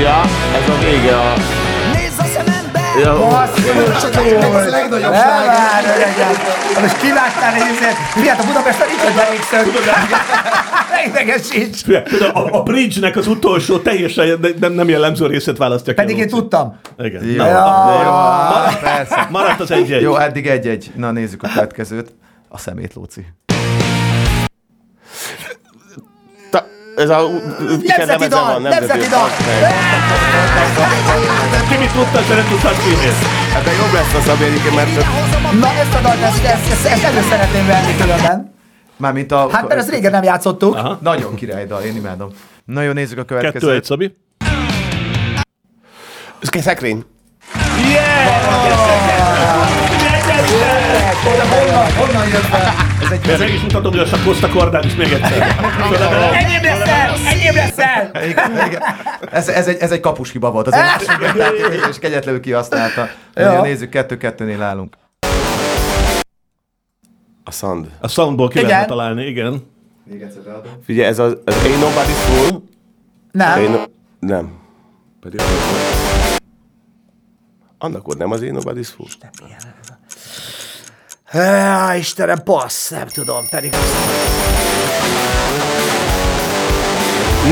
Ja, 0.00 0.20
ez 0.54 0.68
a 0.68 0.78
vége 0.78 1.16
a... 1.16 1.53
Ja, 3.02 3.18
Basszus, 3.18 3.64
Ez 3.68 4.66
a 4.66 4.70
legnagyobb 4.70 5.10
Ne 5.10 5.18
sláger. 5.18 5.46
várj, 5.46 5.86
öregem! 5.86 6.32
Most 6.80 7.00
kivágtál 7.00 7.54
egy 7.54 7.72
izét. 7.72 7.96
Miért 8.16 8.40
a 8.40 8.44
Budapesten 8.46 8.86
nincs 8.88 9.00
egy 9.00 9.14
derékszög? 9.14 9.82
Idegesíts! 11.08 11.82
A, 12.32 12.58
a 12.58 12.62
bridge-nek 12.62 13.16
az 13.16 13.26
utolsó 13.26 13.78
teljesen 13.78 14.38
ne- 14.40 14.48
nem, 14.60 14.72
nem 14.72 14.88
jellemző 14.88 15.26
részét 15.26 15.56
választja 15.56 15.92
ki. 15.94 16.00
Pedig 16.00 16.18
én 16.18 16.28
tudtam. 16.28 16.80
Igen. 16.98 17.24
Jó. 17.24 17.42
Maradt 19.30 19.60
az 19.60 19.70
egy-egy. 19.70 20.02
Jó, 20.02 20.16
eddig 20.16 20.46
egy-egy. 20.46 20.90
Na 20.96 21.10
nézzük 21.10 21.42
a 21.42 21.48
következőt. 21.54 22.12
A 22.48 22.58
szemét, 22.58 22.92
ez 26.96 27.10
a... 27.10 27.28
Nemzeti 27.96 28.26
dal! 28.26 28.58
Nemzeti 28.58 29.08
dal! 29.08 29.28
Ki 31.68 31.76
mit 31.76 31.92
tudta, 31.92 32.20
de 32.28 32.34
nem 32.34 32.48
tudtad 32.48 32.72
ki. 32.72 32.94
Hát 33.52 33.64
de 33.64 33.70
jobb 33.70 33.92
lesz 33.92 34.28
a 34.28 34.42
egyébként, 34.44 34.74
mert 34.74 34.94
Na 35.60 35.66
ezt 35.66 35.94
a 35.94 36.00
dalt, 36.00 36.20
ezt, 36.22 36.44
ezt, 36.44 36.70
ezt, 36.72 36.86
ezt 36.86 37.04
elő 37.04 37.20
szeretném 37.28 37.66
venni 37.66 37.96
különben. 38.00 38.54
Mármint 38.96 39.32
a... 39.32 39.48
Hát 39.52 39.68
mert 39.68 39.80
ezt 39.80 39.90
régen 39.90 40.10
nem 40.10 40.22
játszottuk. 40.22 40.74
Aha. 40.74 40.98
Nagyon 41.02 41.34
király 41.34 41.66
dal, 41.66 41.82
én 41.82 41.96
imádom. 41.96 42.30
Na 42.64 42.82
jó, 42.82 42.92
nézzük 42.92 43.18
a 43.18 43.24
következőt. 43.24 43.60
Kettő 43.60 43.74
egy, 43.74 43.84
Szabi. 43.84 44.16
ez 46.40 46.62
szekrény. 46.62 47.04
Honnan, 51.50 51.92
honnan 51.92 52.28
jött 52.28 52.50
be? 52.50 52.93
Ez 53.04 53.10
egy, 53.10 53.28
ez 53.28 53.38
meg 53.38 53.48
egy, 53.48 53.54
is 53.54 53.60
mutatom, 53.60 53.92
hogy 53.92 54.08
a 54.12 54.22
Costa 54.24 54.48
Cordán 54.48 54.84
is 54.84 54.94
még 54.94 55.12
egyszer. 55.12 55.56
Enyém 56.32 56.62
leszel! 56.62 57.14
Enyém 57.26 57.54
leszel! 57.54 58.10
ez, 59.30 59.48
ez, 59.48 59.68
egy, 59.68 59.76
ez 59.80 59.90
egy 59.90 60.00
kapus 60.00 60.30
hiba 60.30 60.50
volt, 60.50 60.66
az 60.66 60.72
tehát, 60.72 61.02
és 61.90 61.98
kegyetlenül 61.98 62.40
kihasználta. 62.40 63.08
Ja. 63.34 63.62
Nézzük, 63.62 63.88
kettő-kettőnél 63.88 64.62
állunk. 64.62 64.96
A 67.44 67.50
Sand. 67.50 67.86
A 68.00 68.08
soundból 68.08 68.48
ki 68.48 68.60
lehetne 68.60 68.86
találni, 68.86 69.26
igen. 69.26 69.62
Még 70.04 70.22
egyszer 70.22 70.42
beadom. 70.42 70.72
Figyelj, 70.84 71.08
ez 71.08 71.18
az, 71.18 71.36
az 71.44 71.54
Ain't 71.54 71.80
Nobody's 71.80 72.46
Fool. 72.46 72.62
Nem. 73.32 73.58
Ain't 73.58 73.70
no... 73.70 73.82
Nem. 74.18 74.52
Pedig 75.20 75.40
annak 75.40 75.70
volt. 75.70 76.42
Annak 77.78 78.04
volt, 78.04 78.18
nem 78.18 78.30
az 78.30 78.40
Ain't 78.40 78.62
Nobody's 78.62 78.88
Fool. 78.96 79.08
Há, 81.34 81.96
Istenem, 81.96 82.42
passz, 82.44 82.90
nem 82.90 83.06
tudom, 83.06 83.48
pedig 83.50 83.74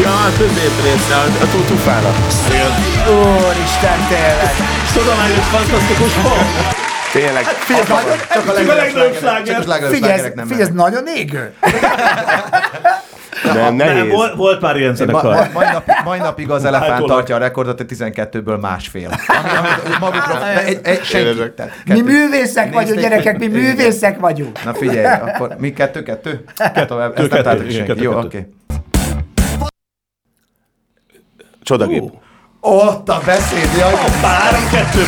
Ja, 0.02 0.10
a 0.10 0.32
közép 0.38 0.82
része, 0.82 1.16
a, 1.16 1.50
tutufára. 1.50 2.14
Úristen, 3.08 4.06
tényleg. 4.08 4.50
Tudományos 4.92 5.46
fantasztikus 5.46 6.12
pont. 6.12 6.76
Tényleg. 7.12 7.44
Figyelj, 7.44 7.84
nagyon, 7.88 8.18
Csak 8.32 8.48
a 8.48 8.50
a 8.50 8.52
legnagyobb 8.52 8.92
figyelj, 8.94 9.18
slágerek 9.18 9.90
figyelj, 9.90 10.62
ez 10.62 10.68
nagyon 10.72 11.06
égő. 11.06 11.54
Nem, 13.44 13.54
Nem, 13.54 13.74
nehéz. 13.96 14.12
volt, 14.12 14.34
volt 14.34 14.60
már 14.60 14.76
ilyen 14.76 14.90
Ma, 14.90 14.96
zenekar. 14.96 15.34
ma, 15.34 15.46
mai, 15.52 15.66
nap, 15.72 15.90
mai 16.04 16.18
napig 16.18 16.50
az 16.50 16.64
elefánt 16.64 16.90
Állítólag. 16.90 17.16
tartja 17.16 17.34
a 17.34 17.38
rekordot, 17.38 17.76
hogy 17.76 17.86
12-ből 17.96 18.60
másfél. 18.60 19.10
Ami, 19.28 19.68
amit 20.00 20.20
de 20.40 20.64
egy, 20.64 20.78
egy, 20.82 21.02
senki. 21.04 21.52
Tehát 21.56 21.72
Mi 21.86 22.00
művészek 22.00 22.74
vagyunk, 22.74 23.00
gyerekek, 23.00 23.38
mi 23.38 23.46
művészek 23.46 24.18
vagyunk. 24.20 24.64
Na 24.64 24.74
figyelj, 24.74 25.04
akkor 25.20 25.56
mi 25.58 25.72
kettő-kettő? 25.72 26.44
Tovább, 26.86 27.18
ezt 27.18 27.28
kettő, 27.28 27.34
nem 27.34 27.42
találtak 27.42 27.70
igen, 27.70 27.70
senki. 27.76 27.86
kettő, 27.92 28.02
Jó, 28.02 28.10
kettő. 28.14 28.26
oké. 28.26 28.48
Csodagép. 31.62 32.02
Ott 32.60 33.08
a 33.08 33.20
beszéd, 33.26 33.68
jaj. 33.78 33.92
Bár 34.22 34.52
kettő 34.70 35.02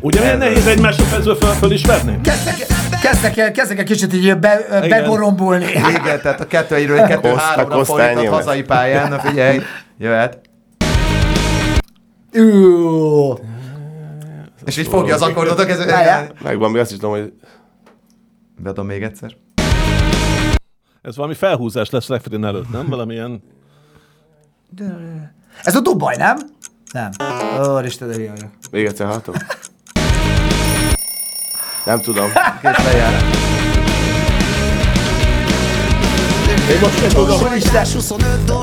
Ugye 0.00 0.20
milyen 0.20 0.38
nehéz 0.38 0.66
egy 0.66 0.80
másodpercből 0.80 1.34
föl, 1.34 1.50
fölismerni? 1.52 2.20
Kezdtek, 2.20 2.54
kezdtek, 3.02 3.36
el- 3.36 3.50
kezdtek 3.50 3.78
egy 3.78 3.84
kicsit 3.84 4.12
így 4.12 4.38
be, 4.38 4.66
begorombulni. 4.88 5.64
Igen, 5.64 6.20
tehát 6.20 6.40
a 6.40 6.46
kettő 6.46 6.74
egyről 6.74 6.98
egy 6.98 7.06
kettő 7.08 7.28
Koszta, 7.30 7.44
háromra 7.46 7.84
fordított 7.84 8.26
hazai 8.26 8.62
pályán. 8.62 9.08
Na 9.08 9.18
figyelj, 9.18 9.60
jöhet. 9.98 10.40
Ú, 12.32 13.38
És 14.64 14.76
így 14.76 14.86
fogja 14.88 15.14
az 15.14 15.22
akkordot 15.22 15.58
a. 15.58 15.66
Várjál. 15.86 16.32
Megvan, 16.42 16.70
még 16.70 16.80
azt 16.80 16.90
is 16.90 16.96
tudom, 16.98 17.14
hogy 17.14 17.32
Beadom 18.58 18.86
még 18.86 19.02
egyszer. 19.02 19.30
Ez 21.02 21.16
valami 21.16 21.34
felhúzás 21.34 21.90
lesz 21.90 22.08
Refrin 22.08 22.44
előtt, 22.44 22.70
nem? 22.72 22.88
Valamilyen... 22.88 23.42
Ez 25.62 25.76
a 25.76 25.80
Dubaj, 25.80 26.16
nem? 26.16 26.36
Nem. 26.92 27.10
Úristen, 27.74 28.08
de 28.08 28.14
hülye 28.14 28.30
vagyok. 28.30 28.50
még 28.70 28.84
egyszer 28.86 29.06
hatom. 29.06 29.34
Nem 31.84 32.00
tudom. 32.00 32.32
Két 32.62 32.84
lejár. 32.92 33.24
Úristen. 37.50 37.84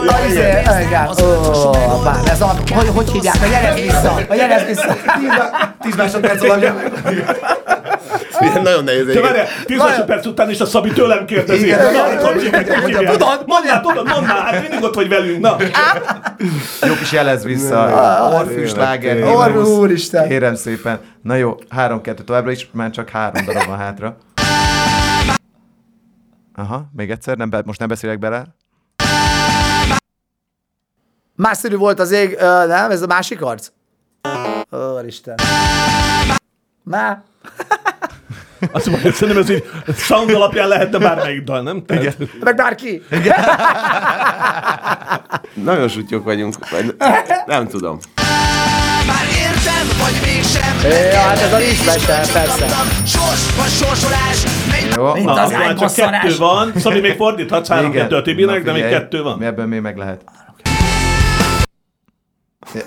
A 0.08 0.16
izé, 0.30 0.40
igen. 0.86 1.10
Ó, 1.22 2.02
bár, 2.04 2.20
ez 2.30 2.42
a, 2.42 2.56
hogy, 2.74 2.88
hogy 2.96 3.12
hívják? 3.12 3.36
A 3.42 3.46
jelez 3.46 3.80
vissza. 3.82 4.14
A 4.30 4.34
jelez 4.34 4.66
vissza. 4.66 4.96
10 5.82 5.96
másodperc 5.96 6.44
alapján. 6.44 6.76
Ilyen 8.40 8.62
nagyon 8.62 8.84
nehéz. 8.84 9.00
Egyébként. 9.00 9.26
várjál, 9.26 9.46
10 9.66 9.78
másodperc 9.78 10.26
után 10.26 10.50
is 10.50 10.60
a 10.60 10.66
Szabi 10.66 10.90
tőlem 10.92 11.26
kérdezi. 11.26 11.66
Igen. 11.66 11.80
Na, 11.94 12.00
hogy 12.02 12.44
hogy 12.44 12.68
hogy 12.82 12.86
hívják? 12.86 13.12
Tudod? 13.12 13.44
Mondd 13.46 13.66
már, 13.68 13.82
tudod, 13.82 14.08
mondd 14.10 14.26
már, 14.26 14.38
hát 14.38 14.62
mindig 14.62 14.84
ott 14.84 14.96
vagy 14.96 15.10
velünk. 15.10 15.40
Na, 15.42 15.56
Jó 16.88 16.94
kis 16.94 17.12
jelez 17.12 17.44
vissza. 17.44 17.90
Orfű, 18.34 18.66
sláger, 18.66 19.24
Orvú, 19.24 19.42
himnusz. 19.44 19.68
úristen. 19.70 20.28
Kérem 20.28 20.56
szépen. 20.56 21.00
Na 21.28 21.36
jó, 21.36 21.56
három-kettő 21.70 22.24
továbbra 22.24 22.52
is, 22.52 22.70
már 22.72 22.90
csak 22.92 23.10
három 23.10 23.46
darab 23.46 23.66
van 23.66 23.78
hátra. 23.78 24.18
Aha, 26.56 26.90
még 26.96 27.12
egyszer, 27.12 27.38
nem 27.38 27.50
be, 27.50 27.62
most 27.66 27.80
nem 27.80 27.88
beszélek 27.88 28.20
bele. 28.20 28.44
Más 31.36 31.58
színű 31.58 31.76
volt 31.76 32.00
az 32.00 32.12
ég, 32.12 32.36
ö, 32.40 32.66
nem? 32.68 32.92
Ez 32.92 33.02
a 33.02 33.06
másik 33.08 33.42
arc? 33.42 33.70
Úristen. 35.00 35.36
Na, 36.84 37.24
azt 38.72 38.86
mondom, 38.86 39.02
hogy 39.04 39.14
szerintem 39.14 39.44
ez 39.44 39.50
így 39.50 39.64
sound 39.96 40.30
alapján 40.30 40.68
lehetne 40.68 40.98
bármelyik 40.98 41.44
dal, 41.44 41.62
nem? 41.62 41.86
Tehát, 41.86 42.18
meg 42.44 42.56
bárki. 42.56 43.02
Nagyon 45.54 45.88
sutyok 45.88 46.24
vagyunk. 46.24 46.70
vagy- 46.70 46.96
Nem 47.46 47.68
tudom. 47.68 48.00
Értem, 49.78 49.98
vagy 49.98 50.20
mégsem 50.26 50.92
Ja, 51.12 51.20
hát 51.20 51.40
ez 51.42 51.54
a 51.54 51.58
lisztmester, 51.58 52.32
persze. 52.32 52.66
Sors 53.06 53.56
vagy 53.58 53.70
sorsolás 53.70 54.44
Jó, 54.96 55.14
Mint 55.14 55.30
az 55.30 55.52
akkor 55.52 55.92
csak 55.92 55.94
kettő 56.12 56.36
van. 56.38 56.72
Szabi 56.76 57.00
még 57.00 57.16
fordíthatsz 57.16 57.68
három 57.68 57.92
kettő 57.92 58.16
a 58.16 58.22
Tibinek, 58.22 58.64
de 58.64 58.72
még 58.72 58.88
kettő 58.88 59.22
van. 59.22 59.44
Ebből 59.44 59.66
még 59.66 59.80
meg 59.82 59.98
lehet. 59.98 60.22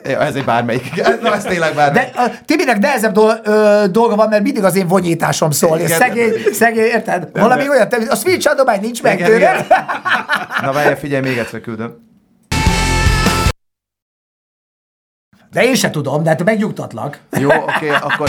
Ez 0.02 0.34
egy 0.34 0.44
bármelyik. 0.44 1.02
Na, 1.22 1.34
ez 1.34 1.44
tényleg 1.44 1.74
bármelyik. 1.74 2.14
De 2.14 2.22
uh, 2.24 2.32
Tibinek 2.44 2.78
nehezebb 2.78 3.12
dol- 3.12 3.46
ö, 3.46 3.84
dolga 3.90 4.16
van, 4.16 4.28
mert 4.28 4.42
mindig 4.42 4.64
az 4.64 4.76
én 4.76 4.86
vonyításom 4.86 5.50
szól. 5.50 5.78
És 5.78 5.84
Igen. 5.84 5.98
szegény, 5.98 6.32
szegény, 6.52 6.84
érted? 6.84 7.28
Valami 7.32 7.68
olyan, 7.68 7.88
te- 7.88 8.06
a 8.08 8.14
switch 8.14 8.50
adomány 8.50 8.80
nincs 8.80 9.02
meg 9.02 9.14
Igen, 9.18 9.26
tőle. 9.30 9.38
igen. 9.38 9.66
Na 10.62 10.72
várjál, 10.72 10.96
figyelj, 10.96 11.22
még 11.22 11.38
egyszer 11.38 11.60
küldöm. 11.60 12.09
De 15.52 15.64
én 15.64 15.74
se 15.74 15.90
tudom, 15.90 16.22
de 16.22 16.28
hát 16.28 16.44
megnyugtatlak. 16.44 17.18
Jó, 17.38 17.48
oké, 17.48 17.88
akkor... 17.88 18.28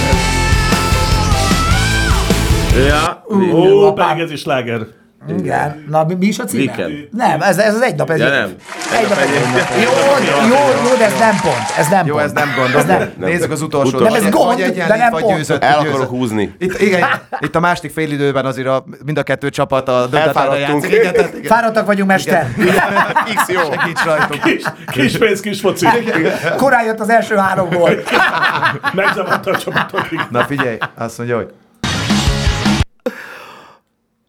Ja, 2.87 3.23
Ó, 3.53 3.85
apám. 3.85 4.07
pedig 4.07 4.23
ez 4.23 4.31
is 4.31 4.39
sláger. 4.39 4.87
Igen. 5.27 5.85
Na, 5.89 6.03
mi, 6.03 6.13
mi 6.13 6.25
is 6.25 6.39
a 6.39 6.43
címe? 6.43 6.63
Weekend. 6.63 7.07
Nem, 7.11 7.41
ez, 7.41 7.57
ez 7.57 7.73
az 7.75 7.81
egy 7.81 7.95
nap. 7.95 8.09
Ez 8.09 8.19
Ja, 8.19 8.29
nem. 8.29 8.55
Egy 9.01 9.09
nap, 9.09 9.17
egy 9.17 9.29
jó, 9.83 9.91
jó, 10.47 10.89
jó, 10.89 10.95
de 10.97 11.05
ez 11.05 11.17
nem 11.19 11.35
pont. 11.41 11.77
Ez 11.77 11.87
nem 11.87 12.05
Jó, 12.05 12.13
pont. 12.13 12.25
ez 12.25 12.31
nem 12.31 12.53
gond. 12.55 12.75
Ez 12.75 12.85
nem. 12.85 13.11
Nézzük 13.17 13.51
az 13.51 13.61
utolsó. 13.61 13.99
Nem, 13.99 14.13
ez 14.13 14.29
gond, 14.29 14.59
vagy 14.59 14.73
de 14.73 14.97
nem 14.97 15.09
vagy 15.11 15.21
pont. 15.23 15.35
győzött, 15.37 15.63
El 15.63 15.79
akarok 15.79 16.09
húzni. 16.09 16.55
Itt, 16.57 16.79
igen, 16.79 17.07
itt 17.39 17.55
a 17.55 17.59
második 17.59 17.91
fél 17.91 18.11
időben 18.11 18.45
azért 18.45 18.67
a, 18.67 18.83
mind 19.05 19.17
a 19.17 19.23
kettő 19.23 19.49
csapat 19.49 19.87
a 19.89 20.07
döntetlenre 20.07 20.57
játszik. 20.59 20.91
Igen, 20.91 21.13
tehát, 21.13 21.33
igen. 21.33 21.43
Fáradtak 21.51 21.85
vagyunk, 21.85 22.07
mester. 22.09 22.47
X 23.35 23.47
jó. 23.47 23.59
Segíts 23.79 24.03
rajtunk. 24.03 24.43
Kis, 24.43 24.63
kis 24.91 25.17
pénz, 25.17 25.39
kis 25.39 25.59
foci. 25.59 25.87
Korán 26.57 26.85
jött 26.85 26.99
az 26.99 27.09
első 27.09 27.35
három 27.35 27.69
gól. 27.69 27.89
Megzavarta 28.93 29.51
a 29.51 29.57
csapatot. 29.57 30.07
Na 30.29 30.43
figyelj, 30.43 30.77
azt 30.95 31.17
mondja, 31.17 31.35
hogy... 31.35 31.53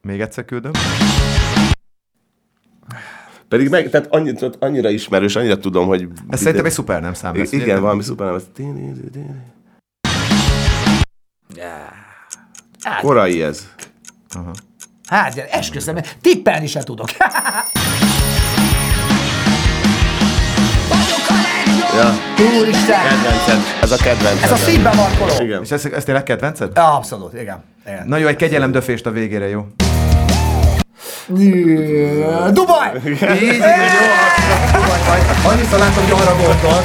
Még 0.06 0.20
egyszer 0.20 0.44
küldöm. 0.44 0.72
Pedig 3.48 3.68
meg, 3.68 3.90
tehát 3.90 4.06
annyi, 4.10 4.32
tehát 4.32 4.56
annyira 4.58 4.88
ismerős, 4.88 5.36
annyira 5.36 5.58
tudom, 5.58 5.86
hogy... 5.86 6.08
Ez 6.28 6.38
szerintem 6.38 6.64
egy 6.64 6.72
szuper 6.72 7.00
nem 7.00 7.14
szám 7.14 7.36
lesz. 7.36 7.52
Igen, 7.52 7.80
valami 7.80 8.02
szuper 8.02 8.26
nem. 8.26 8.40
Korai 13.00 13.42
ez. 13.42 13.68
Hát, 15.06 15.34
gyere, 15.34 15.48
esküszöm, 15.48 15.98
tippelni 16.20 16.66
se 16.66 16.82
tudok. 16.82 17.08
Ja, 21.94 22.12
Úristen, 22.58 23.02
kedvenced. 23.02 23.58
Ez 23.82 23.90
a 23.92 23.96
kedvenced. 23.96 24.42
ez 24.42 24.50
a 24.50 24.56
szívbe 24.56 24.92
markoló. 24.94 25.44
Igen. 25.44 25.62
És 25.62 25.70
ez, 25.70 25.84
ez 25.84 26.04
tényleg 26.04 26.22
kedvenced? 26.22 26.78
Abszolút, 26.78 27.32
igen. 27.34 27.62
igen. 27.86 28.08
Na 28.08 28.16
jó, 28.16 28.26
egy 28.26 28.36
kegyelem 28.36 28.72
döfést 28.72 29.06
a 29.06 29.10
végére, 29.10 29.48
jó? 29.48 29.66
Dubaj! 31.28 32.90
Így, 33.06 33.42
így, 33.42 33.58
jó, 33.58 34.08
Dubaj 34.72 35.00
vagy. 35.08 35.52
Annyiszor 35.52 35.78
látom, 35.78 36.04
hogy 36.04 36.12
arra 36.20 36.36
gondolt. 36.36 36.84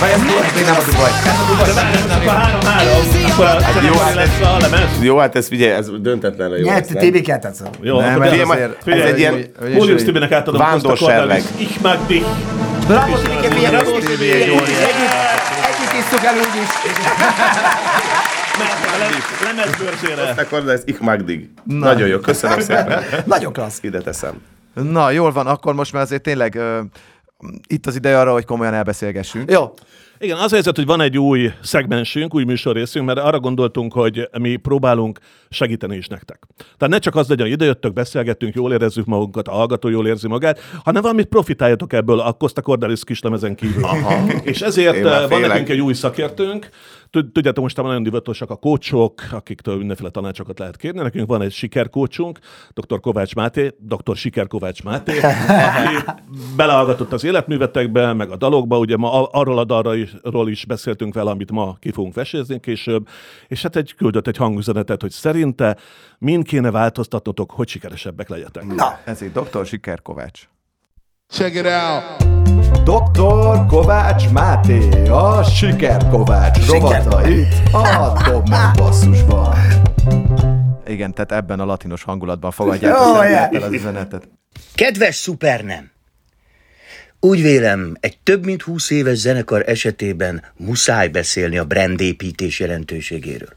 Vagy 0.00 0.10
ez 0.10 0.20
ez 0.20 0.54
még 0.54 0.64
nem 0.64 0.76
a 0.76 0.84
Dubaj. 0.90 1.10
Ez 1.26 1.38
a 1.38 1.44
Dubaj. 1.48 1.70
Akkor 2.20 2.34
három-három. 2.34 2.92
Akkor 3.32 3.44
a 3.46 3.82
jó, 3.82 3.86
jó, 3.86 3.98
hát 3.98 4.14
lesz 4.14 4.40
a 4.42 4.56
lemez. 4.60 4.88
Jó, 5.00 5.18
hát 5.18 5.36
ez 5.36 5.48
figyelj, 5.48 5.72
ez 5.72 5.86
döntetlenre 6.00 6.56
jó. 6.56 6.64
Nyert 6.64 6.92
nem? 6.92 7.02
Tibi 7.02 7.20
kettet. 7.20 7.56
Jó, 7.80 8.00
Nem, 8.00 8.14
akkor 8.14 8.26
ez 8.26 8.48
azért... 8.48 8.88
ez 8.88 9.04
egy 9.04 9.18
ilyen- 9.18 9.52
hogy- 9.78 10.02
Tibinek 10.04 10.32
átadom 10.32 10.60
Vándorserleg. 10.60 11.42
Ich 11.56 11.80
mag 11.82 11.98
dich. 12.06 12.26
Bravo, 12.86 13.16
Tibi, 13.16 13.66
Bravo, 13.70 13.98
Tibi. 13.98 14.30
Együtt 14.30 15.92
isztuk 15.98 16.24
el 16.24 16.34
úgy 18.60 19.16
is. 19.16 19.42
Lemezbőrzére. 19.44 20.42
Akkor 20.42 20.68
ez 20.68 20.82
Ich 20.84 21.00
mag 21.00 21.24
dig. 21.24 21.48
Nagyon 21.64 22.08
jó, 22.08 22.18
köszönöm 22.18 22.60
szépen. 22.60 23.02
Nagyon 23.26 23.52
klassz. 23.52 23.82
Ide 23.82 24.00
teszem. 24.00 24.42
Na, 24.74 25.10
jól 25.10 25.32
van, 25.32 25.46
akkor 25.46 25.74
most 25.74 25.92
már 25.92 26.02
azért 26.02 26.22
tényleg 26.22 26.54
uh, 26.56 26.86
itt 27.66 27.86
az 27.86 27.96
ideje 27.96 28.18
arra, 28.18 28.32
hogy 28.32 28.44
komolyan 28.44 28.74
elbeszélgessünk. 28.74 29.50
Jó. 29.50 29.72
Igen, 30.22 30.36
az 30.36 30.50
a 30.52 30.54
helyzet, 30.54 30.76
hogy 30.76 30.86
van 30.86 31.00
egy 31.00 31.18
új 31.18 31.52
szegmensünk, 31.62 32.34
új 32.34 32.44
műsorrészünk, 32.44 33.06
mert 33.06 33.18
arra 33.18 33.40
gondoltunk, 33.40 33.92
hogy 33.92 34.28
mi 34.38 34.56
próbálunk 34.56 35.18
segíteni 35.50 35.96
is 35.96 36.06
nektek. 36.06 36.46
Tehát 36.56 36.94
ne 36.94 36.98
csak 36.98 37.14
az 37.14 37.28
legyen, 37.28 37.44
hogy 37.44 37.54
idejöttök, 37.54 37.92
beszélgettünk, 37.92 38.54
jól 38.54 38.72
érezzük 38.72 39.06
magunkat, 39.06 39.48
a 39.48 39.50
hallgató 39.50 39.88
jól 39.88 40.06
érzi 40.06 40.28
magát, 40.28 40.60
hanem 40.84 41.02
valamit 41.02 41.26
profitáljatok 41.26 41.92
ebből 41.92 42.20
a 42.20 42.32
Costa 42.32 42.62
Cordalis 42.62 43.04
kislemezen 43.04 43.54
kívül. 43.54 43.84
Aha. 43.84 44.32
És 44.42 44.60
ezért 44.60 45.28
van 45.28 45.40
nekünk 45.40 45.68
egy 45.68 45.80
új 45.80 45.92
szakértőnk, 45.92 46.68
Tudjátok, 47.10 47.62
most 47.62 47.76
nagyon 47.76 48.02
divatosak 48.02 48.50
a 48.50 48.56
kócsok, 48.56 49.22
akiktől 49.30 49.76
mindenféle 49.76 50.10
tanácsokat 50.10 50.58
lehet 50.58 50.76
kérni. 50.76 51.00
Nekünk 51.02 51.28
van 51.28 51.42
egy 51.42 51.52
sikerkócsunk, 51.52 52.38
dr. 52.74 53.00
Kovács 53.00 53.34
Máté, 53.34 53.74
dr. 53.78 54.16
Siker 54.16 54.46
Kovács 54.46 54.82
Máté, 54.82 55.18
aki 55.18 56.20
belehallgatott 56.56 57.12
az 57.12 57.24
életművetekbe, 57.24 58.12
meg 58.12 58.30
a 58.30 58.36
dalokba, 58.36 58.78
ugye 58.78 58.96
ma 58.96 59.22
arról 59.22 59.58
a 59.58 59.64
dalról 59.64 60.48
is, 60.48 60.64
beszéltünk 60.64 61.14
vele, 61.14 61.30
amit 61.30 61.50
ma 61.50 61.76
ki 61.80 61.90
fogunk 61.90 62.14
vesézni 62.14 62.60
később, 62.60 63.08
és 63.48 63.62
hát 63.62 63.76
egy 63.76 63.94
küldött 63.94 64.26
egy 64.26 64.36
hangüzenetet, 64.36 65.00
hogy 65.00 65.10
szerinte 65.10 65.76
mind 66.18 66.44
kéne 66.44 66.70
változtatnotok, 66.70 67.50
hogy 67.50 67.68
sikeresebbek 67.68 68.28
legyetek. 68.28 68.74
Na, 68.74 68.98
Ez 69.04 69.22
egy 69.22 69.32
Dr. 69.32 69.66
Siker 69.66 70.02
Kovács. 70.02 70.48
Check 71.32 71.54
it 71.54 71.66
out. 71.66 72.02
Dr. 72.84 73.66
Kovács 73.66 74.28
Máté, 74.28 75.08
a 75.08 75.42
Siker 75.44 76.08
Kovács 76.08 76.66
rovata 76.66 77.28
itt 77.28 77.72
a 77.72 78.22
Dob 78.24 78.48
meg 78.48 78.74
basszusban. 78.76 79.54
Igen, 80.86 81.14
tehát 81.14 81.32
ebben 81.32 81.60
a 81.60 81.64
latinos 81.64 82.02
hangulatban 82.02 82.50
fogadják 82.50 83.00
oh, 83.00 83.28
yeah. 83.28 83.54
el 83.54 83.62
az 83.62 83.72
üzenetet. 83.72 84.28
Kedves 84.74 85.14
szupernem! 85.14 85.90
Úgy 87.20 87.42
vélem, 87.42 87.96
egy 88.00 88.18
több 88.22 88.44
mint 88.44 88.62
20 88.62 88.90
éves 88.90 89.16
zenekar 89.16 89.68
esetében 89.68 90.42
muszáj 90.56 91.08
beszélni 91.08 91.58
a 91.58 91.64
brandépítés 91.64 92.60
jelentőségéről. 92.60 93.52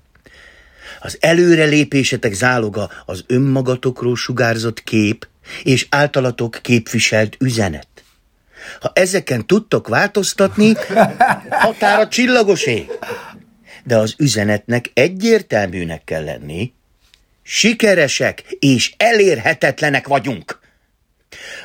Az 1.02 1.18
előrelépésetek 1.20 2.34
záloga 2.34 2.90
az 3.06 3.24
önmagatokról 3.28 4.16
sugárzott 4.16 4.84
kép 4.84 5.28
és 5.64 5.88
általatok 5.90 6.60
képviselt 6.62 7.36
üzenet. 7.40 7.88
Ha 8.80 8.92
ezeken 8.96 9.46
tudtok 9.46 9.88
változtatni, 9.88 10.74
határa 11.50 12.08
csillagosé. 12.08 12.86
De 13.84 13.98
az 13.98 14.16
üzenetnek 14.18 14.92
egyértelműnek 14.94 16.04
kell 16.04 16.24
lenni. 16.24 16.74
Sikeresek 17.42 18.42
és 18.60 18.94
elérhetetlenek 18.98 20.08
vagyunk. 20.08 20.60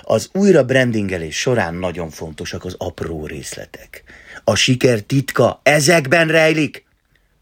Az 0.02 0.28
újra 0.32 0.64
brandingelés 0.64 1.36
során 1.38 1.74
nagyon 1.74 2.10
fontosak 2.10 2.64
az 2.64 2.74
apró 2.78 3.26
részletek. 3.26 4.02
A 4.44 4.54
siker 4.54 5.00
titka 5.00 5.60
ezekben 5.62 6.28
rejlik. 6.28 6.84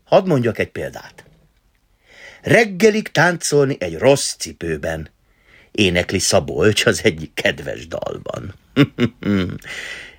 Hadd 0.05 0.27
mondjak 0.27 0.59
egy 0.59 0.70
példát. 0.70 1.25
Reggelig 2.42 3.09
táncolni 3.09 3.77
egy 3.79 3.99
rossz 3.99 4.35
cipőben. 4.38 5.11
Énekli 5.77 6.19
Szabolcs 6.19 6.87
az 6.87 7.01
egyik 7.05 7.35
kedves 7.35 7.87
dalban. 7.87 8.55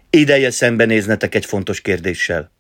Ideje 0.10 0.52
szembenéznetek 0.52 1.36
egy 1.36 1.46
fontos 1.46 1.82
kérdéssel. 1.82 2.52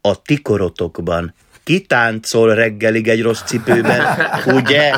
A 0.00 0.22
tikorotokban 0.22 1.34
ki 1.64 1.80
táncol 1.80 2.54
reggelig 2.54 3.08
egy 3.08 3.22
rossz 3.22 3.42
cipőben, 3.42 4.30
ugye? 4.46 4.92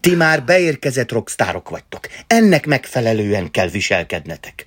Ti 0.00 0.14
már 0.14 0.44
beérkezett 0.44 1.10
rockstárok 1.12 1.68
vagytok. 1.68 2.08
Ennek 2.26 2.66
megfelelően 2.66 3.50
kell 3.50 3.68
viselkednetek. 3.68 4.66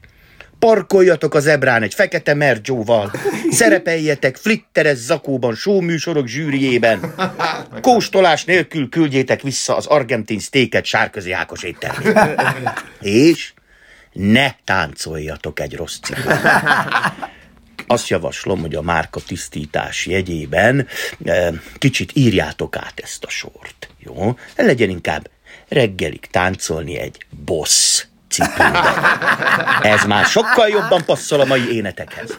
Parkoljatok 0.63 1.33
az 1.33 1.47
ebrán 1.47 1.83
egy 1.83 1.93
fekete 1.93 2.33
mergyóval. 2.33 3.11
Szerepeljetek 3.49 4.37
flitteres 4.37 4.97
zakóban, 4.97 5.55
showműsorok 5.55 6.27
zsűriében. 6.27 7.15
Kóstolás 7.81 8.45
nélkül 8.45 8.89
küldjétek 8.89 9.41
vissza 9.41 9.75
az 9.75 9.85
argentin 9.85 10.39
sztéket 10.39 10.85
sárközi 10.85 11.31
Ákos 11.31 11.63
éttermében. 11.63 12.73
És 13.01 13.53
ne 14.11 14.51
táncoljatok 14.63 15.59
egy 15.59 15.75
rossz 15.75 15.99
cipőt. 16.03 16.39
Azt 17.87 18.07
javaslom, 18.07 18.59
hogy 18.59 18.75
a 18.75 18.81
márka 18.81 19.19
tisztítás 19.27 20.05
jegyében 20.05 20.87
eh, 21.25 21.53
kicsit 21.77 22.11
írjátok 22.13 22.75
át 22.75 22.99
ezt 23.03 23.23
a 23.23 23.29
sort. 23.29 23.89
Jó? 23.99 24.37
Legyen 24.55 24.89
inkább 24.89 25.29
reggelig 25.67 26.25
táncolni 26.31 26.97
egy 26.97 27.25
boss 27.45 28.05
cipőben. 28.33 28.83
Ez 29.81 30.03
már 30.03 30.25
sokkal 30.25 30.67
jobban 30.67 31.05
passzol 31.05 31.39
a 31.39 31.45
mai 31.45 31.75
énetekhez. 31.75 32.37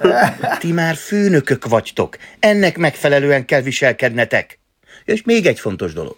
Ti 0.59 0.72
már 0.72 0.97
főnökök 0.97 1.66
vagytok. 1.66 2.16
Ennek 2.38 2.76
megfelelően 2.76 3.45
kell 3.45 3.61
viselkednetek. 3.61 4.59
És 5.05 5.22
még 5.24 5.47
egy 5.47 5.61
fontos 5.61 5.92
dolog. 5.92 6.16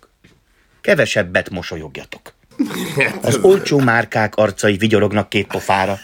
Kevesebbet 0.81 1.51
mosolyogjatok. 1.51 2.35
Az 3.23 3.39
olcsó 3.43 3.79
márkák 3.79 4.35
arcai 4.35 4.77
vigyorognak 4.77 5.29
két 5.29 5.47
pofára. 5.47 5.99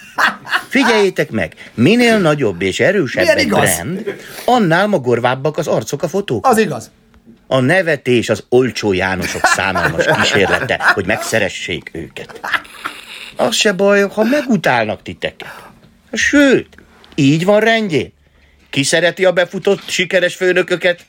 Figyeljétek 0.68 1.30
meg, 1.30 1.54
minél 1.74 2.18
nagyobb 2.18 2.62
és 2.62 2.80
erősebb 2.80 3.26
egy 3.36 3.48
brand, 3.48 4.16
annál 4.44 4.86
magorvábbak 4.86 5.58
az 5.58 5.66
arcok 5.66 6.02
a 6.02 6.08
fotók. 6.08 6.46
Az 6.46 6.58
igaz. 6.58 6.90
A 7.46 7.60
nevetés 7.60 8.28
az 8.28 8.44
olcsó 8.48 8.92
Jánosok 8.92 9.44
szánalmas 9.44 10.04
kísérlete, 10.06 10.80
hogy 10.94 11.06
megszeressék 11.06 11.90
őket. 11.92 12.40
Az 13.42 13.54
se 13.54 13.72
baj, 13.72 14.08
ha 14.08 14.22
megutálnak 14.22 15.02
titeket. 15.02 15.68
Sőt, 16.12 16.76
így 17.14 17.44
van 17.44 17.60
rendjén. 17.60 18.12
Ki 18.70 18.82
szereti 18.82 19.24
a 19.24 19.32
befutott, 19.32 19.88
sikeres 19.88 20.34
főnököket? 20.34 21.06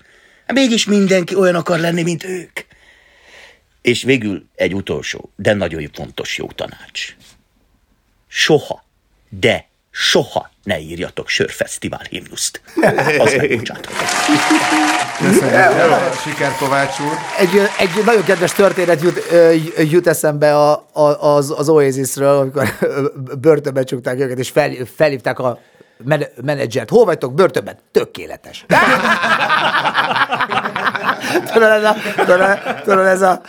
Hát 0.47 0.55
Mégis 0.57 0.85
mindenki 0.85 1.35
olyan 1.35 1.55
akar 1.55 1.79
lenni, 1.79 2.03
mint 2.03 2.23
ők. 2.23 2.59
És 3.81 4.03
végül 4.03 4.45
egy 4.55 4.73
utolsó, 4.73 5.31
de 5.35 5.53
nagyon 5.53 5.89
fontos 5.93 6.37
jó 6.37 6.47
tanács. 6.47 7.15
Soha, 8.27 8.85
de 9.29 9.67
soha 9.95 10.49
ne 10.63 10.79
írjatok 10.79 11.27
sörfesztivál 11.27 12.01
himnuszt. 12.09 12.61
Az. 13.19 13.31
Köszönjük, 13.31 13.61
Siker 16.23 16.55
Kovács 16.59 16.99
úr. 16.99 17.13
Egy, 17.39 17.49
egy 17.79 18.05
nagyon 18.05 18.23
kedves 18.23 18.51
történet 18.51 19.01
jut, 19.01 19.21
jut 19.91 20.07
eszembe 20.07 20.55
a, 20.55 20.89
a, 20.91 21.01
az, 21.01 21.53
az 21.57 21.69
Oasisről, 21.69 22.37
amikor 22.37 22.67
börtönbe 23.41 23.83
csukták 23.83 24.19
őket, 24.19 24.39
és 24.39 24.49
fel, 24.49 24.71
felhívták 24.95 25.39
a 25.39 25.59
men- 26.05 26.27
menedzsert. 26.43 26.89
Hol 26.89 27.05
vagytok? 27.05 27.33
Börtönben. 27.33 27.75
Tökéletes. 27.91 28.65
tudod, 31.53 31.69
ez 31.69 31.83
a, 31.83 31.95
tudod, 32.25 32.41
tudod, 32.83 33.05
ez 33.05 33.21
a 33.21 33.41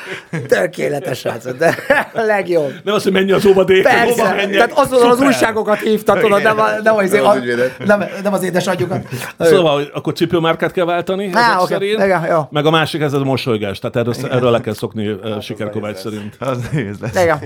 tökéletes 0.49 1.19
srác. 1.19 1.57
De 1.57 1.75
a 2.15 2.21
legjobb. 2.21 2.73
Nem 2.85 2.95
az, 2.95 3.03
hogy 3.03 3.13
menj 3.13 3.33
az 3.33 3.47
óvadék, 3.47 3.87
hova 3.89 4.05
Persze, 4.05 4.35
menjek. 4.35 4.51
tehát 4.51 4.73
azonnal 4.87 5.11
az 5.11 5.21
újságokat 5.21 5.79
hívta, 5.79 6.13
tudod, 6.19 6.43
nem, 6.43 6.59
a, 6.59 6.67
nem, 6.83 6.97
az, 6.97 7.11
Nem 7.11 7.25
a, 7.25 7.31
az 7.31 7.39
nem, 7.85 8.05
nem 8.23 8.33
az 8.33 8.43
édesanyjukat. 8.43 9.07
Szóval, 9.39 9.75
hogy 9.75 9.91
akkor 9.95 10.13
cipőmárkát 10.13 10.73
kell 10.73 10.85
váltani, 10.85 11.31
Á, 11.33 11.49
ezek 11.49 11.61
oké. 11.61 11.73
szerint. 11.73 12.03
Igen, 12.05 12.27
jó. 12.31 12.41
Meg 12.51 12.67
a 12.67 12.71
másik, 12.71 13.01
ez 13.01 13.13
a 13.13 13.25
mosolygás. 13.25 13.79
Tehát 13.79 13.97
erről, 13.97 14.15
erről 14.31 14.51
le 14.51 14.61
kell 14.61 14.75
szokni 14.75 15.09
uh, 15.11 15.41
Sikerkovács 15.41 15.97
szerint. 15.97 16.37
Az 16.39 16.59
nehéz 16.73 16.97
lesz. 17.01 17.23
Igen. 17.23 17.39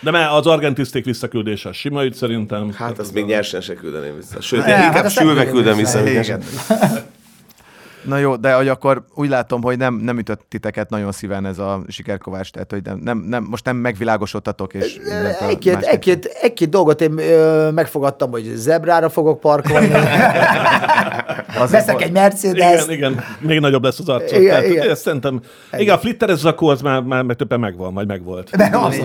De 0.00 0.10
mert 0.10 0.32
az 0.32 0.46
argentiszték 0.46 1.04
visszaküldése 1.04 1.68
az 1.68 1.76
sima 1.76 2.04
ügy 2.04 2.14
szerintem. 2.14 2.72
Hát 2.76 2.98
azt 2.98 3.12
még 3.14 3.24
nyersen 3.24 3.60
se 3.60 3.74
küldeném 3.74 4.16
vissza. 4.16 4.33
Sőt, 4.40 4.62
hát 4.62 4.84
inkább 4.86 5.04
azt 5.04 5.14
sülve 5.14 5.46
küldöm 5.46 5.76
vissza. 5.76 6.02
Igen. 8.04 8.18
Na 8.18 8.18
jó, 8.18 8.36
de 8.36 8.54
hogy 8.54 8.68
akkor 8.68 9.04
úgy 9.14 9.28
látom, 9.28 9.62
hogy 9.62 9.78
nem, 9.78 9.94
nem 9.94 10.18
ütött 10.18 10.44
titeket 10.48 10.90
nagyon 10.90 11.12
szíven 11.12 11.46
ez 11.46 11.58
a 11.58 11.82
sikerkovács, 11.88 12.50
tehát 12.50 12.70
hogy 12.70 12.82
nem, 12.82 12.98
nem, 12.98 13.18
nem, 13.18 13.46
most 13.50 13.64
nem 13.64 13.76
megvilágosodtatok, 13.76 14.74
és 14.74 15.00
Egy-két, 15.48 15.76
egy-két, 15.76 16.24
egy-két 16.24 16.68
dolgot 16.68 17.00
én 17.00 17.18
ö, 17.18 17.70
megfogadtam, 17.70 18.30
hogy 18.30 18.52
zebrára 18.54 19.08
fogok 19.08 19.40
parkolni. 19.40 19.88
Veszek 21.70 22.02
egy 22.02 22.12
Mercedes. 22.12 22.84
Igen, 22.84 22.90
igen, 22.90 23.24
még 23.38 23.60
nagyobb 23.60 23.84
lesz 23.84 23.98
az 23.98 24.08
arcod. 24.08 24.40
Igen, 24.40 24.54
Tehát, 24.54 24.70
igen. 24.70 24.90
Ezt 24.90 25.02
szerintem, 25.02 25.40
igen, 25.72 25.94
a 25.94 25.98
flitteres 25.98 26.38
zakó 26.38 26.68
az 26.68 26.80
már, 26.80 27.02
már, 27.02 27.22
már 27.22 27.36
többen 27.36 27.60
megvan, 27.60 27.94
vagy 27.94 28.06
megvolt. 28.06 28.56
De 28.56 28.70
az. 28.72 29.00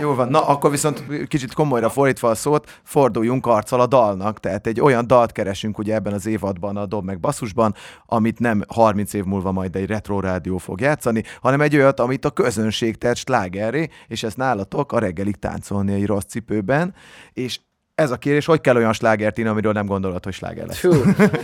Jó 0.00 0.14
van, 0.14 0.28
na 0.28 0.46
akkor 0.46 0.70
viszont 0.70 1.04
kicsit 1.28 1.52
komolyra 1.52 1.88
fordítva 1.88 2.28
a 2.28 2.34
szót, 2.34 2.80
forduljunk 2.84 3.46
arccal 3.46 3.80
a 3.80 3.86
dalnak, 3.86 4.40
tehát 4.40 4.66
egy 4.66 4.80
olyan 4.80 5.06
dalt 5.06 5.32
keresünk 5.32 5.78
ugye 5.78 5.94
ebben 5.94 6.12
az 6.12 6.26
évadban 6.26 6.76
a 6.76 6.86
Dob 6.86 7.04
meg 7.04 7.20
basszusban, 7.20 7.74
amit 8.06 8.38
nem 8.38 8.64
30 8.68 9.12
év 9.12 9.24
múlva 9.24 9.52
majd 9.52 9.76
egy 9.76 9.86
retro 9.86 10.20
rádió 10.20 10.58
fog 10.58 10.80
játszani, 10.80 11.24
hanem 11.40 11.60
egy 11.60 11.76
olyat, 11.76 12.00
amit 12.00 12.24
a 12.24 12.30
közönség 12.30 12.98
tett 12.98 13.16
slágerré, 13.16 13.88
és 14.06 14.22
ez 14.22 14.34
nálatok 14.34 14.92
a 14.92 14.98
reggelig 14.98 15.36
táncolni 15.36 15.92
egy 15.92 16.06
rossz 16.06 16.24
cipőben, 16.28 16.94
és 17.32 17.58
ez 18.00 18.10
a 18.10 18.16
kérés, 18.16 18.46
hogy 18.46 18.60
kell 18.60 18.76
olyan 18.76 18.92
slágert 18.92 19.38
írni, 19.38 19.50
amiről 19.50 19.72
nem 19.72 19.86
gondolod, 19.86 20.24
hogy 20.24 20.32
sláger 20.32 20.66
lesz. 20.66 20.78
Fú, 20.78 20.92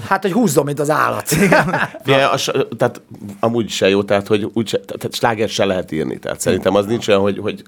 hát, 0.08 0.22
hogy 0.22 0.32
húzzom, 0.32 0.64
mint 0.64 0.80
az 0.80 0.90
állat. 0.90 1.30
Ja, 2.04 2.30
a, 2.30 2.38
tehát 2.76 3.00
amúgy 3.40 3.68
se 3.68 3.88
jó, 3.88 4.02
tehát 4.02 4.26
hogy 4.26 4.50
úgy 4.52 4.68
se, 4.68 4.78
tehát 4.78 5.14
sláger 5.14 5.48
se 5.48 5.64
lehet 5.64 5.92
írni. 5.92 6.18
Tehát 6.18 6.40
szerintem 6.40 6.74
az 6.74 6.86
nincs 6.86 7.08
olyan, 7.08 7.20
hogy, 7.20 7.38
hogy 7.38 7.62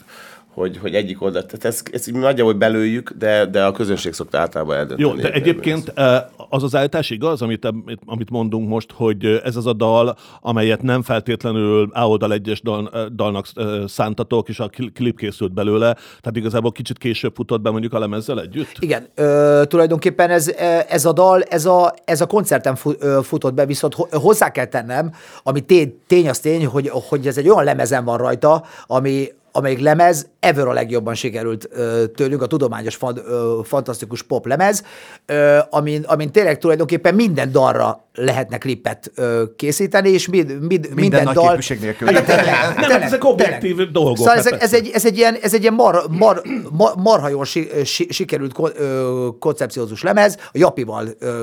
hogy, 0.59 0.79
hogy 0.79 0.95
egyik 0.95 1.23
oldal, 1.23 1.47
tehát 1.47 1.65
ezt, 1.65 1.91
ezt 1.93 2.13
nagyjából 2.13 2.53
belőjük, 2.53 3.11
de, 3.19 3.47
de 3.47 3.65
a 3.65 3.73
közönség 3.73 4.13
szokta 4.13 4.39
általában 4.39 4.77
eldönteni. 4.77 5.09
Jó, 5.09 5.15
de 5.15 5.33
egyébként 5.33 5.93
eh, 5.95 6.23
az 6.49 6.63
az 6.63 6.75
állítás 6.75 7.11
igaz, 7.11 7.43
amit, 7.43 7.65
amit- 7.65 8.01
amit 8.07 8.31
mondunk 8.31 8.69
most, 8.69 8.93
hogy 8.93 9.41
ez 9.45 9.57
az 9.57 9.67
a 9.67 9.73
dal, 9.73 10.17
amelyet 10.41 10.83
nem 10.83 11.03
feltétlenül 11.03 11.91
A 11.93 12.09
oldal 12.09 12.33
egyes 12.33 12.63
dal, 12.63 12.91
eh, 12.93 13.05
dalnak 13.07 13.47
eh, 13.55 13.67
szántatok, 13.87 14.49
és 14.49 14.61
a 14.61 14.69
kli- 14.69 14.93
klip 14.93 15.19
készült 15.19 15.53
belőle, 15.53 15.93
tehát 15.95 16.37
igazából 16.37 16.73
kicsit 16.73 16.99
később 16.99 17.35
futott 17.35 17.61
be 17.61 17.71
mondjuk 17.71 17.93
a 17.93 17.99
lemezzel 17.99 18.41
együtt? 18.41 18.73
Igen, 18.79 19.07
ö, 19.15 19.63
tulajdonképpen 19.69 20.31
ez, 20.31 20.49
ez 20.89 21.05
a 21.05 21.13
dal, 21.13 21.43
ez 21.43 21.67
a, 21.67 21.95
ez 22.05 22.21
a 22.21 22.27
koncerten 22.27 22.77
futott 23.23 23.55
be, 23.55 23.67
viszont 23.67 23.95
ho, 23.95 24.05
hozzá 24.11 24.51
kell 24.51 24.65
tennem, 24.65 25.13
ami 25.43 25.61
tény, 25.61 25.99
tény 26.07 26.29
az 26.29 26.39
tény, 26.39 26.67
hogy, 26.67 26.89
hogy 26.93 27.27
ez 27.27 27.39
egy 27.39 27.49
olyan 27.49 27.65
lemezen 27.65 28.05
van 28.05 28.17
rajta, 28.19 28.65
ami, 28.87 29.27
amelyik 29.53 29.81
lemez 29.81 30.29
ever 30.41 30.67
a 30.67 30.73
legjobban 30.73 31.15
sikerült 31.15 31.69
ö, 31.71 32.07
tőlünk, 32.07 32.43
a 32.43 32.47
tudományos 32.47 32.97
fan, 32.97 33.19
ö, 33.27 33.61
fantasztikus 33.65 34.23
pop 34.23 34.47
lemez, 34.47 34.83
ö, 35.27 35.59
amin, 35.71 36.05
amin 36.07 36.33
tényleg 36.33 36.59
tulajdonképpen 36.59 37.15
minden 37.15 37.53
dalra 37.53 38.05
lehetne 38.15 38.59
klippet 38.59 39.13
ö, 39.15 39.43
készíteni, 39.57 40.09
és 40.09 40.29
mind, 40.29 40.61
mind, 40.61 40.89
minden, 40.95 41.25
nagy 41.25 41.35
dal... 41.35 41.49
képűség 41.49 41.81
nélkül. 41.81 42.13
Hát, 42.13 42.25
tényleg, 42.25 42.45
Nem, 42.45 42.75
tényleg, 42.75 42.91
hát 42.91 43.03
ezek 43.03 43.25
objektív 43.25 43.77
tényleg. 43.77 43.93
dolgok, 43.93 44.17
Szóval 44.17 44.35
hát 44.35 44.47
ez, 44.47 44.53
ez, 44.53 44.59
persze. 44.59 44.77
egy, 44.77 44.91
ez 44.95 45.05
egy 45.05 45.17
ilyen, 45.17 45.37
ez 45.43 45.55
egy 45.55 45.61
ilyen 45.61 45.75
mar, 45.75 46.05
mar, 46.11 46.43
mar, 46.71 46.93
marha 46.97 47.29
jól 47.29 47.45
si, 47.45 47.69
si, 47.85 48.07
sikerült 48.11 48.53
ko, 48.53 48.69
ö, 48.77 49.29
koncepciózus 49.39 50.03
lemez, 50.03 50.37
a 50.41 50.51
Japival 50.53 51.09
ö, 51.19 51.43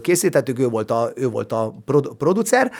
készítettük, 0.00 0.58
ő 0.58 0.68
volt 0.68 0.90
a, 0.90 1.12
ő 1.14 1.28
volt 1.28 1.52
a 1.52 1.74
produ- 1.84 2.16
producer, 2.16 2.70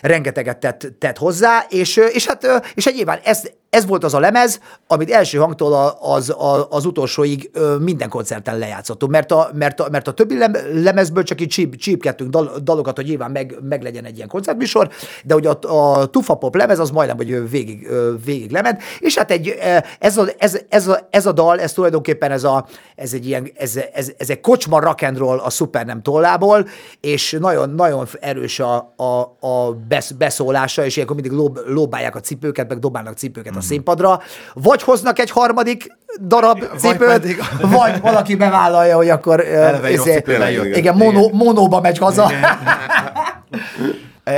rengeteget 0.00 0.58
tett, 0.58 0.92
tett 0.98 1.16
hozzá, 1.16 1.66
és, 1.68 1.96
és 1.96 2.26
hát, 2.26 2.72
és 2.74 2.86
egy 2.86 2.94
nyilván 2.94 3.18
ez, 3.24 3.50
ez 3.70 3.86
volt 3.86 4.04
az 4.04 4.14
a 4.14 4.18
lemez, 4.20 4.60
amit 4.86 5.10
első 5.10 5.38
hangtól 5.38 5.72
a- 5.72 6.14
az, 6.14 6.34
az 6.68 6.84
utolsóig 6.84 7.50
minden 7.80 8.08
koncerten 8.08 8.58
lejátszottunk, 8.58 9.12
mert 9.12 9.32
a, 9.32 9.50
mert 9.54 9.80
a, 9.80 9.88
mert 9.90 10.08
a 10.08 10.12
többi 10.12 10.38
lem, 10.38 10.52
lemezből 10.72 11.22
csak 11.22 11.40
így 11.40 11.48
csíp, 11.48 11.76
csípkedtünk 11.76 12.30
dal, 12.30 12.52
dalokat, 12.62 12.96
hogy 12.96 13.06
nyilván 13.06 13.30
meg, 13.30 13.58
meg 13.68 13.82
legyen 13.82 14.04
egy 14.04 14.16
ilyen 14.16 14.28
koncertműsor, 14.28 14.88
de 15.24 15.34
hogy 15.34 15.46
a, 15.46 15.58
a 15.60 16.06
Tufa 16.06 16.34
Pop 16.34 16.56
lemez 16.56 16.78
az 16.78 16.90
majdnem, 16.90 17.16
hogy 17.16 17.50
végig, 17.50 17.88
végig 18.24 18.50
lement, 18.50 18.82
és 18.98 19.16
hát 19.18 19.30
egy, 19.30 19.54
ez, 19.98 20.16
a, 20.16 20.24
ez, 20.38 20.58
ez, 20.68 20.88
a, 20.88 21.08
ez 21.10 21.26
a 21.26 21.32
dal, 21.32 21.60
ez 21.60 21.72
tulajdonképpen 21.72 22.30
ez, 22.30 22.44
a, 22.44 22.66
ez 22.96 23.12
egy 23.12 23.26
ilyen, 23.26 23.50
ez, 23.54 23.78
ez, 23.92 24.12
ez 24.18 24.30
egy 24.30 24.40
kocsma 24.40 24.80
rock 24.80 25.02
and 25.02 25.18
roll 25.18 25.38
a 25.38 25.50
szuper 25.50 25.86
nem 25.86 26.02
tollából, 26.02 26.68
és 27.00 27.36
nagyon, 27.40 27.70
nagyon 27.70 28.06
erős 28.20 28.60
a, 28.60 28.94
a, 28.96 29.46
a 29.46 29.72
besz, 29.88 30.10
beszólása, 30.10 30.84
és 30.84 30.94
ilyenkor 30.96 31.16
mindig 31.16 31.38
lob, 31.38 31.58
lóbálják 31.66 32.16
a 32.16 32.20
cipőket, 32.20 32.68
meg 32.68 32.78
dobálnak 32.78 33.16
cipőket 33.16 33.56
a 33.58 33.60
színpadra, 33.60 34.20
vagy 34.54 34.82
hoznak 34.82 35.18
egy 35.18 35.30
harmadik 35.30 35.86
darab 36.20 36.64
cipőt, 36.78 37.08
pedig- 37.08 37.42
vagy 37.60 38.00
valaki 38.00 38.34
bevállalja, 38.36 38.96
hogy 38.96 39.08
akkor 39.08 39.40
Eleve 39.40 39.90
izé- 39.90 40.14
cipővel 40.14 40.50
jött. 40.50 40.76
igen, 40.76 40.96
mono, 40.96 41.28
monóba 41.32 41.80
megy 41.80 41.98
haza. 41.98 42.30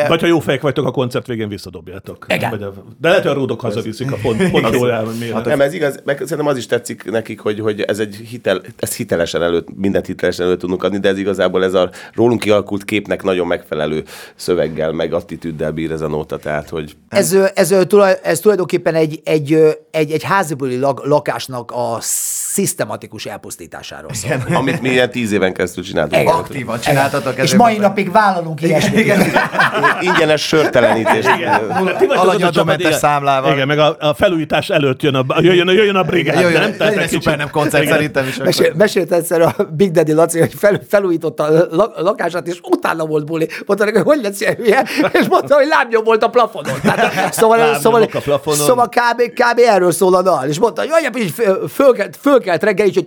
Vagy 0.09 0.21
ha 0.21 0.27
jó 0.27 0.41
fejek 0.41 0.61
vagytok, 0.61 0.87
a 0.87 0.91
koncert 0.91 1.27
végén 1.27 1.49
visszadobjátok. 1.49 2.27
Igen. 2.29 2.51
Vagy 2.51 2.63
a, 2.63 2.73
de 3.01 3.09
lehet, 3.09 3.23
hogy 3.23 3.33
a 3.33 3.35
ródok 3.35 3.61
hazaviszik 3.61 4.13
a 4.13 4.17
pont, 4.23 4.51
pont 4.51 4.75
jól 4.75 4.93
el. 4.93 5.07
Hát 5.33 5.45
nem, 5.45 5.61
ez 5.61 5.73
igaz, 5.73 6.01
meg 6.05 6.17
szerintem 6.17 6.47
az 6.47 6.57
is 6.57 6.67
tetszik 6.67 7.11
nekik, 7.11 7.41
hogy, 7.41 7.61
hogy 7.61 7.81
ez 7.81 7.99
egy 7.99 8.15
hitel, 8.29 8.63
ezt 8.79 8.95
hitelesen 8.95 9.43
előtt, 9.43 9.77
mindent 9.77 10.07
hitelesen 10.07 10.47
előtt 10.47 10.59
tudunk 10.59 10.83
adni, 10.83 10.99
de 10.99 11.09
ez 11.09 11.19
igazából 11.19 11.65
ez 11.65 11.75
a 11.75 11.91
rólunk 12.15 12.41
kialakult 12.41 12.85
képnek 12.85 13.23
nagyon 13.23 13.47
megfelelő 13.47 14.05
szöveggel, 14.35 14.93
meg 14.93 15.13
attitűddel 15.13 15.73
bír 15.73 15.91
ez 15.91 16.01
a 16.01 16.09
nóta, 16.09 16.37
tehát 16.37 16.69
hogy 16.69 16.97
Ez, 17.09 17.37
ez, 17.55 17.75
tulaj, 17.87 18.19
ez 18.23 18.41
tulajdonképpen 18.41 18.95
egy, 18.95 19.21
egy, 19.25 19.79
egy, 19.91 20.11
egy 20.11 20.23
házibuli 20.23 20.79
lak, 20.79 21.07
lakásnak 21.07 21.71
a 21.71 21.99
szisztematikus 22.01 23.27
elpusztításáról 23.27 24.15
szól. 24.15 24.57
amit 24.57 24.81
mi 24.81 24.89
ilyen 24.89 25.11
tíz 25.11 25.33
éven 25.33 25.53
keresztül 25.53 25.85
csináltunk. 25.85 26.23
Igen. 26.23 26.35
Aktívan 26.35 26.81
csináltatok. 26.81 27.39
És 27.39 27.55
mai 27.55 27.77
napig 27.77 28.11
vállalunk 28.11 28.63
ilyesmit. 28.63 29.13
Ingyenes 30.01 30.43
sörtelenítést. 30.47 31.27
Hát 31.29 31.63
Alanyadómentes 32.09 32.95
számlával. 32.95 33.53
Igen, 33.53 33.67
meg 33.67 33.79
a, 33.79 33.97
a 33.99 34.15
felújítás 34.15 34.69
előtt 34.71 35.03
jön 35.03 35.15
a, 35.15 35.25
jöjjön, 35.41 35.69
a- 35.69 35.73
jöjjön 35.73 35.97
a 35.97 36.03
brigád. 36.03 36.41
Jöjjön, 36.41 36.61
nem? 36.61 36.77
Tehát 36.77 36.97
egy 36.97 37.09
szuper 37.09 37.37
nem 37.37 37.51
koncert 37.51 37.83
Igen. 37.83 37.95
szerintem 37.95 38.27
is. 38.27 38.37
Mesél, 38.37 38.73
mesélt 38.77 39.13
egyszer 39.13 39.41
a 39.41 39.55
Big 39.71 39.91
Daddy 39.91 40.13
Laci, 40.13 40.39
hogy 40.39 40.55
fel, 40.59 40.81
felújította 40.89 41.43
a 41.45 41.67
la- 41.71 41.93
lakását, 41.97 42.47
és 42.49 42.61
utána 42.71 43.07
volt 43.07 43.25
buli. 43.27 43.49
Mondta 43.67 43.85
neki, 43.85 43.97
hogy 43.97 44.07
hogy 44.07 44.23
lesz 44.23 44.41
ilyen 44.41 44.55
hülye, 44.55 44.85
és 45.13 45.27
mondta, 45.29 45.55
hogy 45.55 45.67
lábnyom 45.67 46.05
volt 46.05 46.23
a 46.25 46.29
plafonon. 46.29 46.75
Tehát, 46.83 47.33
szóval, 47.33 47.57
Lábnyomok 47.57 47.83
szóval, 47.83 48.03
a 48.03 48.19
plafonon. 48.21 48.67
szóval 48.67 48.89
kb, 48.89 49.23
kb. 49.23 49.59
erről 49.69 49.93
szól 49.93 50.15
a 50.15 50.23
dal. 50.23 50.45
És 50.49 50.59
mondta, 50.59 50.81
hogy 50.81 50.91
anyám, 50.93 51.13
így 51.17 51.31
föl- 51.31 51.71
fölkelt, 51.73 52.17
fölkelt 52.21 52.63
reggel, 52.63 52.87
így, 52.87 52.95
hogy 52.95 53.07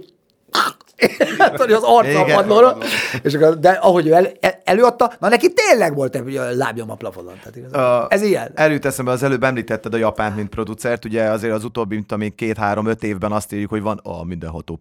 Hát, 1.37 1.57
hogy 1.61 1.71
az 1.71 1.83
arca 1.83 2.23
padlóra, 2.23 2.77
és 3.23 3.33
akkor, 3.33 3.59
de 3.59 3.69
ahogy 3.69 4.07
ő 4.07 4.13
el, 4.13 4.27
el, 4.39 4.61
előadta, 4.63 5.13
na 5.19 5.29
neki 5.29 5.53
tényleg 5.53 5.95
volt 5.95 6.15
egy 6.15 6.35
ö, 6.35 6.55
lábnyom 6.55 6.91
a 6.91 6.95
plafonon. 6.95 7.33
Tehát 7.37 7.55
igazából. 7.55 7.81
A- 7.85 8.07
Ez 8.09 8.21
ilyen. 8.21 8.51
Erőt 8.55 8.85
eszembe, 8.85 9.11
az 9.11 9.23
előbb 9.23 9.43
említetted 9.43 9.93
a 9.93 9.97
Japánt, 9.97 10.35
mint 10.35 10.49
producert, 10.49 11.05
ugye 11.05 11.23
azért 11.23 11.53
az 11.53 11.63
utóbbi, 11.63 11.95
mint 11.95 12.11
amíg 12.11 12.35
két-három-öt 12.35 13.03
évben 13.03 13.31
azt 13.31 13.53
írjuk, 13.53 13.69
hogy 13.69 13.81
van 13.81 13.99
a 14.03 14.23
mindenható 14.23 14.77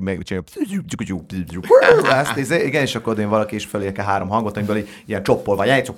megcsináljuk. 0.00 0.46
Ezt, 2.10 2.36
izé, 2.36 2.64
igen, 2.66 2.82
és 2.82 2.94
akkor 2.94 3.18
én 3.18 3.28
valaki 3.28 3.54
is 3.54 3.64
fölérke 3.64 4.02
három 4.02 4.28
hangot, 4.28 4.56
amiből 4.56 4.76
így 4.76 4.88
ilyen 5.06 5.22
csoppol 5.22 5.56
vagy 5.56 5.68
egy, 5.68 5.92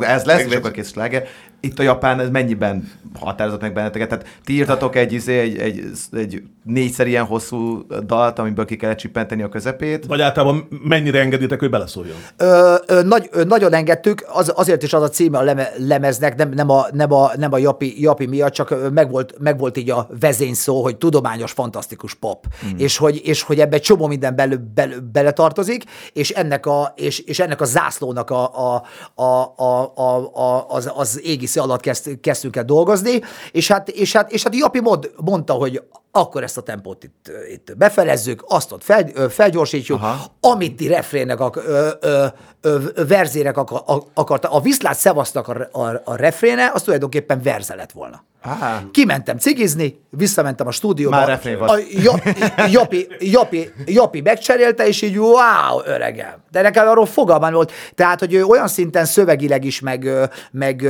ez 0.00 0.24
lesz, 0.24 0.44
és 0.44 0.54
akkor 0.54 0.70
kész 0.70 0.90
sláger. 0.90 1.26
Itt 1.60 1.78
a 1.78 1.82
Japán 1.82 2.20
ez 2.20 2.30
mennyiben 2.30 2.92
határozott 3.20 3.60
meg 3.60 3.72
benneteket? 3.72 4.08
Tehát 4.08 4.26
ti 4.44 4.52
írtatok 4.52 4.96
egy, 4.96 5.12
izé, 5.12 5.38
egy, 5.38 5.58
egy, 5.58 5.82
egy 6.12 6.42
négyszer 6.64 7.06
ilyen 7.06 7.24
hosszú 7.24 7.86
dalt, 8.06 8.38
amiből 8.38 8.64
ki 8.64 8.76
kellett 8.78 8.96
csippenteni 8.96 9.42
a 9.42 9.48
közepét. 9.48 10.06
Vagy 10.06 10.20
általában 10.20 10.68
mennyire 10.82 11.20
engeditek, 11.20 11.58
hogy 11.58 11.70
beleszóljon? 11.70 12.16
ö, 12.36 12.74
ö, 12.86 13.02
nagy, 13.02 13.28
ö, 13.32 13.44
nagyon 13.44 13.72
engedtük, 13.72 14.24
az, 14.28 14.52
azért 14.54 14.82
is 14.82 14.92
az 14.92 15.02
a 15.02 15.08
címe 15.08 15.38
a 15.38 15.42
leme, 15.42 15.70
lemeznek, 15.76 16.36
nem, 16.36 16.48
nem, 16.48 16.70
a, 16.70 16.86
nem, 16.92 17.12
a, 17.12 17.30
nem 17.36 17.52
a 17.52 17.58
japi, 17.58 18.02
japi 18.02 18.26
miatt, 18.26 18.52
csak 18.52 18.70
ö, 18.70 18.88
megvolt, 18.88 19.34
megvolt 19.38 19.76
így 19.76 19.90
a 19.90 20.08
vezényszó, 20.20 20.82
hogy 20.82 20.96
tudományos, 20.96 21.52
fantasztikus 21.52 22.14
pop. 22.14 22.46
Mm. 22.66 22.78
És, 22.78 22.96
hogy, 22.96 23.20
és 23.24 23.42
hogy 23.42 23.60
ebbe 23.60 23.78
csomó 23.78 24.06
minden 24.06 24.36
bele, 24.36 24.56
bele, 24.74 24.94
beletartozik, 25.12 25.84
és 26.12 26.30
ennek 26.30 26.66
a, 26.66 26.92
és, 26.96 27.18
és 27.18 27.38
ennek 27.38 27.60
a 27.60 27.64
zászlónak 27.64 28.30
a, 28.30 28.74
a, 28.74 28.82
a, 29.14 29.54
a, 29.56 29.92
a, 29.94 30.30
a, 30.34 30.66
az, 30.68 30.90
az 30.94 31.20
égisze 31.24 31.60
alatt 31.60 31.80
kezd, 31.80 32.20
kezdtünk 32.20 32.56
el 32.56 32.64
dolgozni, 32.64 33.20
és 33.52 33.68
hát, 33.68 33.88
és 33.88 34.12
hát, 34.12 34.32
és 34.32 34.42
hát 34.42 34.54
Japi 34.54 34.80
mond, 34.80 35.10
mondta, 35.16 35.52
hogy 35.52 35.82
akkor 36.18 36.42
ezt 36.42 36.56
a 36.56 36.62
tempót 36.62 37.04
itt, 37.04 37.30
itt 37.52 37.76
befelezzük, 37.76 38.44
azt 38.48 38.72
ott 38.72 38.82
fel, 38.84 39.04
felgyorsítjuk, 39.28 40.02
Aha. 40.02 40.24
amit 40.40 40.76
ti 40.76 40.86
refrének, 40.88 41.40
ak- 41.40 41.56
ö, 41.66 41.88
ö, 42.00 42.26
ö, 42.60 42.78
verzének 43.08 43.56
akar, 43.56 44.02
akarta. 44.14 44.50
A 44.50 44.60
viszlát 44.60 44.96
szevasznak 44.96 45.48
a, 45.48 45.68
a, 45.80 46.00
a 46.04 46.16
refréne, 46.16 46.70
az 46.74 46.82
tulajdonképpen 46.82 47.42
verze 47.42 47.74
lett 47.74 47.92
volna. 47.92 48.24
Á. 48.42 48.82
Kimentem 48.90 49.38
cigizni, 49.38 50.00
visszamentem 50.10 50.66
a 50.66 50.70
stúdióba. 50.70 51.16
Már 51.16 51.26
refrén 51.26 51.58
volt. 51.58 51.70
A 51.70 51.78
ja- 52.02 52.22
Japi, 52.70 53.08
Japi, 53.18 53.70
Japi 53.86 54.20
megcserélte, 54.20 54.86
és 54.86 55.02
így 55.02 55.18
wow, 55.18 55.82
öregem. 55.84 56.34
De 56.50 56.62
nekem 56.62 56.88
arról 56.88 57.06
fogalmam 57.06 57.52
volt. 57.52 57.72
Tehát, 57.94 58.18
hogy 58.18 58.34
ő 58.34 58.44
olyan 58.44 58.68
szinten 58.68 59.04
szövegileg 59.04 59.64
is, 59.64 59.80
meg, 59.80 60.08
meg, 60.50 60.88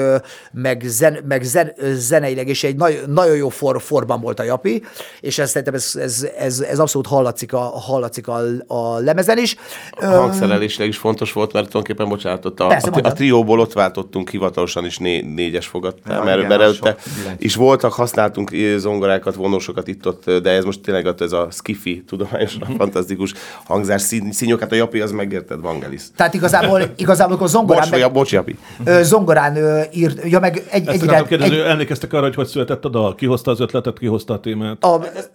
meg, 0.53 0.83
zen, 0.85 1.19
meg 1.29 1.43
zen, 1.43 1.73
zeneileg 1.93 2.49
is 2.49 2.65
egy 2.65 2.77
nagy, 2.77 3.03
nagyon 3.07 3.37
jó 3.37 3.49
for, 3.49 3.83
forban 3.83 4.21
volt 4.21 4.41
a 4.41 4.43
Japi, 4.43 4.83
és 5.21 5.39
ez 5.39 5.49
szerintem 5.49 5.75
ez, 5.75 5.93
ez, 5.95 6.27
ez, 6.39 6.61
ez 6.61 6.79
abszolút 6.79 7.07
hallatszik 7.07 7.53
a, 7.53 7.59
hallatszik 7.59 8.29
a, 8.29 8.41
a 8.67 8.99
lemezen 8.99 9.39
is. 9.39 9.57
A 9.91 10.07
hangszerelésileg 10.07 10.89
is 10.89 10.97
fontos 10.97 11.33
volt, 11.33 11.53
mert 11.53 11.69
tulajdonképpen, 11.69 12.09
bocsánat, 12.09 12.45
a, 12.61 12.67
Persze, 12.67 12.91
a, 12.91 13.09
a 13.09 13.13
trióból 13.13 13.61
ott 13.61 13.73
váltottunk 13.73 14.31
hivatalosan 14.31 14.85
is 14.85 14.99
né, 14.99 15.21
négyes 15.21 15.67
fogat, 15.67 15.99
mert, 16.05 16.25
igen, 16.25 16.47
mert 16.47 16.61
előtte 16.61 16.97
is 17.39 17.55
voltak, 17.55 17.93
használtunk 17.93 18.53
eh, 18.53 18.77
zongorákat, 18.77 19.35
vonósokat 19.35 19.89
itt-ott, 19.89 20.31
de 20.31 20.51
ez 20.51 20.65
most 20.65 20.81
tényleg 20.81 21.07
ott 21.07 21.21
ez 21.21 21.33
a 21.33 21.49
skifi, 21.51 22.05
tudományosan 22.07 22.69
fantasztikus 22.77 23.33
hangzás 23.65 24.03
szín, 24.03 24.33
színjog, 24.33 24.61
hát 24.61 24.73
a 24.73 24.75
Japi 24.75 25.01
az 25.01 25.11
megérted, 25.11 25.61
Vangelis. 25.61 26.03
Tehát 26.17 26.35
igazából, 26.35 26.83
igazából 26.97 27.35
akkor 27.35 27.49
zongorán, 27.49 27.81
Bocs, 27.81 27.91
vagy 27.91 28.01
a, 28.03 28.11
bocs, 28.11 28.33
Japi. 28.33 28.57
ö, 28.85 29.03
zongorán 29.03 29.57
ö, 29.57 29.81
írt, 29.93 30.25
ja 30.25 30.41
meg 30.41 30.63
egy, 30.71 30.87
Ezt 30.87 31.03
egy, 31.03 31.09
akartam 31.09 31.17
egy, 31.23 31.27
kérdezni, 31.29 31.59
emlékeztek 31.59 32.13
arra, 32.13 32.25
hogy 32.25 32.35
hogy 32.35 32.47
született 32.47 32.85
a 32.85 32.89
dal? 32.89 33.15
Ki 33.15 33.27
hozta 33.27 33.51
az 33.51 33.61
ötletet, 33.61 33.99
ki 33.99 34.07
hozta 34.07 34.35
a 34.35 34.41
témát? 34.41 34.85
a 34.85 34.97
r- 34.97 35.31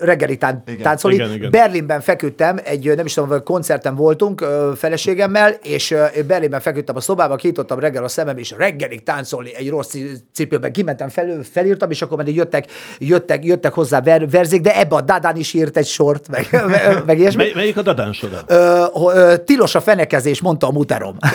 reggeli 0.00 0.36
tán, 0.36 0.64
táncoli. 0.82 1.14
igen, 1.14 1.32
igen. 1.32 1.50
Berlinben 1.50 2.00
feküdtem, 2.00 2.58
egy 2.64 2.94
nem 2.96 3.06
is 3.06 3.14
tudom, 3.14 3.42
koncerten 3.42 3.94
voltunk 3.94 4.44
feleségemmel, 4.76 5.50
és 5.62 5.94
Berlinben 6.26 6.60
feküdtem 6.60 6.96
a 6.96 7.00
szobába, 7.00 7.36
kinyitottam 7.36 7.78
reggel 7.78 8.04
a 8.04 8.08
szemem, 8.08 8.38
és 8.38 8.54
reggelig 8.56 9.02
táncolni 9.02 9.54
egy 9.54 9.68
rossz 9.68 9.88
ci- 9.88 10.24
cipőben. 10.32 10.72
Kimentem 10.72 11.08
fel, 11.08 11.40
felírtam, 11.52 11.90
és 11.90 12.02
akkor 12.02 12.16
pedig 12.16 12.34
jöttek, 12.34 12.64
jöttek, 12.98 13.44
jöttek 13.44 13.72
hozzá 13.72 14.00
ver, 14.00 14.28
verzék, 14.30 14.60
de 14.60 14.78
ebbe 14.78 14.96
a 14.96 15.00
Dádán 15.00 15.36
is 15.36 15.54
írt 15.54 15.76
egy 15.76 15.86
sort, 15.86 16.28
meg, 16.28 16.48
meg, 16.66 17.02
meg 17.06 17.18
ilyesmi. 17.18 17.42
Mely, 17.42 17.52
melyik 17.54 17.76
a 17.76 17.82
Dadán 17.82 18.12
során? 18.12 18.44
Ö, 18.46 19.34
tilos 19.44 19.74
a 19.74 19.80
fenekezés, 19.80 20.40
mondta 20.40 20.66
a 20.66 20.70
muterom. 20.70 21.16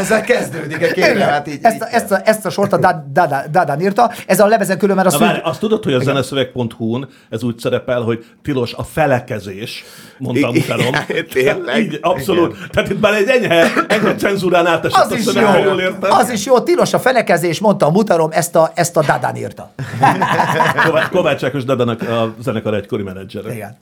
Ezzel 0.00 0.20
kezdődik 0.20 0.82
egy 0.82 0.92
kérlek, 0.92 1.28
hát 1.28 1.48
így, 1.48 1.58
ezt, 1.62 1.80
a, 1.82 1.86
ezt, 1.90 2.10
a, 2.10 2.20
ezt 2.24 2.46
a 2.46 2.50
sort 2.50 2.72
a 2.72 3.04
Dádán 3.50 3.80
írta. 3.80 4.10
Ez 4.26 4.40
a 4.40 4.46
levezen 4.46 4.78
különben 4.78 5.06
a 5.06 5.10
Na 5.10 5.16
szűk... 5.16 5.26
várj, 5.26 5.40
azt 5.42 5.60
tudod, 5.60 5.84
hogy 5.84 5.92
a 5.92 6.00
zeneszöveg.hu-n 6.00 7.08
ez 7.30 7.42
úgy 7.42 7.58
szerepel, 7.58 8.00
hogy 8.00 8.24
tilos 8.42 8.72
a 8.72 8.82
felekezés, 8.84 9.84
mondta 10.18 10.48
a 10.48 10.52
mutatom. 10.52 10.94
Tényleg? 11.32 11.78
Így, 11.82 11.98
abszolút. 12.02 12.56
Tehát 12.70 12.90
itt 12.90 13.00
már 13.00 13.14
egy 13.14 13.28
enyhe, 13.28 13.72
enyhe 13.88 14.14
cenzúrán 14.14 14.66
átesett 14.66 15.04
Az 15.04 15.12
a 15.12 15.14
is 15.14 15.24
szöveg, 15.24 15.44
ha 15.44 15.58
jól 15.58 15.80
jó. 15.80 15.80
értem. 15.80 16.10
Az 16.12 16.30
is 16.30 16.46
jó, 16.46 16.60
tilos 16.60 16.92
a 16.92 16.98
fenekezés, 16.98 17.58
mondta 17.58 17.86
a 17.86 17.90
mutarom, 17.90 18.28
ezt 18.32 18.56
a, 18.56 18.70
ezt 18.74 18.96
a 18.96 19.02
Dádán 19.06 19.36
írta. 19.36 19.72
Kovács, 21.10 21.44
Ákos 21.44 21.64
Dadanak 21.64 22.02
a 22.02 22.34
zenekar 22.42 22.74
egykori 22.74 23.02
menedzsere. 23.02 23.54
Igen. 23.54 23.76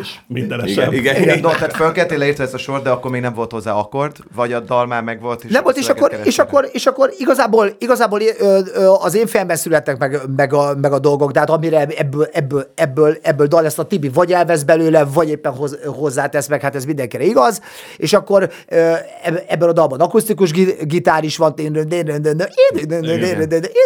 És 0.00 0.14
mindenesen. 0.26 0.92
Igen, 0.92 1.14
igen. 1.16 1.22
Igen, 1.22 1.38
no, 1.40 1.50
tehát 1.50 1.72
fölkeltél, 1.76 2.18
leírtad 2.18 2.44
ezt 2.44 2.54
a 2.54 2.58
sort, 2.58 2.82
de 2.82 2.90
akkor 2.90 3.10
még 3.10 3.20
nem 3.20 3.34
volt 3.34 3.52
hozzá 3.52 3.72
akkord, 3.72 4.16
vagy 4.34 4.52
a 4.52 4.60
dal 4.60 4.86
már 4.86 5.02
megvolt, 5.02 5.44
és 5.44 5.50
Nem 5.52 5.62
volt, 5.62 5.76
és 5.76 5.88
akkor, 5.88 6.18
és 6.24 6.38
akkor, 6.38 6.68
és 6.72 6.86
akkor 6.86 7.10
igazából, 7.18 7.70
igazából 7.78 8.20
ö, 8.38 8.60
ö, 8.74 8.86
az 9.00 9.14
én 9.14 9.26
fejemben 9.26 9.56
születtek 9.56 9.98
meg, 9.98 10.20
meg, 10.36 10.52
a, 10.52 10.74
meg 10.80 10.92
a 10.92 10.98
dolgok, 10.98 11.30
de 11.30 11.38
hát 11.38 11.50
amire 11.50 11.86
ebből, 11.86 12.28
ebből, 12.32 12.53
ebből, 12.74 13.16
ebből 13.22 13.46
dal 13.46 13.62
lesz 13.62 13.78
a 13.78 13.84
Tibi 13.84 14.08
vagy 14.08 14.32
elvesz 14.32 14.62
belőle, 14.62 15.04
vagy 15.04 15.28
éppen 15.28 15.52
hoz, 15.52 15.78
hozzátesz 15.86 16.48
meg, 16.48 16.60
hát 16.60 16.74
ez 16.74 16.84
mindenkire 16.84 17.24
igaz, 17.24 17.60
és 17.96 18.12
akkor 18.12 18.50
ö, 18.68 18.92
eb- 19.22 19.44
ebben 19.48 19.68
a 19.68 19.72
dalban 19.72 20.00
akusztikus 20.00 20.50
gi- 20.52 20.76
gitár 20.82 21.24
is 21.24 21.36
van, 21.36 21.54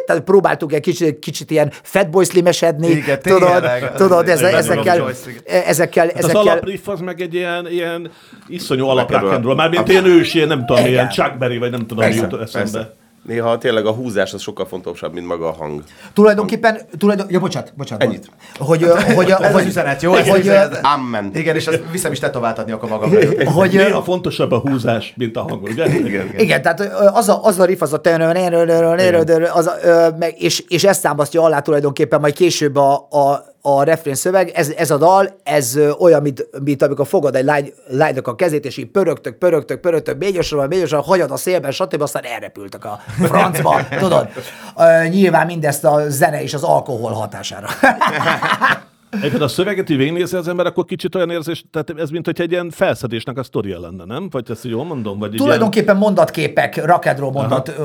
tehát 0.07 0.23
próbáltuk 0.25 0.73
egy 0.73 0.81
kicsit, 0.81 1.19
kicsit 1.19 1.51
ilyen 1.51 1.73
fatboy 1.83 2.25
slimesedni, 2.25 3.03
tudod, 3.23 3.65
tudod, 3.97 4.29
ezekkel, 4.29 4.97
Joyce, 4.97 5.31
ezekkel, 5.65 6.07
Hát 6.07 6.17
az 6.17 6.25
ezekkel, 6.25 6.41
alapriff 6.41 6.89
az 6.89 7.01
meg 7.01 7.21
egy 7.21 7.35
ilyen, 7.35 7.71
ilyen 7.71 8.11
iszonyú 8.49 8.87
alaprákendról. 8.87 9.53
Rock'n'roll. 9.53 9.57
Mármint 9.57 9.89
ilyen 9.89 10.05
ős, 10.05 10.35
ilyen 10.35 10.49
nem 10.49 10.67
tudom, 10.67 10.87
ilyen 10.87 11.09
Chuck 11.09 11.39
Berry, 11.39 11.59
vagy 11.59 11.71
nem 11.71 11.87
tudom, 11.87 12.09
mi 12.09 12.15
jut 12.15 12.41
eszembe. 12.41 12.95
Néha 13.29 13.59
tényleg 13.59 13.87
a 13.87 13.91
húzás 13.93 14.33
az 14.33 14.41
sokkal 14.41 14.67
fontosabb, 14.67 15.13
mint 15.13 15.27
maga 15.27 15.49
a 15.49 15.53
hang. 15.53 15.83
Tulajdonképpen, 16.13 16.79
tulajdon, 16.99 17.27
ja, 17.31 17.41
bocsánat, 17.41 17.73
bocsánat. 17.77 18.05
Ennyit. 18.05 18.31
Hogy, 18.59 18.83
hogy, 19.15 19.31
Ez 19.31 19.53
hogy, 19.53 19.61
az 19.61 19.67
üzenet, 19.67 20.03
jó? 20.03 20.15
Ez 20.15 20.21
az 20.21 20.29
Hogy, 20.29 20.41
üzenet. 20.41 20.81
Amen. 20.83 21.31
Igen, 21.35 21.57
és 21.57 21.67
azt 21.67 21.83
viszem 21.91 22.13
is 22.13 22.19
tetováltatni 22.19 22.73
akkor 22.73 22.89
magamra. 22.89 23.19
hogy, 23.51 23.73
Néha 23.73 24.03
fontosabb 24.03 24.53
a 24.53 24.59
húzás, 24.59 25.15
mint 25.17 25.37
a 25.37 25.41
hang, 25.41 25.63
ugye? 25.63 25.87
Igen. 25.87 26.31
Igen, 26.37 26.63
tehát 26.63 26.81
ö, 26.81 26.85
az 27.13 27.29
a, 27.29 27.45
az 27.45 27.59
a 27.59 27.65
riff, 27.65 27.81
az 27.83 27.93
a 27.93 28.01
és, 30.37 30.65
és 30.69 30.85
ezt 30.85 31.03
támasztja 31.03 31.43
alá 31.43 31.61
tulajdonképpen 31.61 32.21
majd 32.21 32.35
később 32.35 32.77
a, 32.77 32.95
a, 33.11 33.45
a 33.63 33.83
refrén 33.83 34.15
szöveg, 34.15 34.49
ez, 34.49 34.69
ez 34.77 34.91
a 34.91 34.97
dal, 34.97 35.41
ez 35.43 35.79
olyan, 35.99 36.23
mint, 36.23 36.49
mint 36.65 36.83
amikor 36.83 37.07
fogad 37.07 37.37
egy 37.37 37.45
lány, 37.45 37.73
lánynak 37.89 38.27
a 38.27 38.35
kezét, 38.35 38.65
és 38.65 38.77
így 38.77 38.91
pörögtök, 38.91 39.39
pörögtök, 39.39 39.81
pörögtök, 39.81 40.19
ményosra, 40.19 40.67
ményosra, 40.67 41.01
hagyad 41.01 41.31
a 41.31 41.37
szélben, 41.37 41.71
stb. 41.71 42.03
aztán 42.03 42.25
elrepültek 42.25 42.85
a 42.85 43.01
francba, 43.19 43.81
tudod. 43.99 44.29
Nyilván 45.09 45.47
mindezt 45.47 45.85
a 45.85 46.05
zene 46.09 46.43
és 46.43 46.55
az 46.55 46.63
alkohol 46.63 47.13
hatására. 47.13 47.69
Egyébként 49.11 49.43
a 49.43 49.49
szöveget 49.49 49.91
így 49.91 49.97
végignézi 49.97 50.37
az 50.37 50.49
ember, 50.49 50.67
akkor 50.67 50.85
kicsit 50.85 51.15
olyan 51.15 51.31
érzés, 51.31 51.65
tehát 51.71 51.93
ez 52.01 52.11
mint 52.11 52.25
hogy 52.27 52.41
egy 52.41 52.51
ilyen 52.51 52.71
felszedésnek 52.71 53.39
a 53.39 53.43
sztoria 53.43 53.81
lenne, 53.81 54.05
nem? 54.05 54.29
Vagy 54.31 54.51
ezt 54.51 54.65
jól 54.65 54.85
mondom? 54.85 55.19
Vagy 55.19 55.31
Tulajdonképpen 55.37 55.97
mondatképek, 55.97 56.85
rakedról 56.85 57.33
mondat, 57.33 57.69
ö, 57.79 57.83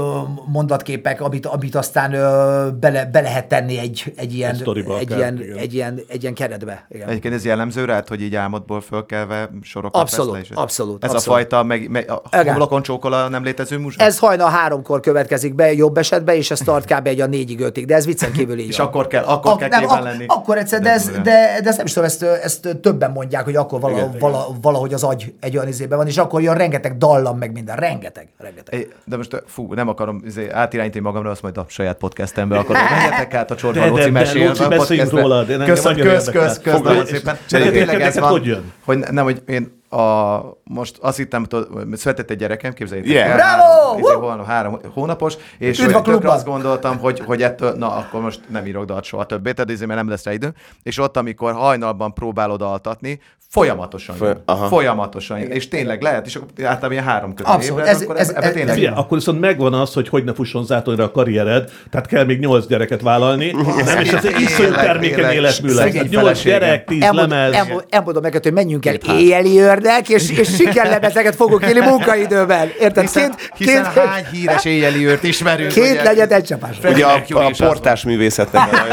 mondatképek, 0.51 1.21
amit, 1.21 1.45
amit 1.45 1.75
aztán 1.75 2.13
ö, 2.13 2.67
bele, 2.79 3.05
be 3.05 3.21
lehet 3.21 3.47
tenni 3.47 3.77
egy, 3.77 4.13
egy, 4.15 4.33
ilyen, 4.33 4.55
Egy 4.99 5.09
ilyen, 5.11 5.37
igen. 5.41 5.57
egy, 5.57 5.73
ilyen, 5.73 5.99
egy 6.07 6.21
ilyen 6.21 6.33
keretbe. 6.33 6.85
Igen. 6.89 7.07
Egyébként 7.09 7.33
ez 7.33 7.45
jellemző 7.45 7.85
rád, 7.85 8.07
hogy 8.07 8.21
így 8.21 8.35
álmodból 8.35 8.81
fölkelve 8.81 9.49
sorokat 9.61 10.01
Abszolút, 10.01 10.37
és 10.37 10.49
abszolút, 10.53 11.03
Ez 11.03 11.09
abszolút. 11.13 11.27
a 11.27 11.31
fajta, 11.31 11.63
meg, 11.63 11.89
meg 11.89 12.11
a 12.11 12.21
homlokon 12.43 12.81
csókol 12.81 13.13
a 13.13 13.27
nem 13.29 13.43
létező 13.43 13.77
muzsa? 13.77 14.03
Ez 14.03 14.17
hajnal 14.19 14.49
háromkor 14.49 14.99
következik 14.99 15.55
be, 15.55 15.73
jobb 15.73 15.97
esetben, 15.97 16.35
és 16.35 16.51
ez 16.51 16.59
tart 16.59 16.93
kb. 16.93 17.07
egy 17.07 17.21
a 17.21 17.25
négyig 17.25 17.59
ötig, 17.59 17.85
de 17.85 17.95
ez 17.95 18.05
viccen 18.05 18.31
kívül 18.31 18.59
így 18.59 18.67
És 18.67 18.77
van. 18.77 18.87
akkor 18.87 19.07
kell, 19.07 19.23
akkor 19.23 19.51
Ak- 19.51 19.59
kell 19.59 19.69
nem, 19.69 19.89
ak- 19.89 20.03
lenni. 20.03 20.25
Akkor 20.27 20.57
egyszer, 20.57 20.81
de, 20.81 20.91
ez, 20.91 21.03
durva. 21.05 21.12
De, 21.21 21.59
de 21.61 21.67
ezt 21.69 21.77
nem 21.77 21.85
is 21.85 21.93
tudom, 21.93 22.07
ezt, 22.07 22.23
ezt 22.23 22.77
többen 22.81 23.11
mondják, 23.11 23.43
hogy 23.43 23.55
akkor 23.55 23.79
vala, 23.79 24.11
vala, 24.19 24.47
valahogy 24.61 24.93
az 24.93 25.03
agy 25.03 25.33
egy 25.39 25.57
olyan 25.57 25.67
izében 25.67 25.97
van, 25.97 26.07
és 26.07 26.17
akkor 26.17 26.41
jön 26.41 26.55
rengeteg 26.55 26.97
dallam, 26.97 27.37
meg 27.37 27.51
minden. 27.51 27.75
Rengeteg, 27.75 28.27
rengeteg. 28.37 28.79
É, 28.79 28.87
De 29.05 29.17
most 29.17 29.43
fú, 29.45 29.73
nem 29.73 29.87
akarom 29.87 30.21
izé, 30.25 30.49
átirányítani 30.49 31.03
magamra, 31.03 31.29
azt 31.29 31.41
majd 31.41 31.57
a 31.57 31.65
saját 31.67 31.97
podcastembe 31.97 32.57
akarom. 32.57 32.83
Menjetek 32.89 33.33
át 33.33 33.51
a 33.51 33.55
Csorba 33.55 33.85
Lóci 33.85 34.09
mesél. 34.09 34.67
Beszéljünk 34.69 35.11
róla, 35.11 35.43
de 35.43 35.53
engem 35.53 35.67
Köszön, 35.67 35.91
nagyon 35.91 36.07
kösz, 36.07 36.29
kösz, 36.29 36.59
kösz, 36.59 37.21
De 37.21 37.37
tényleg 37.47 37.85
neked 37.85 38.01
ez 38.01 38.19
van, 38.19 38.29
hogy 38.29 38.45
jön? 38.45 38.71
hogy 38.85 38.97
nem, 38.97 39.23
hogy 39.23 39.41
én 39.45 39.81
a, 39.93 40.57
most 40.63 40.97
azt 41.01 41.17
hittem, 41.17 41.45
hogy 41.49 41.65
született 41.93 42.29
egy 42.29 42.37
gyerekem, 42.37 42.73
képzeljétek 42.73 43.11
Yeah. 43.11 43.29
el, 43.29 43.35
Bravo! 43.35 43.63
három, 43.63 43.99
izé, 43.99 44.13
holnap 44.13 44.45
három 44.45 44.79
hónapos, 44.93 45.33
és 45.57 45.79
Üdv 45.79 45.95
a 45.95 46.01
tökre 46.01 46.29
azt 46.31 46.45
gondoltam, 46.45 46.97
hogy, 46.97 47.19
hogy 47.25 47.41
ettől, 47.41 47.73
na 47.73 47.95
akkor 47.95 48.21
most 48.21 48.39
nem 48.47 48.65
írok 48.65 48.85
dalt 48.85 49.03
soha 49.03 49.25
többé, 49.25 49.51
tehát 49.51 49.69
izé, 49.71 49.85
mert 49.85 49.99
nem 49.99 50.09
lesz 50.09 50.23
rá 50.23 50.31
idő. 50.33 50.53
És 50.83 50.97
ott, 50.99 51.17
amikor 51.17 51.53
hajnalban 51.53 52.13
próbálod 52.13 52.61
altatni, 52.61 53.19
folyamatosan 53.49 54.15
Foly- 54.15 54.37
jön. 54.47 54.57
Folyamatosan 54.67 55.39
jön. 55.39 55.51
És 55.51 55.67
tényleg 55.67 56.01
lehet, 56.01 56.25
és 56.25 56.35
akkor 56.35 56.47
általában 56.59 56.91
ilyen 56.91 57.03
három 57.03 57.33
közé 57.33 57.49
Abszolút. 57.49 57.79
ébred, 57.79 57.95
Ez- 57.95 58.01
akkor 58.01 58.17
ez- 58.17 58.29
ebbe 58.29 58.45
ez- 58.45 58.53
tényleg 58.53 58.73
Figyelj, 58.75 58.95
akkor 58.95 59.17
viszont 59.17 59.39
megvan 59.39 59.73
az, 59.73 59.93
hogy 59.93 60.09
hogy 60.09 60.23
ne 60.23 60.33
fusson 60.33 60.65
zátonyra 60.65 61.03
a 61.03 61.11
karriered, 61.11 61.69
tehát 61.89 62.07
kell 62.07 62.25
még 62.25 62.39
nyolc 62.39 62.67
gyereket 62.67 63.01
vállalni, 63.01 63.51
nem, 63.85 63.99
és 64.01 64.11
ez 64.11 64.25
egy 64.25 64.39
iszonyú 64.41 64.71
termékeny 64.71 65.31
életmű 65.31 65.73
lesz. 65.73 65.93
Nyolc 66.09 66.43
gyerek, 66.43 66.85
tíz 66.85 67.01
lemez. 67.11 67.53
elmond- 67.53 67.85
Elmondom 67.89 68.21
neked, 68.23 68.43
hogy 68.43 68.53
menjünk 68.53 68.85
el 68.85 68.95
éjjeli 68.95 69.59
őrnek, 69.83 70.09
és, 70.09 70.29
és 70.29 70.55
sikerlemezeket 70.55 71.35
fogunk 71.35 71.63
élni 71.65 71.79
munkaidőben. 71.79 72.71
Érted? 72.79 73.03
Hiszen, 73.03 73.35
Két, 73.35 73.51
hiszen 73.57 73.83
két, 73.93 74.03
hány 74.03 74.25
híres 74.31 74.65
éjjeli 74.65 75.05
őrt 75.07 75.23
ismerünk. 75.23 75.71
két 75.71 75.91
ugye? 75.91 76.03
legyet 76.03 76.31
egy 76.31 76.43
csapás. 76.43 76.77
Ugye 76.83 77.05
a, 77.05 77.23
a 77.29 77.39
az 77.39 77.57
portás 77.57 78.03
művészetnek 78.03 78.73
a 78.73 78.75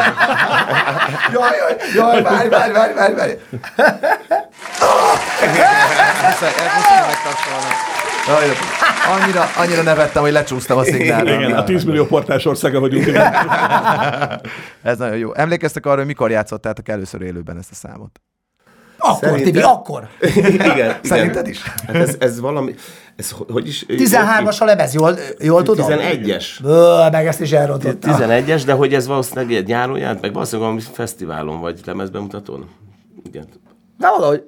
Jaj, 1.32 1.50
jaj, 1.58 1.76
jaj, 1.94 2.22
várj, 2.22 2.48
várj, 2.48 2.72
várj, 2.72 2.94
várj, 2.94 3.14
várj. 3.14 3.32
Muszáj, 6.26 6.52
ezt 6.56 6.76
muszáj 6.76 7.06
megtapsolnom. 7.06 7.70
Jaj, 8.28 8.56
Annyira, 9.20 9.48
annyira 9.56 9.82
nevettem, 9.82 10.22
hogy 10.22 10.32
lecsúsztam 10.32 10.78
a 10.78 10.84
szignálra. 10.84 11.32
Igen, 11.32 11.52
a 11.52 11.64
10 11.64 11.84
millió 11.84 12.04
portás 12.06 12.44
országa 12.46 12.80
vagyunk. 12.80 13.06
igen. 13.06 13.34
Ez 14.82 14.98
nagyon 14.98 15.16
jó. 15.16 15.34
Emlékeztek 15.34 15.86
arra, 15.86 15.96
hogy 15.96 16.06
mikor 16.06 16.30
játszottátok 16.30 16.88
először 16.88 17.22
élőben 17.22 17.58
ezt 17.58 17.70
a 17.70 17.74
számot? 17.74 18.20
Akkor, 19.02 19.18
Szerintem- 19.20 19.44
Tibi, 19.44 19.60
akkor. 19.60 20.08
igen, 20.36 20.70
igen. 20.76 20.96
Szerinted 21.02 21.48
is? 21.48 21.62
Hát 21.86 21.96
ez, 21.96 22.16
ez 22.18 22.40
valami, 22.40 22.74
ez 23.16 23.30
ho- 23.30 23.50
hogy 23.50 23.66
is? 23.66 23.84
13-as 23.88 24.58
a 24.60 24.64
lemez, 24.64 24.94
jól, 24.94 25.16
jól 25.40 25.62
tudom? 25.62 25.86
11-es. 25.90 26.44
Ö, 26.64 27.06
meg 27.12 27.26
ezt 27.26 27.40
is 27.40 27.52
elrontotta. 27.52 28.16
11-es, 28.18 28.62
de 28.66 28.72
hogy 28.72 28.94
ez 28.94 29.06
valószínűleg 29.06 29.52
egy 29.52 29.66
nyáron 29.66 29.98
járt, 29.98 30.20
meg 30.20 30.32
valószínűleg 30.32 30.70
valami 30.70 30.86
fesztiválon, 30.92 31.60
vagy 31.60 31.80
lemezbemutatón. 31.84 32.68
Igen. 33.26 33.44
De 33.98 34.08
valahogy, 34.08 34.44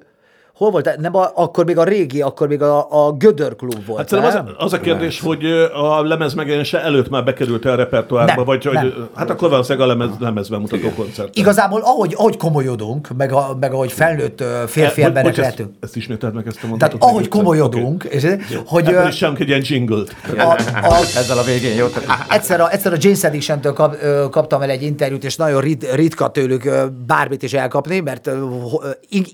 hol 0.57 0.71
volt? 0.71 0.97
Nem, 0.99 1.15
a, 1.15 1.31
akkor 1.35 1.65
még 1.65 1.77
a 1.77 1.83
régi, 1.83 2.21
akkor 2.21 2.47
még 2.47 2.61
a, 2.61 3.05
a 3.07 3.11
Gödör 3.11 3.55
klub 3.55 3.85
volt. 3.85 3.99
Hát 3.99 4.07
szerintem 4.09 4.33
nem? 4.45 4.53
az, 4.57 4.65
az 4.65 4.73
a 4.73 4.79
kérdés, 4.79 5.19
hogy 5.19 5.45
ö, 5.45 5.73
a 5.73 6.03
lemez 6.03 6.33
megjelenése 6.33 6.81
előtt 6.81 7.09
már 7.09 7.23
bekerült 7.23 7.65
a 7.65 7.75
repertoárba, 7.75 8.33
Nem, 8.35 8.45
vagy 8.45 8.63
hogy 8.63 8.73
nem. 8.73 9.09
hát 9.15 9.29
akkor 9.29 9.49
valószínűleg 9.49 9.89
a 9.89 9.91
lemez, 9.95 10.09
lemezben 10.19 10.59
mutató 10.59 10.89
koncert. 10.95 11.35
Igazából 11.37 11.81
ahogy, 11.81 12.13
ahogy 12.17 12.37
komolyodunk, 12.37 13.07
meg, 13.17 13.31
a, 13.31 13.57
meg 13.59 13.73
ahogy 13.73 13.91
felnőtt 13.91 14.43
férfi 14.67 15.01
Eh, 15.01 15.07
emberek 15.07 15.23
bocs, 15.23 15.39
ezt, 15.39 15.39
lehetünk. 15.57 15.69
ezt 15.79 15.95
ismételd 15.95 16.33
meg 16.33 16.47
ezt 16.47 16.55
a 16.55 16.59
Tehát 16.59 16.69
mondatot. 16.69 17.01
ahogy 17.01 17.15
még 17.15 17.25
egyszer. 17.25 17.39
komolyodunk, 17.41 18.03
és, 18.03 18.27
hogy 18.65 18.85
Ebből 18.87 19.07
is 19.07 19.15
sem 19.15 19.35
egy 19.39 19.47
ilyen 19.47 19.61
jingle 19.63 20.03
a, 20.37 20.41
a, 20.83 20.93
Ezzel 21.15 21.37
a 21.37 21.43
végén, 21.43 21.75
jó? 21.75 21.87
Tehát 21.87 22.31
egyszer 22.31 22.61
a, 22.61 22.71
egyszer 22.71 22.93
a 22.93 22.97
James 22.99 23.23
Addiction-től 23.23 23.73
kap, 23.73 23.95
kaptam 24.29 24.61
el 24.61 24.69
egy 24.69 24.83
interjút, 24.83 25.23
és 25.23 25.35
nagyon 25.35 25.61
rit, 25.61 25.93
ritka 25.93 26.29
tőlük 26.31 26.69
bármit 27.07 27.43
is 27.43 27.53
elkapni, 27.53 27.99
mert 27.99 28.29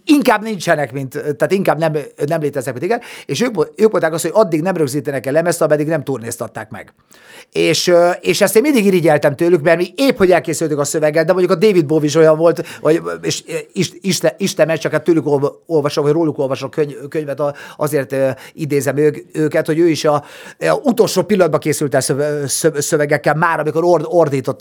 inkább 0.06 0.42
nincsenek, 0.42 0.92
mint, 0.92 1.19
tehát 1.22 1.52
inkább 1.52 1.78
nem, 1.78 1.94
nem 2.28 2.42
léteznek, 2.42 2.74
mint 2.74 2.86
igen, 2.86 3.02
és 3.26 3.42
ők, 3.42 3.58
ők 3.76 3.92
mondták 3.92 4.14
azt, 4.14 4.24
hogy 4.24 4.32
addig 4.34 4.62
nem 4.62 4.76
rögzítenek 4.76 5.26
el 5.26 5.34
lemezt, 5.34 5.62
ameddig 5.62 5.88
nem 5.88 6.04
turnéztatták 6.04 6.70
meg. 6.70 6.94
És, 7.52 7.94
és 8.22 8.42
ezt 8.42 8.56
én 8.56 8.62
mindig 8.62 8.86
irigyeltem 8.86 9.36
tőlük, 9.36 9.62
mert 9.62 9.78
mi 9.78 9.94
épp, 9.96 10.18
hogy 10.18 10.32
elkészültük 10.32 10.80
a 10.80 10.84
szöveget, 10.84 11.26
de 11.26 11.32
mondjuk 11.32 11.52
a 11.52 11.60
David 11.60 11.86
Bowie 11.86 12.06
is 12.06 12.16
olyan 12.16 12.38
volt, 12.38 12.66
vagy, 12.82 13.02
és 13.22 13.44
is- 13.74 13.94
Isten, 14.02 14.32
Isten 14.38 14.78
csak 14.78 14.92
hát 14.92 15.04
tőlük 15.04 15.28
olva- 15.28 15.60
olvasok, 15.66 16.04
vagy 16.04 16.14
róluk 16.14 16.38
olvasok 16.38 16.72
könyv, 16.72 16.94
könyvet, 17.10 17.42
azért 17.78 18.16
idézem 18.54 18.98
ők, 18.98 19.18
őket, 19.34 19.66
hogy 19.66 19.80
ő 19.80 19.88
is 19.88 20.06
a, 20.06 20.14
a 20.60 20.80
utolsó 20.84 21.22
pillanatban 21.22 21.60
készült 21.60 21.96
el 21.96 22.02
szöve- 22.02 22.48
szö- 22.48 22.82
szövegekkel, 22.82 23.36
már 23.36 23.60
amikor 23.60 23.84
ord, 23.84 24.06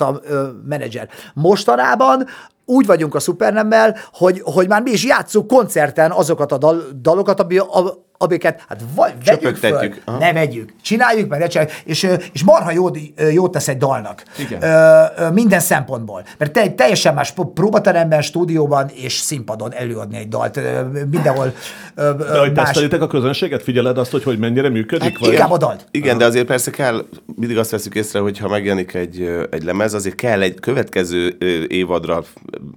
a 0.01 0.21
menedzser. 0.69 1.09
Mostanában 1.35 2.27
úgy 2.71 2.87
vagyunk 2.87 3.15
a 3.15 3.21
szupernemmel, 3.21 3.97
hogy, 4.13 4.41
hogy 4.45 4.69
már 4.69 4.83
mi 4.83 4.91
is 4.91 5.05
játszunk 5.05 5.47
koncerten 5.47 6.11
azokat 6.11 6.53
a 6.53 6.59
dal, 6.59 6.83
dalokat, 7.01 7.41
ami, 7.41 7.59
a, 7.59 8.18
amiket, 8.19 8.65
hát 8.69 8.83
vagy 8.95 9.13
vegyük 9.25 9.57
föl. 9.57 9.95
Aha. 10.05 10.19
ne 10.19 10.33
vegyük, 10.33 10.73
csináljuk 10.83 11.29
meg, 11.29 11.41
ne 11.41 11.47
csináljuk, 11.47 11.75
és, 11.85 12.09
és 12.33 12.45
marha 12.45 12.71
jót, 12.71 12.99
jót 13.33 13.53
tesz 13.53 13.69
egy 13.69 13.77
dalnak. 13.77 14.23
Igen. 14.39 14.63
Ö, 14.63 15.31
minden 15.33 15.61
szempontból. 15.61 16.25
Mert 16.39 16.53
te, 16.53 16.71
teljesen 16.71 17.15
más 17.15 17.31
pró- 17.33 17.53
próbateremben, 17.53 18.23
stúdióban 18.23 18.89
és 18.95 19.13
színpadon 19.13 19.73
előadni 19.73 20.17
egy 20.17 20.29
dalt. 20.29 20.57
Ö, 20.57 20.83
Mindenhol 21.11 21.53
ö, 21.95 22.13
De 22.19 22.39
hogy 22.39 22.53
más. 22.53 22.77
a 22.77 23.07
közönséget? 23.07 23.63
Figyeled 23.63 23.99
azt, 23.99 24.11
hogy, 24.11 24.23
hogy 24.23 24.39
mennyire 24.39 24.69
működik? 24.69 25.19
Hát 25.19 25.33
inkább 25.33 25.51
a 25.51 25.57
dalt. 25.57 25.87
Igen, 25.91 26.19
de 26.19 26.25
azért 26.25 26.47
persze 26.47 26.71
kell, 26.71 27.05
mindig 27.37 27.59
azt 27.59 27.71
veszük 27.71 27.95
észre, 27.95 28.19
hogy 28.19 28.39
ha 28.39 28.49
megjelenik 28.49 28.95
egy, 28.95 29.47
egy 29.51 29.63
lemez, 29.63 29.95
azért 29.95 30.15
kell 30.15 30.43
egy 30.43 30.61
következő 30.61 31.37
évadra 31.69 32.23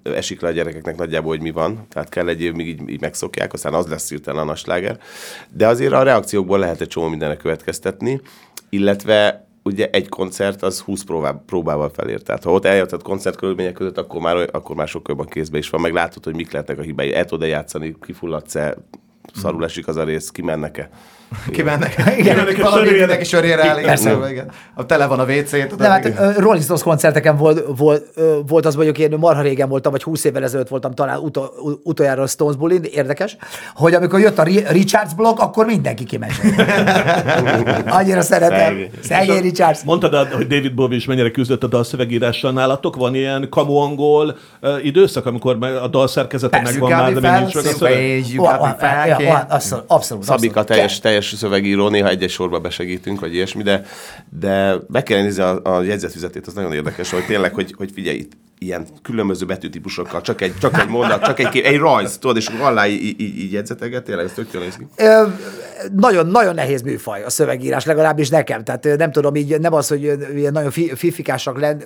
esik 0.03 0.41
le 0.41 0.47
a 0.47 0.51
gyerekeknek 0.51 0.97
nagyjából, 0.97 1.29
hogy 1.29 1.41
mi 1.41 1.51
van. 1.51 1.85
Tehát 1.89 2.09
kell 2.09 2.27
egy 2.27 2.41
év, 2.41 2.53
míg 2.53 2.67
így, 2.67 2.89
így 2.89 3.01
megszokják, 3.01 3.53
aztán 3.53 3.73
az 3.73 3.87
lesz 3.87 4.09
hirtelen 4.09 4.41
a 4.41 4.45
nagy 4.45 4.57
sláger. 4.57 4.97
De 5.49 5.67
azért 5.67 5.93
a 5.93 6.03
reakciókból 6.03 6.59
lehet 6.59 6.81
egy 6.81 6.87
csomó 6.87 7.07
mindenre 7.07 7.37
következtetni, 7.37 8.21
illetve 8.69 9.45
ugye 9.63 9.89
egy 9.89 10.09
koncert 10.09 10.63
az 10.63 10.79
20 10.79 11.03
próbá, 11.03 11.41
próbával 11.45 11.89
felér. 11.89 12.21
Tehát 12.21 12.43
ha 12.43 12.51
ott 12.51 12.65
eljötted 12.65 13.01
koncertkörülmények 13.01 13.73
között, 13.73 13.97
akkor 13.97 14.21
már, 14.21 14.49
akkor 14.51 14.75
már 14.75 14.87
sokkal 14.87 15.15
jobban 15.15 15.31
kézbe 15.33 15.57
is 15.57 15.69
van, 15.69 15.81
meg 15.81 15.93
látod, 15.93 16.23
hogy 16.23 16.35
mik 16.35 16.51
lehetnek 16.51 16.77
a 16.77 16.81
hibái. 16.81 17.13
El 17.13 17.25
tudod 17.25 17.47
játszani, 17.47 17.95
kifulladsz-e, 18.01 18.75
szarul 19.33 19.63
esik 19.63 19.87
az 19.87 19.95
a 19.95 20.03
rész, 20.03 20.29
kimennek-e. 20.29 20.89
kimennek. 21.51 21.95
Igen. 22.17 22.45
Kimennek 22.45 22.91
mindenki 22.91 23.23
sörére 23.23 23.69
áll, 23.69 23.77
igen, 23.77 23.87
Persze. 23.89 24.09
szóval 24.09 24.29
igen. 24.29 24.51
A 24.73 24.85
tele 24.85 25.05
van 25.05 25.19
a 25.19 25.23
WC, 25.23 25.49
tudod? 25.49 25.77
De 25.77 25.89
hát 25.89 26.37
Rolling 26.37 26.63
Stones 26.63 26.83
koncerteken 26.83 27.37
volt, 27.37 27.63
volt, 27.77 28.05
volt 28.47 28.65
az 28.65 28.75
mondjuk, 28.75 28.97
én 28.97 29.15
marha 29.19 29.41
régen 29.41 29.69
voltam, 29.69 29.91
vagy 29.91 30.03
20 30.03 30.23
évvel 30.23 30.43
ezelőtt 30.43 30.67
voltam 30.67 30.93
talán 30.93 31.17
utol, 31.17 31.51
utoljára 31.83 32.21
a 32.21 32.27
Stones 32.27 32.55
bulin, 32.55 32.83
érdekes, 32.83 33.37
hogy 33.73 33.93
amikor 33.93 34.19
jött 34.19 34.37
a 34.37 34.43
Ri- 34.43 34.65
Richards 34.69 35.13
blog, 35.13 35.39
akkor 35.39 35.65
mindenki 35.65 36.03
kiment. 36.03 36.33
Annyira 37.97 38.21
szeretem. 38.21 38.59
Szegény. 38.59 38.89
Szegény 39.01 39.41
Richards. 39.41 39.83
Mondtad, 39.83 40.27
hogy 40.27 40.47
David 40.47 40.73
Bowie 40.73 40.95
is 40.95 41.05
mennyire 41.05 41.31
küzdött 41.31 41.63
a 41.63 41.67
dalszövegírással 41.67 42.51
nálatok? 42.51 42.95
Van 42.95 43.15
ilyen 43.15 43.47
kamu 43.49 43.75
angol 43.75 44.37
időszak, 44.83 45.25
amikor 45.25 45.57
a 45.83 45.87
dalszerkezete 45.87 46.61
megvan 46.61 46.91
már, 46.91 47.13
de 47.13 47.31
még 47.31 47.39
nincs 47.39 47.55
meg 47.55 47.65
a 47.65 47.67
szöveg? 47.67 48.23
Abszolút, 49.49 49.83
abszolút. 49.87 50.23
Szabika 50.23 50.59
abszolút. 50.59 50.67
teljes, 50.99 50.99
teljes 51.21 51.39
szövegíró, 51.39 51.89
néha 51.89 52.07
egy-egy 52.07 52.29
sorba 52.29 52.59
besegítünk, 52.59 53.19
vagy 53.19 53.33
ilyesmi, 53.33 53.63
de, 53.63 53.85
de 54.39 54.75
be 54.87 55.03
kell 55.03 55.21
nézni 55.21 55.41
a, 55.41 55.61
a 55.63 55.81
jegyzetfüzetét, 55.81 56.47
az 56.47 56.53
nagyon 56.53 56.73
érdekes, 56.73 57.09
hogy 57.09 57.25
tényleg, 57.25 57.53
hogy, 57.53 57.73
hogy 57.77 57.91
figyelj, 57.93 58.17
itt 58.17 58.31
ilyen 58.59 58.87
különböző 59.01 59.45
betűtípusokkal, 59.45 60.21
csak 60.21 60.41
egy, 60.41 60.53
csak 60.59 60.79
egy 60.79 60.87
mondat, 60.87 61.23
csak 61.23 61.39
egy, 61.39 61.49
kép, 61.49 61.65
egy 61.65 61.77
rajz, 61.77 62.17
tudod, 62.17 62.37
és 62.37 62.47
akkor 62.47 62.61
alá 62.61 62.87
így, 62.87 63.03
így, 63.03 63.37
így 63.37 63.51
jegyzeteget, 63.51 64.03
tényleg 64.03 64.25
ez 64.25 64.31
tök 64.33 64.47
jól 64.51 64.63
néz. 64.63 64.77
Ö, 65.83 65.87
nagyon, 65.95 66.27
nagyon 66.27 66.53
nehéz 66.55 66.81
műfaj 66.81 67.23
a 67.23 67.29
szövegírás, 67.29 67.85
legalábbis 67.85 68.29
nekem. 68.29 68.63
Tehát 68.63 68.97
nem 68.97 69.11
tudom, 69.11 69.35
így 69.35 69.59
nem 69.59 69.73
az, 69.73 69.87
hogy 69.87 70.03
ilyen 70.35 70.51
nagyon 70.51 70.71
fi- 70.71 70.97
fifikásak 70.97 71.59
len, 71.59 71.83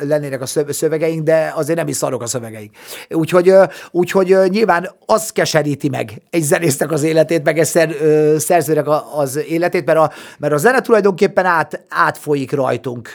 lennének 0.00 0.40
a 0.40 0.46
szö- 0.46 0.72
szövegeink, 0.72 1.22
de 1.22 1.52
azért 1.54 1.78
nem 1.78 1.88
is 1.88 1.96
szarok 1.96 2.22
a 2.22 2.26
szövegeink. 2.26 2.74
Úgyhogy, 3.10 3.54
úgyhogy 3.90 4.36
nyilván 4.48 4.90
az 5.06 5.30
keseríti 5.30 5.88
meg 5.88 6.22
egy 6.30 6.42
zenésznek 6.42 6.90
az 6.90 7.02
életét, 7.02 7.44
meg 7.44 7.58
egy 7.58 7.66
szer, 7.66 7.94
szerzőnek 8.38 8.86
az 9.16 9.36
életét, 9.48 9.84
mert 9.86 9.98
a, 9.98 10.10
mert 10.38 10.52
a 10.52 10.56
zene 10.56 10.80
tulajdonképpen 10.80 11.44
át, 11.44 11.84
átfolyik 11.88 12.52
rajtunk. 12.52 13.08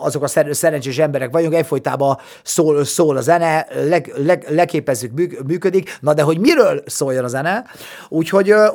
Azok 0.00 0.22
a 0.22 0.26
szer, 0.26 0.48
szerencsés 0.56 0.98
emberek 0.98 1.30
vagyunk, 1.30 1.54
egyfolytában 1.54 2.18
szól, 2.42 2.84
szól 2.84 3.16
a 3.16 3.20
zene, 3.20 3.66
leg, 3.88 4.12
leg, 4.16 4.46
leképezzük, 4.48 5.12
műk- 5.12 5.46
működik, 5.46 5.96
na 6.00 6.14
de 6.14 6.22
hogy 6.22 6.38
miről 6.38 6.82
szóljon 6.86 7.24
a 7.24 7.28
zene, 7.28 7.64
úgyhogy, 8.08 8.50
ö, 8.50 8.66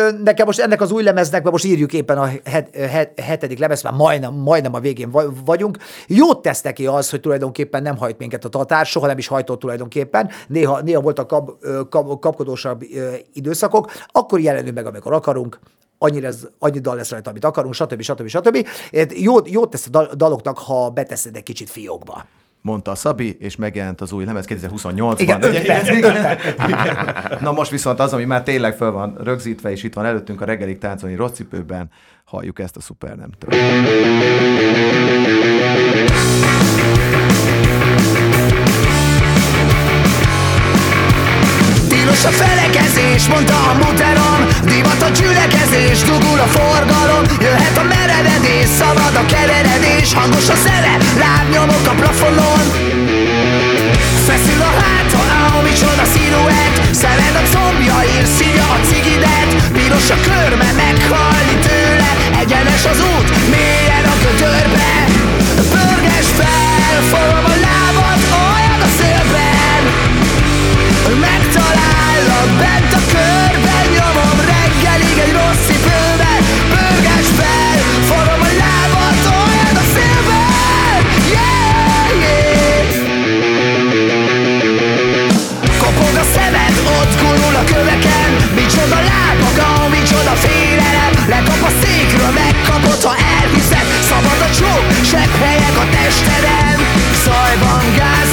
úgyhogy 0.00 0.22
nekem 0.22 0.46
most 0.46 0.60
ennek 0.60 0.80
az 0.80 0.90
új 0.92 1.02
lemeznek, 1.02 1.40
mert 1.40 1.52
most 1.52 1.64
írjuk 1.64 1.92
éppen 1.92 2.18
a 2.18 2.30
het, 2.44 2.76
het, 2.76 3.20
hetedik 3.20 3.58
lemez, 3.58 3.82
már 3.82 3.92
majdnem, 3.92 4.34
majdnem 4.34 4.74
a 4.74 4.80
végén 4.80 5.10
va- 5.10 5.32
vagyunk, 5.44 5.78
jót 6.06 6.42
tesz 6.42 6.62
neki 6.62 6.86
az, 6.86 7.10
hogy 7.10 7.20
tulajdonképpen 7.20 7.82
nem 7.82 7.96
hajt 7.96 8.18
minket 8.18 8.44
a 8.44 8.48
tatár, 8.48 8.86
soha 8.86 9.06
nem 9.06 9.18
is 9.18 9.26
hajtott 9.26 9.60
tulajdonképpen, 9.60 10.30
néha, 10.48 10.80
néha 10.80 11.00
voltak 11.00 11.26
kap, 11.26 11.50
kap, 11.88 12.20
kapkodósabb 12.20 12.84
időszakok, 13.32 13.92
akkor 14.06 14.40
jelenünk 14.40 14.74
meg, 14.74 14.86
amikor 14.86 15.12
akarunk, 15.12 15.58
annyi, 15.98 16.20
lesz, 16.20 16.46
annyi 16.58 16.78
dal 16.78 16.96
lesz 16.96 17.10
rajta, 17.10 17.30
amit 17.30 17.44
akarunk, 17.44 17.74
stb. 17.74 18.00
stb. 18.00 18.26
stb. 18.26 18.66
stb. 18.92 19.16
Jót, 19.46 19.70
tesz 19.70 19.86
a 19.86 19.90
dal- 19.90 20.16
daloknak, 20.16 20.58
ha 20.58 20.90
beteszed 20.90 21.36
egy 21.36 21.42
kicsit 21.42 21.70
fiókba. 21.70 22.24
Mondta 22.62 22.90
a 22.90 22.94
Szabi, 22.94 23.36
és 23.38 23.56
megjelent 23.56 24.00
az 24.00 24.12
új 24.12 24.24
lemez 24.24 24.44
2028-ban. 24.48 25.14
Igen, 25.18 25.40
perc, 25.40 25.88
igen. 25.88 26.38
Na 27.40 27.52
most 27.52 27.70
viszont 27.70 28.00
az, 28.00 28.12
ami 28.12 28.24
már 28.24 28.42
tényleg 28.42 28.76
föl 28.76 28.90
van 28.90 29.16
rögzítve, 29.22 29.70
és 29.70 29.82
itt 29.82 29.94
van 29.94 30.04
előttünk 30.04 30.40
a 30.40 30.44
reggelig 30.44 30.78
táncolni 30.78 31.14
rocipőben, 31.14 31.90
halljuk 32.24 32.58
ezt 32.58 32.76
a 32.76 32.80
szuper 32.80 33.16
Tilos 42.20 42.38
a 42.38 42.44
felekezés, 42.44 43.28
mondta 43.28 43.54
a 43.70 43.72
muterom 43.82 44.40
Divat 44.64 45.02
a 45.02 45.08
gyülekezés, 45.08 45.98
dugul 46.02 46.40
a 46.46 46.48
forgalom. 46.56 47.24
Jöhet 47.40 47.76
a 47.78 47.84
merevedés, 47.94 48.68
szabad 48.78 49.14
a 49.22 49.24
keveredés. 49.32 50.12
Hangos 50.12 50.48
a 50.48 50.56
zene, 50.64 50.94
lábnyomok 51.22 51.86
a 51.92 51.94
plafonon. 52.00 52.64
Feszül 54.26 54.62
a 54.70 54.72
háta, 54.80 55.20
á, 55.38 55.60
micsoda 55.68 56.04
sziluett. 56.12 56.76
Szeled 57.00 57.36
a 57.42 57.44
combjair, 57.54 58.24
szívja 58.36 58.66
a 58.76 58.78
cigidet. 58.88 59.50
Piros 59.76 60.10
a 60.16 60.18
körme, 60.28 60.68
meghalni 60.82 61.56
tőle. 61.66 62.10
Egyenes 62.42 62.84
az 62.92 63.00
út, 63.12 63.28
mélyen 63.52 64.04
a 64.12 64.16
gödörbe 64.22 64.90
Pörges 65.72 66.28
fel, 66.38 67.00
fogom 67.10 67.44
a 67.44 67.56
lábad, 67.66 67.99
Megtalállak 71.08 72.50
bent 72.60 72.92
a 72.92 73.02
körben 73.12 73.84
Nyomom 73.96 74.38
reggelig 74.52 75.18
egy 75.24 75.32
rossz 75.32 75.64
cipőbe 75.66 76.34
Pörges 76.72 77.28
fel, 77.38 77.76
fogom 78.10 78.40
a 78.48 78.52
lábat 78.62 79.20
Olyan 79.44 79.76
a 79.82 79.84
szélben 79.94 81.00
Yeah, 81.34 81.80
a 86.22 86.24
szemed, 86.34 86.74
ott 86.98 87.14
a 87.60 87.64
köveken. 87.72 88.30
Micsoda 88.54 88.98
lábaga, 89.10 89.88
micsoda 89.88 90.34
félelem. 90.44 91.12
Lekap 91.28 91.62
a 91.68 91.70
székről, 91.80 92.32
megkapod, 92.42 93.02
ha 93.02 93.14
elhiszed. 93.38 93.86
Szabad 94.10 94.40
a 94.46 94.50
csók, 94.58 94.84
sebb 95.10 95.34
helyek 95.44 95.76
a 95.84 95.86
testeden 95.94 96.78
Zajban 97.24 97.84
gázolsz, 97.96 98.29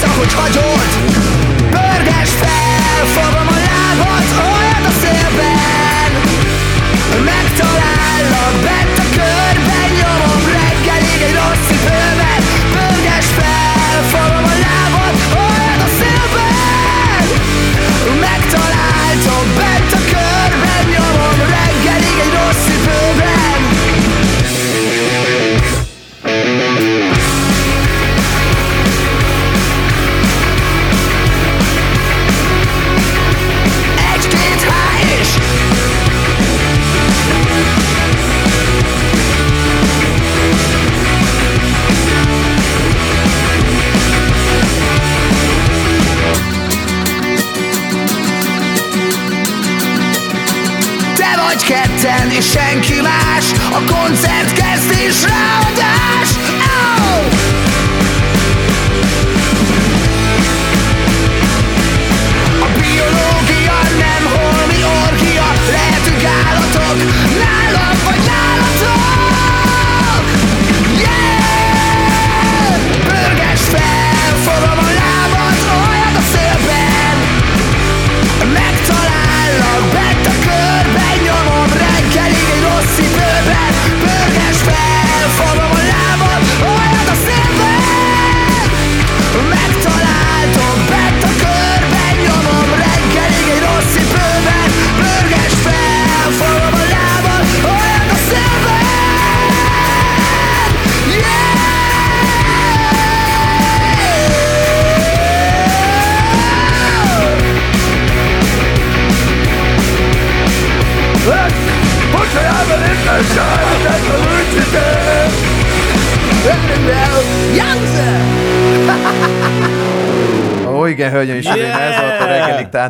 Úgy 0.00 0.06
lesz, 0.06 0.16
ahogy 0.16 0.32
hagyod. 0.32 0.88
Pörges 1.70 2.30
fel, 2.30 3.04
fogom 3.04 3.48
a 3.48 3.58
lábad 3.68 4.24
Olyan 4.38 4.84
a 4.84 4.92
szélben. 5.00 6.12
Megtalállak 7.24 8.54
bent 8.62 8.98
a 8.98 9.19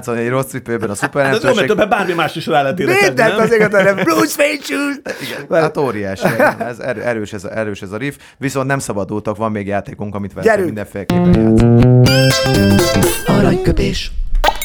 táncolni 0.00 0.20
egy 0.20 0.28
rossz 0.28 0.46
cipőben 0.46 0.90
a 0.90 0.94
szuper 0.94 1.24
Hát 1.26 1.42
nemtőség. 1.42 1.66
többen 1.66 1.88
bármi 1.88 2.12
más 2.12 2.36
is 2.36 2.46
rá 2.46 2.62
lehet 2.62 2.78
Mindent 2.78 3.32
hogy 3.32 3.70
nem 3.84 3.96
Bruce 3.96 4.42
Wayne 4.42 4.62
shoes. 4.62 4.96
Hát 5.62 5.76
óriási, 5.76 6.26
ez 6.58 6.78
erő- 6.78 7.02
erős 7.02 7.32
ez, 7.32 7.44
a, 7.44 7.56
erős 7.58 7.82
ez 7.82 7.92
a 7.92 7.96
riff, 7.96 8.16
viszont 8.38 8.66
nem 8.66 8.78
szabadultak, 8.78 9.36
van 9.36 9.50
még 9.52 9.66
játékunk, 9.66 10.14
amit 10.14 10.40
Gyerünk! 10.42 10.66
mindenféleképpen 10.66 11.34
játszunk. 11.34 12.78
Aranyköpés. 13.26 14.10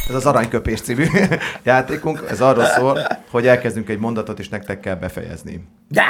Ez 0.09 0.15
az 0.15 0.25
Aranyköpés 0.25 0.81
című 0.81 1.05
játékunk, 1.63 2.23
ez 2.29 2.41
arról 2.41 2.65
szól, 2.65 2.99
hogy 3.31 3.47
elkezdünk 3.47 3.89
egy 3.89 3.99
mondatot, 3.99 4.39
és 4.39 4.49
nektek 4.49 4.79
kell 4.79 4.95
befejezni. 4.95 5.67
De! 5.89 6.03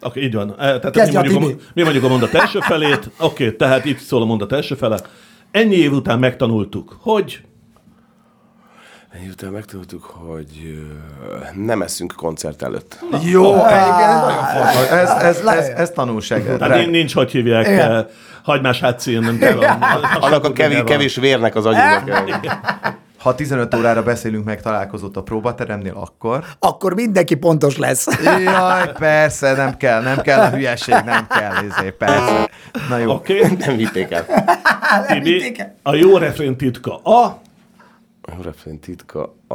Oké, 0.00 0.20
így 0.20 0.34
van. 0.34 0.50
Eh, 0.50 0.56
Tehát 0.56 0.94
mi 0.94 1.00
a 1.16 1.20
mondjuk, 1.20 1.42
a, 1.42 1.46
Tibi. 1.46 1.60
mi 1.74 1.82
mondjuk 1.82 2.04
a 2.04 2.08
mondat 2.08 2.34
első 2.34 2.58
felét. 2.60 3.10
Oké, 3.18 3.50
tehát 3.50 3.84
itt 3.84 3.98
szól 3.98 4.22
a 4.22 4.24
mondat 4.24 4.52
első 4.52 4.74
fele. 4.74 4.98
Ennyi 5.50 5.74
év 5.76 5.92
után 5.92 6.18
megtanultuk, 6.18 6.96
hogy 7.00 7.40
Ennyi 9.16 9.28
után 9.28 9.50
megtudtuk, 9.50 10.04
hogy 10.04 10.82
nem 11.54 11.82
eszünk 11.82 12.12
koncert 12.16 12.62
előtt. 12.62 12.98
Jó, 13.24 13.44
egyébként 13.44 14.08
ez 14.08 14.20
nagyon 14.20 14.44
fontos. 14.44 14.88
Ez, 14.90 15.10
ez, 15.10 15.46
ez, 15.46 15.68
ez 15.68 15.90
tanulság. 15.90 16.56
Tehát 16.58 16.90
nincs, 16.90 17.14
hogy 17.14 17.30
hívják, 17.30 17.66
Igen. 17.66 17.92
eh, 17.92 18.06
hagymás 18.42 18.80
hátszín, 18.80 19.20
nem 19.20 19.38
kell. 19.38 19.58
Annak 20.20 20.44
a 20.44 20.52
kevés, 20.52 20.82
kevés 20.84 21.16
vérnek 21.16 21.54
az 21.54 21.66
agyunknak. 21.66 22.58
Ha 23.18 23.34
15 23.34 23.74
órára 23.74 24.02
beszélünk 24.02 24.44
meg 24.44 24.62
találkozott 24.62 25.16
a 25.16 25.22
próbateremnél, 25.22 25.94
akkor... 25.96 26.44
Akkor 26.58 26.94
mindenki 26.94 27.34
pontos 27.34 27.76
lesz. 27.76 28.06
Jaj, 28.44 28.92
persze, 28.98 29.52
nem 29.52 29.76
kell, 29.76 30.02
nem 30.02 30.20
kell 30.20 30.40
a 30.40 30.50
hülyeség, 30.50 30.94
nem 31.04 31.26
kell, 31.26 31.64
izé, 31.64 31.90
persze. 31.90 32.50
Na 32.88 32.98
jó. 32.98 33.10
Oké, 33.12 33.38
okay. 33.38 33.56
Nem 33.66 33.76
vitték 33.76 34.10
el. 34.10 34.26
Tibi, 35.08 35.56
a 35.82 35.94
jó 35.94 36.16
refrén 36.16 36.56
titka 36.56 36.96
a... 36.96 37.42
A 38.26 38.42
refrén 38.42 38.80
titka 38.80 39.34
a... 39.48 39.54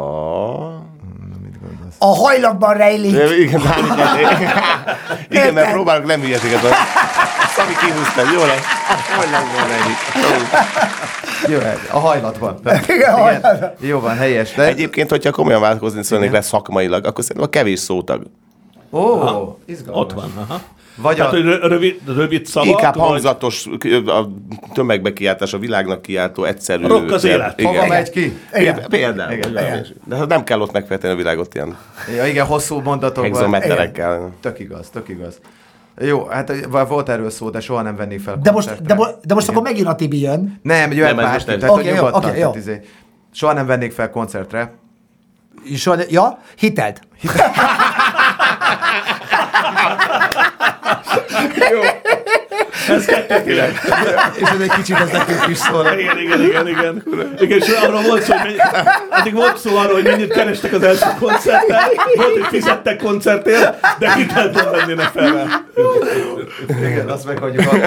A 1.98 2.06
hajlakban 2.06 2.74
rejlik. 2.74 3.12
Igen, 3.40 3.62
Dánik, 3.62 4.40
igen, 5.30 5.54
mert 5.54 5.72
próbálok 5.72 6.06
nem 6.06 6.22
hülyeséget. 6.22 6.62
mondani. 6.62 6.82
Szami 7.56 7.74
kihúztam, 7.80 8.32
jó 8.34 8.46
lesz. 8.46 8.66
Nem 9.32 9.44
van 9.56 9.72
ennyi. 9.72 9.94
Jó, 11.48 11.60
a 11.92 12.00
hajlatban. 12.00 12.60
Igen, 12.96 13.14
a 13.14 13.18
hajlatban. 13.18 13.72
Jó 13.80 14.00
van, 14.00 14.18
helyes. 14.18 14.54
De... 14.54 14.66
Egyébként, 14.66 15.10
hogyha 15.10 15.32
komolyan 15.32 15.62
vállalkozni 15.62 16.04
szólnék 16.04 16.32
le 16.32 16.42
szakmailag, 16.42 17.06
akkor 17.06 17.24
szerintem 17.24 17.46
a 17.52 17.54
kevés 17.54 17.80
szótag. 17.80 18.24
Ó, 18.92 19.58
izgalmas. 19.66 20.02
Ott 20.04 20.14
van, 20.14 20.32
aha. 20.36 20.62
Vagy 21.02 21.16
Tehát, 21.16 21.32
a... 21.32 21.36
hogy 21.36 21.46
rö- 21.46 21.64
rövid, 21.64 22.00
rövid 22.06 22.46
szavak, 22.46 22.70
Inkább 22.70 22.96
vagy 22.96 23.08
hangzatos, 23.08 23.68
a 24.06 24.28
tömegbe 24.74 25.14
kiáltás, 25.14 25.54
a 25.54 25.58
világnak 25.58 26.02
kiáltó, 26.02 26.44
egyszerű. 26.44 26.84
A 26.84 26.88
rock 26.88 27.12
az 27.12 27.24
élet. 27.24 27.62
Hova 27.62 27.74
Igen. 27.74 27.88
megy 27.88 28.10
ki? 28.10 28.38
Igen. 28.54 28.86
Például. 28.90 29.32
Igen. 29.32 29.50
Igen. 29.52 29.86
De 30.06 30.16
hát 30.16 30.28
nem 30.28 30.44
kell 30.44 30.60
ott 30.60 30.72
megfejteni 30.72 31.14
a 31.14 31.16
világot 31.16 31.54
ilyen 31.56 31.78
Ja, 32.16 32.26
igen, 32.26 32.46
hosszú 32.46 32.80
mondatokban. 32.80 33.24
hexameterekkel. 33.32 34.32
Tök 34.42 34.60
igaz, 34.60 34.90
tök 34.90 35.10
igaz. 35.10 35.40
Jó, 36.02 36.26
hát 36.26 36.52
volt 36.88 37.10
erről 37.10 37.30
szó, 37.30 37.50
de 37.50 37.60
soha 37.60 37.82
nem 37.82 37.96
vennék 37.96 38.20
fel. 38.22 38.40
De 38.44 38.52
most, 38.52 38.68
koncertre. 38.68 38.96
de, 38.96 39.02
mo- 39.02 39.26
de 39.26 39.34
most 39.34 39.50
akkor 39.50 39.62
megint 39.62 39.88
a 39.88 39.96
Tibi 39.96 40.22
jön. 40.22 40.60
Nem, 40.64 40.92
jöhet 40.92 41.16
Nem, 41.16 41.32
most 41.32 41.46
tehát 41.46 41.64
Oké, 41.70 41.90
hogy 41.90 41.98
jó, 41.98 42.08
oké, 42.12 42.40
jó. 42.40 42.52
izé, 42.56 42.82
Soha 43.34 43.54
nem 43.54 43.66
vennék 43.66 43.92
fel 43.92 44.10
koncertre. 44.10 44.74
És, 45.64 45.90
ja, 46.10 46.40
hitelt. 46.58 47.02
És 54.36 54.50
ez 54.50 54.60
egy 54.62 54.72
kicsit 54.72 55.00
ez 55.00 55.12
nekünk 55.12 55.48
is 55.48 55.58
szól. 55.58 55.86
Igen, 55.98 56.18
igen, 56.18 56.42
igen, 56.42 56.68
igen. 56.68 57.04
Igen, 57.40 57.58
és 57.58 57.68
arról 57.70 58.02
volt 58.02 58.24
szó, 58.24 58.34
hogy 58.34 58.44
mennyi, 58.44 58.58
addig 59.10 59.34
volt 59.34 59.58
szó 59.58 59.78
arról, 59.78 59.94
hogy 59.94 60.04
mennyit 60.04 60.34
kerestek 60.34 60.74
az 60.74 60.84
első 60.84 61.08
koncerten, 61.20 61.78
volt, 62.16 62.34
hogy 62.34 62.46
fizettek 62.50 62.98
koncertért, 62.98 63.80
de 64.00 64.14
hitelt 64.14 64.54
nem 64.54 64.72
vennének 64.72 65.08
fel. 65.08 65.66
Igen, 66.68 67.10
azt 67.10 67.26
meghagyjuk 67.26 67.72
a, 67.72 67.76
jó, 67.76 67.82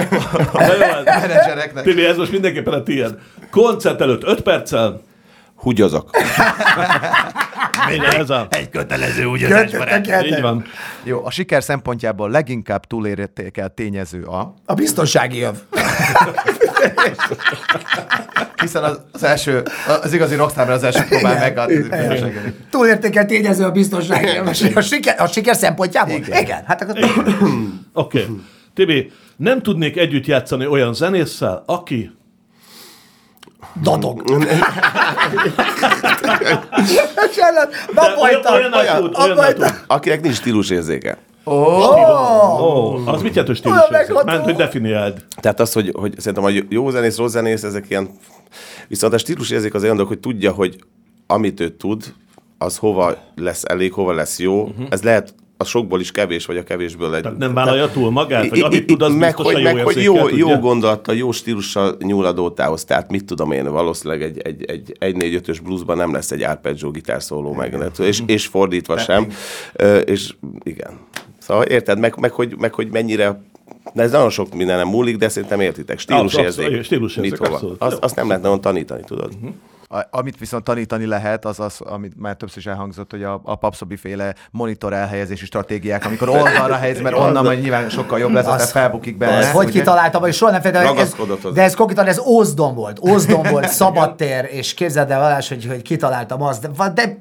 hát, 0.59 1.05
menedzsereknek. 1.05 1.85
Tibi, 1.85 2.05
ez 2.05 2.16
most 2.16 2.33
mindenképpen 2.33 2.72
a 2.72 2.83
tiéd. 2.83 3.14
Koncert 3.51 4.01
előtt 4.01 4.24
5 4.24 4.41
perccel. 4.41 5.03
Húgyazok. 5.57 6.11
Ez 8.18 8.31
a... 8.31 8.47
Egy 8.51 8.68
kötelező 8.68 9.27
ugyanaz. 9.27 9.75
Így 10.25 10.41
van. 10.41 10.64
Jó, 11.03 11.25
a 11.25 11.31
siker 11.31 11.62
szempontjából 11.62 12.31
leginkább 12.31 12.85
túlértékelt 12.85 13.73
tényező 13.73 14.23
a, 14.23 14.55
A 14.64 14.75
biztonsági 14.75 15.39
jöv. 15.39 15.55
hiszen 18.61 18.83
az, 18.83 19.01
az 19.12 19.23
első, 19.23 19.62
az 20.03 20.12
igazi 20.12 20.35
rockstar 20.35 20.70
az 20.70 20.83
első 20.83 21.05
próbál 21.09 21.39
meg 21.39 21.59
a 21.59 21.66
Túlértékelt 22.70 23.27
tényező 23.27 23.64
a 23.64 23.70
biztonsági 23.70 24.27
jöv. 24.27 24.47
A 24.75 24.81
siker, 24.81 25.20
a 25.20 25.27
siker 25.27 25.57
szempontjából? 25.57 26.14
Igen. 26.14 26.43
Igen. 26.43 26.62
Hát 26.66 26.83
akkor 26.83 26.99
Oké. 27.93 28.23
Okay. 28.23 28.41
Tibi, 28.75 29.11
nem 29.37 29.62
tudnék 29.62 29.97
együtt 29.97 30.27
játszani 30.27 30.66
olyan 30.66 30.95
zenésszel, 30.95 31.62
aki... 31.66 32.11
dadog. 33.82 34.22
De 37.94 38.00
Na, 38.00 38.16
olyan, 38.20 38.44
olyan, 38.46 38.72
olyan, 38.72 39.14
olyan 39.14 39.54
tud. 39.54 39.64
Akinek 39.86 40.20
nincs 40.20 40.34
stílusérzéke. 40.34 41.18
Ó, 41.46 41.52
az 43.06 43.22
mit 43.22 43.34
jelent, 43.34 43.58
hogy 43.58 43.72
Olyan 43.72 43.78
stílus? 43.84 43.88
megható. 43.90 44.24
Ment, 44.24 44.44
hogy 44.44 44.54
definiáld. 44.54 45.24
Tehát 45.40 45.60
az, 45.60 45.72
hogy, 45.72 45.90
hogy 45.94 46.14
szerintem 46.18 46.44
a 46.44 46.50
jó 46.68 46.90
zenész, 46.90 47.16
rossz 47.16 47.32
zenész, 47.32 47.62
ezek 47.62 47.84
ilyen... 47.88 48.08
Viszont 48.88 49.12
a 49.12 49.18
stílusérzék 49.18 49.74
az 49.74 49.82
olyan 49.82 49.94
dolog, 49.94 50.10
hogy 50.10 50.20
tudja, 50.20 50.52
hogy 50.52 50.78
amit 51.26 51.60
ő 51.60 51.68
tud, 51.68 52.14
az 52.58 52.76
hova 52.76 53.16
lesz 53.36 53.62
elég, 53.64 53.92
hova 53.92 54.12
lesz 54.12 54.38
jó. 54.38 54.62
Uh-huh. 54.62 54.86
Ez 54.90 55.02
lehet 55.02 55.34
a 55.62 55.64
sokból 55.64 56.00
is 56.00 56.10
kevés, 56.10 56.46
vagy 56.46 56.56
a 56.56 56.62
kevésből 56.62 57.14
egy... 57.14 57.22
Tehát 57.22 57.38
nem 57.38 57.54
vállalja 57.54 57.90
túl 57.90 58.10
magát, 58.10 58.48
vagy 58.48 58.60
amit 58.60 58.86
tud, 58.86 59.02
az 59.02 59.14
meg, 59.14 59.36
hogy, 59.36 59.56
jó 59.56 59.62
meg, 59.62 59.84
hogy 59.84 60.02
jó, 60.02 60.28
jó 60.28 60.58
gondolattal, 60.58 61.14
jó 61.14 61.32
stílussal 61.32 61.96
nyúl 61.98 62.24
a 62.26 62.32
dótához. 62.32 62.84
Tehát 62.84 63.10
mit 63.10 63.24
tudom 63.24 63.52
én, 63.52 63.70
valószínűleg 63.70 64.22
egy, 64.22 64.38
egy, 64.38 64.64
egy, 64.64 64.96
egy 64.98 65.16
4 65.16 65.34
5 65.34 65.48
ös 65.48 65.60
bluesban 65.60 65.96
nem 65.96 66.12
lesz 66.12 66.30
egy 66.30 66.42
arpeggio 66.42 66.90
gitárszóló 66.90 67.52
meg, 67.52 67.92
és, 67.98 68.22
és 68.26 68.46
fordítva 68.46 68.98
sem. 68.98 69.26
És 70.04 70.34
igen. 70.62 70.98
Szóval 71.38 71.64
érted, 71.64 71.98
meg, 71.98 72.14
meg, 72.20 72.30
hogy, 72.30 72.54
meg 72.58 72.74
hogy 72.74 72.88
mennyire 72.90 73.40
de 73.94 74.02
ez 74.02 74.10
nagyon 74.10 74.30
sok 74.30 74.54
minden 74.54 74.76
nem 74.76 74.88
múlik, 74.88 75.16
de 75.16 75.28
szerintem 75.28 75.60
értitek. 75.60 75.96
Abszolút, 75.96 76.30
Stílusérzék. 76.30 76.82
stílusérzék, 76.82 77.40
abszolút. 77.40 77.82
Azt, 77.82 77.98
azt 78.04 78.16
nem 78.16 78.26
lehet 78.28 78.42
nagyon 78.42 78.60
tanítani, 78.60 79.02
tudod. 79.06 79.32
A, 79.93 80.07
amit 80.11 80.38
viszont 80.38 80.64
tanítani 80.64 81.07
lehet, 81.07 81.45
az 81.45 81.61
az, 81.61 81.80
amit 81.80 82.12
már 82.16 82.36
többször 82.36 82.59
is 82.59 82.66
elhangzott, 82.66 83.11
hogy 83.11 83.22
a, 83.22 83.40
a 83.45 83.55
papszobi 83.55 83.97
féle 83.97 84.34
monitor 84.51 84.93
elhelyezési 84.93 85.45
stratégiák, 85.45 86.05
amikor 86.05 86.28
oldalra 86.28 86.74
helyez, 86.74 87.01
mert 87.01 87.16
onnan 87.16 87.45
majd 87.45 87.61
nyilván 87.61 87.88
sokkal 87.88 88.18
jobb 88.18 88.32
lesz, 88.32 88.45
tehát 88.45 88.70
felbukik 88.70 89.16
benne. 89.18 89.32
Ez 89.32 89.51
hogy 89.51 89.70
kitaláltam, 89.70 90.24
és 90.24 90.36
soha 90.36 90.51
nem 90.51 90.61
felejtem. 90.61 90.97
Ez, 90.97 91.14
de 91.55 91.62
ez 91.62 91.74
konkrétan 91.74 92.07
ez 92.07 92.18
Ózdon 92.18 92.74
volt. 92.74 92.99
Ózdon 93.09 93.43
volt, 93.43 93.68
szabadtér, 93.82 94.49
és 94.51 94.74
képzeld 94.74 95.11
el 95.11 95.20
Valás, 95.20 95.49
hogy, 95.49 95.66
hogy 95.66 95.82
kitaláltam 95.82 96.43
azt. 96.43 96.70
De, 96.70 96.93
de 96.95 97.18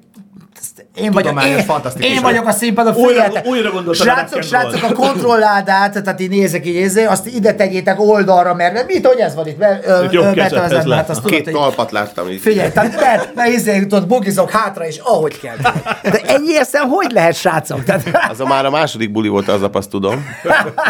én 0.95 1.11
vagyok, 1.11 1.43
én, 1.43 1.57
fantasztikus. 1.63 2.09
én 2.09 2.21
vagyok 2.21 2.47
a 2.47 2.51
színpadon, 2.51 2.93
Újra- 2.95 3.09
figyeljetek! 3.09 3.45
újra 3.45 3.71
gondoltad 3.71 4.07
a 4.07 4.11
srácok, 4.11 4.41
srácok, 4.43 4.83
a 4.83 4.93
kontrolládát, 4.93 6.03
tehát 6.03 6.19
így 6.19 6.29
nézek 6.29 6.65
így, 6.65 6.73
nézé, 6.73 7.03
azt 7.03 7.27
ide 7.27 7.53
tegyétek 7.53 7.99
oldalra, 7.99 8.53
mert 8.53 8.87
mit, 8.87 9.05
hogy 9.05 9.19
ez 9.19 9.35
van 9.35 9.47
itt? 9.47 9.57
Mert, 9.57 9.85
ö, 9.85 10.05
jobb 10.11 10.25
ö, 10.25 10.33
betevezem, 10.33 10.87
lett. 10.87 10.97
hát 10.97 11.09
azt 11.09 11.21
tudod, 11.21 11.35
Két 11.35 11.43
hogy 11.43 11.53
talpat 11.53 11.91
láttam 11.91 12.29
így. 12.29 12.39
Figyelj, 12.39 12.71
tehát 12.71 12.99
mert, 12.99 13.35
mert 13.35 13.49
izé 13.49 13.75
jutott, 13.75 14.07
bugizok 14.07 14.51
hátra, 14.51 14.85
és 14.87 14.97
ahogy 14.97 15.39
kell. 15.39 15.55
De 16.03 16.21
ennyi 16.25 16.49
érszem, 16.51 16.89
hogy 16.89 17.11
lehet, 17.11 17.35
srácok? 17.35 17.83
Tehát, 17.83 18.29
Az 18.29 18.39
a 18.39 18.45
már 18.45 18.65
a 18.65 18.69
második 18.69 19.11
buli 19.11 19.27
volt, 19.27 19.47
aznap 19.47 19.75
azt 19.75 19.89
tudom. 19.89 20.25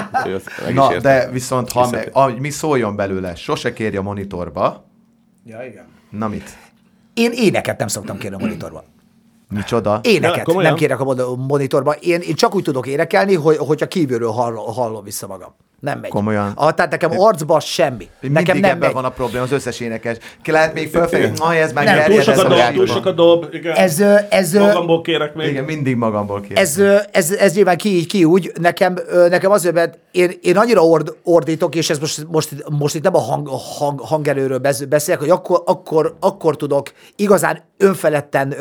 Na, 0.73 0.97
de 0.99 1.29
viszont, 1.31 1.71
ha 1.71 1.87
meg, 1.91 2.09
a, 2.13 2.27
mi 2.27 2.49
szóljon 2.49 2.95
belőle, 2.95 3.35
sose 3.35 3.73
kérje 3.73 3.99
a 3.99 4.01
monitorba. 4.01 4.85
ja, 5.45 5.63
igen. 5.63 5.85
Na 6.09 6.27
mit? 6.27 6.49
Én 7.13 7.31
éneket 7.33 7.77
nem 7.77 7.87
szoktam 7.87 8.17
kérni 8.17 8.35
a 8.35 8.39
monitorba. 8.39 8.83
Micsoda? 9.51 9.99
Éneket 10.03 10.43
komolyan? 10.43 10.69
nem 10.69 10.79
kérek 10.79 10.99
a 10.99 11.03
mon- 11.03 11.37
monitorba. 11.47 11.91
Én, 11.99 12.19
én 12.19 12.35
csak 12.35 12.55
úgy 12.55 12.63
tudok 12.63 12.87
énekelni, 12.87 13.35
hogy, 13.35 13.57
hogyha 13.57 13.87
kívülről 13.87 14.31
hallom, 14.31 14.73
hallom 14.73 15.03
vissza 15.03 15.27
magam. 15.27 15.55
Nem 15.79 15.99
megy. 15.99 16.09
Komolyan? 16.09 16.51
Ah, 16.55 16.71
tehát 16.73 16.91
nekem 16.91 17.19
arcba 17.19 17.59
semmi. 17.59 18.07
Mindig 18.19 18.39
Nekem 18.39 18.57
nem 18.61 18.69
ebben 18.69 18.79
megy. 18.79 18.93
van 18.93 19.05
a 19.05 19.09
probléma, 19.09 19.43
az 19.43 19.51
összes 19.51 19.79
énekes. 19.79 20.17
Ki 20.43 20.51
lehet 20.51 20.73
még 20.73 20.89
fölfelé, 20.89 21.31
na, 21.37 21.55
ez 21.55 21.73
már 21.73 21.85
Nem, 21.85 22.03
Túl 22.03 22.21
sok 22.21 22.27
a 22.27 22.31
ez 22.31 22.37
dob, 22.41 22.51
a 22.51 22.71
túl 22.73 22.85
sok 22.87 23.05
a 23.05 23.11
dob. 23.11 23.45
Igen. 23.51 23.75
Ez, 23.75 23.99
ez, 24.29 24.53
Magamból 24.53 25.01
kérek 25.01 25.35
még. 25.35 25.47
Igen, 25.49 25.63
mindig 25.63 25.95
magamból 25.95 26.41
kér. 26.41 26.57
ez, 26.57 26.77
ö, 26.77 26.97
ez, 27.11 27.31
ez 27.31 27.53
nyilván 27.55 27.77
ki 27.77 27.89
így, 27.95 28.07
ki 28.07 28.23
úgy. 28.23 28.51
Nekem, 28.59 28.95
nekem 29.29 29.51
azért, 29.51 29.73
mert 29.75 29.97
én, 30.11 30.31
én 30.41 30.57
annyira 30.57 30.81
ord, 30.81 31.13
ordítok, 31.23 31.75
és 31.75 31.89
ez 31.89 31.99
most, 31.99 32.25
most, 32.27 32.49
most 32.79 32.95
itt 32.95 33.03
nem 33.03 33.15
a 33.15 33.19
hang, 33.21 33.47
hang, 33.77 33.99
hangerőről 33.99 34.57
besz- 34.57 34.87
beszélek, 34.87 35.19
hogy 35.19 35.29
akkor, 35.29 35.61
akkor, 35.65 36.15
akkor 36.19 36.55
tudok 36.55 36.91
igazán 37.15 37.61
önfeledten 37.77 38.53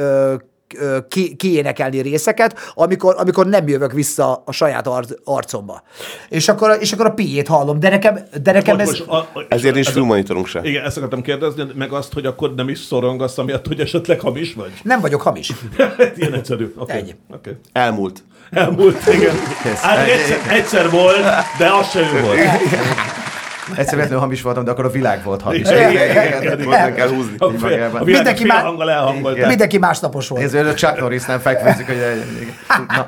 ki, 1.08 1.34
kiénekelni 1.36 2.00
részeket, 2.00 2.58
amikor, 2.74 3.14
amikor 3.18 3.46
nem 3.46 3.68
jövök 3.68 3.92
vissza 3.92 4.42
a 4.46 4.52
saját 4.52 4.86
ar- 4.86 5.18
arcomba. 5.24 5.82
És 6.28 6.48
akkor, 6.48 6.76
és 6.80 6.92
akkor 6.92 7.06
a 7.06 7.10
piét 7.10 7.48
hallom, 7.48 7.80
de 7.80 7.88
nekem, 7.88 8.18
de 8.42 8.52
nekem 8.52 8.76
Most, 8.76 8.88
ez... 8.90 8.98
most, 8.98 9.10
a, 9.10 9.16
a, 9.16 9.44
Ezért 9.48 9.76
a- 9.86 9.90
fülmonitorunk 9.90 10.46
se. 10.46 10.60
Igen, 10.62 10.84
ezt 10.84 10.96
akartam 10.96 11.22
kérdezni, 11.22 11.64
meg 11.74 11.92
azt, 11.92 12.12
hogy 12.12 12.26
akkor 12.26 12.54
nem 12.54 12.68
is 12.68 12.78
szorongasz, 12.78 13.38
amiatt, 13.38 13.66
hogy 13.66 13.80
esetleg 13.80 14.20
hamis 14.20 14.54
vagy. 14.54 14.70
Nem 14.82 15.00
vagyok 15.00 15.20
hamis. 15.22 15.50
Ilyen 16.16 16.34
egyszerű. 16.34 16.74
Okay. 16.78 16.98
Ennyi. 16.98 17.14
Okay. 17.34 17.52
Elmúlt. 17.72 18.22
Elmúlt, 18.50 19.06
igen. 19.14 19.34
Hát 19.80 20.08
egyszer, 20.08 20.38
egyszer 20.48 20.90
volt, 20.90 21.22
de 21.58 21.70
az 21.80 21.90
se 21.90 22.00
ő 22.00 22.20
volt. 22.20 22.38
Egyszer 23.70 23.94
véletlenül 23.94 24.18
hamis 24.18 24.42
voltam, 24.42 24.64
de 24.64 24.70
akkor 24.70 24.84
a 24.84 24.90
világ 24.90 25.22
volt 25.24 25.42
hamis. 25.42 25.60
Igen, 25.60 25.90
Igen, 25.90 26.10
igen, 26.10 26.26
igen, 26.26 26.42
igen, 26.42 26.60
igen. 26.60 26.94
Kell 26.94 27.08
húzni. 27.08 27.34
A, 27.38 27.50
fél, 27.50 27.90
a 27.92 28.04
Mindenki 28.04 28.48
hanggal 28.48 28.90
elhangolták. 28.90 29.46
Mindenki 29.46 29.78
másnapos 29.78 30.28
volt. 30.28 30.42
Ez 30.42 30.54
olyan 30.54 30.74
Chuck 30.74 31.00
Norris 31.00 31.24
nem 31.24 31.38
fekvezik, 31.38 31.86
hogy 31.86 31.96
igen. 31.96 32.18
Na, 32.88 33.06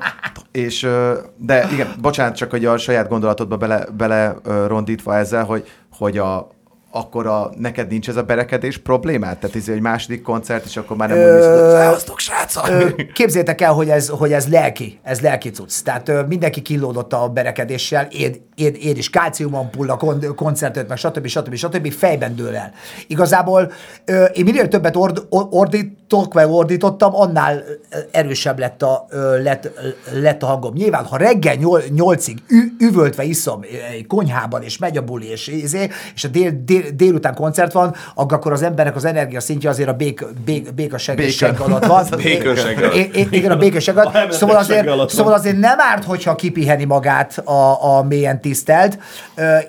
és, 0.53 0.89
de 1.37 1.69
igen, 1.73 1.95
bocsánat, 2.01 2.37
csak 2.37 2.51
hogy 2.51 2.65
a 2.65 2.77
saját 2.79 3.09
gondolatodba 3.09 3.57
bele, 3.57 3.87
bele 3.97 4.35
rondítva 4.67 5.17
ezzel, 5.17 5.45
hogy, 5.45 5.69
hogy 5.99 6.19
a, 6.19 6.49
akkor 6.91 7.27
a, 7.27 7.51
neked 7.59 7.89
nincs 7.89 8.09
ez 8.09 8.17
a 8.17 8.23
berekedés 8.23 8.79
problémád? 8.79 9.39
Tehát 9.39 9.57
ez 9.57 9.69
egy 9.69 9.81
második 9.81 10.23
koncert, 10.23 10.65
és 10.65 10.77
akkor 10.77 10.97
már 10.97 11.09
nem 11.09 11.19
úgy 11.19 11.43
szevasztok, 11.43 12.19
srácok! 12.19 12.69
Ö, 12.69 12.89
Képzétek 13.13 13.61
el, 13.61 13.73
hogy 13.73 13.89
ez, 13.89 14.09
hogy 14.09 14.33
ez 14.33 14.49
lelki, 14.49 15.01
ez 15.03 15.21
lelki 15.21 15.51
cucc. 15.51 15.83
Tehát 15.85 16.09
ö, 16.09 16.23
mindenki 16.23 16.63
kínlódott 16.63 17.13
a 17.13 17.29
berekedéssel, 17.29 18.07
én, 18.11 18.51
én, 18.63 18.75
én 18.75 18.97
is 18.97 19.11
kálciumampulla, 19.11 19.97
kon, 19.97 20.35
koncertet, 20.37 20.89
meg 20.89 20.97
stb. 20.97 21.27
stb. 21.27 21.55
stb. 21.55 21.93
fejben 21.93 22.35
dől 22.35 22.57
el. 22.57 22.73
Igazából 23.07 23.73
ö, 24.05 24.25
én 24.25 24.45
minél 24.45 24.69
többet 24.69 24.97
ord, 24.97 25.27
or- 25.29 25.49
ordítok, 25.51 26.35
vagy 26.35 26.47
ordítottam, 26.49 27.15
annál 27.15 27.63
erősebb 28.11 28.59
lett 28.59 28.83
a, 28.83 29.07
ö, 29.11 29.43
lett, 29.43 29.71
lett 30.13 30.43
a 30.43 30.47
hangom. 30.47 30.73
Nyilván, 30.75 31.05
ha 31.05 31.17
reggel 31.17 31.55
nyol, 31.55 31.83
nyolcig 31.95 32.39
ü, 32.49 32.87
üvöltve 32.87 33.23
iszom 33.23 33.61
konyhában, 34.07 34.63
és 34.63 34.79
megy 34.79 34.97
a 34.97 35.03
buli, 35.03 35.31
és, 35.31 35.47
és, 35.47 35.73
és 36.15 36.25
a 36.25 36.29
dél, 36.29 36.63
dél, 36.65 36.83
délután 36.95 37.35
koncert 37.35 37.73
van, 37.73 37.95
akkor 38.15 38.53
az 38.53 38.63
embernek 38.63 38.97
az 38.97 39.05
energia 39.05 39.41
szintje 39.41 39.71
azért 39.71 39.89
a 39.89 39.93
bék, 39.93 40.27
bék, 40.45 40.75
békaseg 40.75 41.17
Bacon. 41.17 41.31
segg 41.33 41.61
alatt 41.61 41.87
van. 41.87 42.07
Békonseg 42.23 42.79
alatt. 42.79 42.95
Igen, 43.31 43.51
a 43.51 43.57
békaseg 43.57 43.99
alatt. 43.99 44.33
Szóval 44.33 44.57
azért, 44.57 45.11
szóval 45.11 45.33
azért 45.33 45.59
nem 45.59 45.81
árt, 45.81 46.05
hogyha 46.05 46.35
kipiheni 46.35 46.85
magát 46.85 47.39
a, 47.39 47.85
a 47.97 48.03
mélyen 48.03 48.41
tisztelt. 48.53 48.99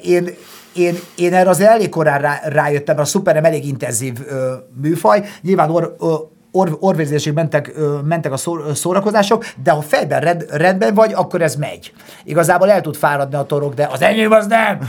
Én, 0.01 0.29
én, 0.73 0.95
én 1.15 1.33
erre 1.33 1.49
azért 1.49 1.69
elég 1.69 1.89
korán 1.89 2.21
rá, 2.21 2.39
rájöttem, 2.43 2.95
mert 2.95 3.07
a 3.07 3.11
szuper 3.11 3.33
nem 3.33 3.45
elég 3.45 3.67
intenzív 3.67 4.17
ö, 4.27 4.53
műfaj. 4.81 5.25
Nyilván 5.41 5.69
or, 5.69 5.95
ö, 5.99 6.13
or, 6.51 6.77
orvérzésig 6.79 7.33
mentek, 7.33 7.71
ö, 7.75 7.99
mentek 8.05 8.31
a 8.31 8.37
szó, 8.37 8.73
szórakozások, 8.73 9.45
de 9.63 9.71
ha 9.71 9.81
fejben 9.81 10.19
rend, 10.19 10.45
rendben 10.49 10.93
vagy, 10.93 11.13
akkor 11.13 11.41
ez 11.41 11.55
megy. 11.55 11.93
Igazából 12.23 12.71
el 12.71 12.81
tud 12.81 12.95
fáradni 12.95 13.35
a 13.35 13.43
torok, 13.43 13.73
de 13.73 13.89
az 13.91 14.01
enyém 14.01 14.31
az 14.31 14.47
nem. 14.47 14.79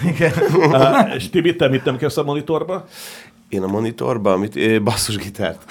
Uh, 0.54 1.14
és 1.16 1.30
Tibi, 1.30 1.56
te 1.56 1.68
mit 1.68 1.84
nem 1.84 1.96
kezdsz 1.96 2.18
a 2.18 2.22
monitorba? 2.22 2.84
Én 3.48 3.62
a 3.62 3.66
monitorban, 3.66 4.32
amit 4.32 4.56
eh, 4.56 4.80
basszusgitárt. 4.80 5.62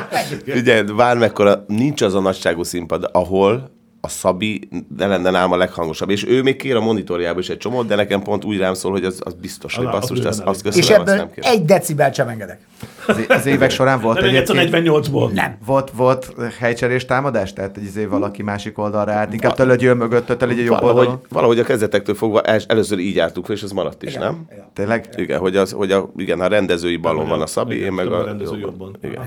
Ugye, 0.60 0.84
vár 0.84 1.16
mekkora, 1.16 1.64
nincs 1.66 2.02
az 2.02 2.14
a 2.14 2.20
nagyságú 2.20 2.62
színpad, 2.62 3.08
ahol 3.12 3.70
a 4.00 4.08
Szabi 4.08 4.68
ne 4.96 5.06
lenne 5.06 5.30
nálam 5.30 5.52
a 5.52 5.56
leghangosabb. 5.56 6.10
És 6.10 6.26
ő 6.26 6.42
még 6.42 6.56
kér 6.56 6.76
a 6.76 6.80
monitorjába 6.80 7.38
is 7.38 7.48
egy 7.48 7.56
csomót, 7.56 7.86
de 7.86 7.94
nekem 7.94 8.22
pont 8.22 8.44
úgy 8.44 8.58
rám 8.58 8.74
szól, 8.74 8.92
hogy 8.92 9.04
az, 9.04 9.20
az 9.24 9.34
biztos, 9.34 9.76
hogy 9.76 9.84
basszus, 9.84 10.18
az 10.18 10.26
azt, 10.26 10.40
azt. 10.40 10.66
És 10.66 10.72
köszönöm, 10.72 11.00
azt 11.00 11.10
ebből 11.10 11.24
nem 11.24 11.30
kérem. 11.34 11.52
egy 11.52 11.64
decibel 11.64 12.12
sem 12.12 12.28
engedek. 12.28 12.60
Az, 13.06 13.24
az 13.28 13.46
évek 13.46 13.70
során 13.70 14.00
volt 14.00 14.22
egyszer 14.22 14.56
egyébként... 14.56 14.86
48-ból. 14.86 15.32
Nem. 15.32 15.56
Volt, 15.66 15.90
volt 15.90 16.34
helycserés 16.58 17.04
támadás? 17.04 17.52
Tehát, 17.52 17.74
hogy 17.74 17.82
izé 17.82 18.04
valaki 18.04 18.42
másik 18.42 18.78
oldalra 18.78 19.12
állt, 19.12 19.32
inkább 19.32 19.54
te 19.54 19.64
legyél 19.64 19.94
mögött, 19.94 20.40
legyél 20.40 20.64
jobb 20.64 20.80
Valahogy, 20.80 20.98
oldalon. 20.98 21.20
valahogy 21.28 21.58
a 21.58 21.64
kezdetektől 21.64 22.14
fogva 22.14 22.40
els, 22.40 22.64
először 22.64 22.98
így 22.98 23.14
jártuk, 23.14 23.48
és 23.48 23.62
ez 23.62 23.70
maradt 23.70 24.02
is, 24.02 24.14
nem? 24.14 24.46
Tényleg? 24.72 25.08
Igen, 25.16 25.38
hogy, 25.38 25.56
az, 25.56 25.72
hogy 25.72 25.92
a, 25.92 26.10
igen, 26.16 26.40
a 26.40 26.46
rendezői 26.46 26.96
balon 26.96 27.28
van 27.28 27.40
a 27.40 27.46
Szabi, 27.46 27.74
Igen, 27.74 27.86
én 27.86 27.92
meg 27.92 28.12
a, 28.12 28.18
a 28.18 28.24
rendező 28.24 28.58
jobban. 28.58 28.96
Igen. 29.02 29.22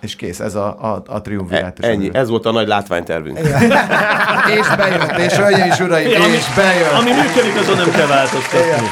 És 0.00 0.16
kész, 0.16 0.40
ez 0.40 0.54
a, 0.54 0.92
a, 0.94 1.02
a 1.06 1.14
E, 1.16 1.20
triumvirátus. 1.20 1.86
ennyi, 1.86 2.10
ez 2.12 2.28
volt 2.28 2.46
a 2.46 2.50
nagy 2.50 2.66
látványtervünk. 2.66 3.38
És 3.38 4.66
bejött, 4.76 5.16
és 5.16 5.32
hölgyeim 5.32 5.70
és 5.72 5.78
uraim, 5.80 6.22
Ami, 6.22 6.34
és 6.34 6.54
bejött. 6.56 6.92
ami 6.92 7.10
működik, 7.10 7.56
azon 7.56 7.76
nem 7.76 7.90
kell 7.90 8.06
változtatni. 8.06 8.86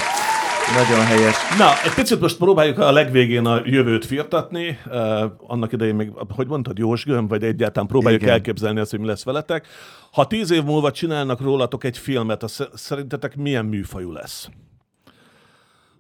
Nagyon 0.75 1.05
helyes. 1.05 1.35
Na, 1.59 1.83
egy 1.85 1.95
picit 1.95 2.21
most 2.21 2.37
próbáljuk 2.37 2.79
a 2.79 2.93
legvégén 2.93 3.47
a 3.47 3.61
jövőt 3.65 4.05
firtatni. 4.07 4.79
Uh, 4.87 5.23
annak 5.47 5.73
idején 5.73 5.95
még, 5.95 6.11
hogy 6.37 6.47
mondtad, 6.47 6.79
Jósgöm, 6.79 7.29
vagy 7.29 7.43
egyáltalán 7.43 7.89
próbáljuk 7.89 8.23
Igen. 8.23 8.35
elképzelni 8.35 8.81
azt, 8.81 8.91
hogy 8.91 9.01
mi 9.01 9.07
lesz 9.07 9.25
veletek. 9.25 9.67
Ha 10.13 10.27
tíz 10.27 10.51
év 10.51 10.63
múlva 10.65 10.91
csinálnak 10.91 11.41
rólatok 11.41 11.85
egy 11.85 11.99
filmet, 11.99 12.43
az 12.43 12.53
sze- 12.53 12.69
szerintetek 12.75 13.37
milyen 13.37 13.65
műfajú 13.65 14.13
lesz? 14.13 14.49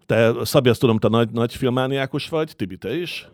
Te, 0.06 0.32
Szabi, 0.42 0.68
azt 0.68 0.80
tudom, 0.80 0.98
te 0.98 1.08
nagy, 1.08 1.30
nagy 1.30 1.54
filmániákus 1.54 2.28
vagy, 2.28 2.52
Tibi, 2.56 2.76
te 2.76 2.96
is. 2.96 3.28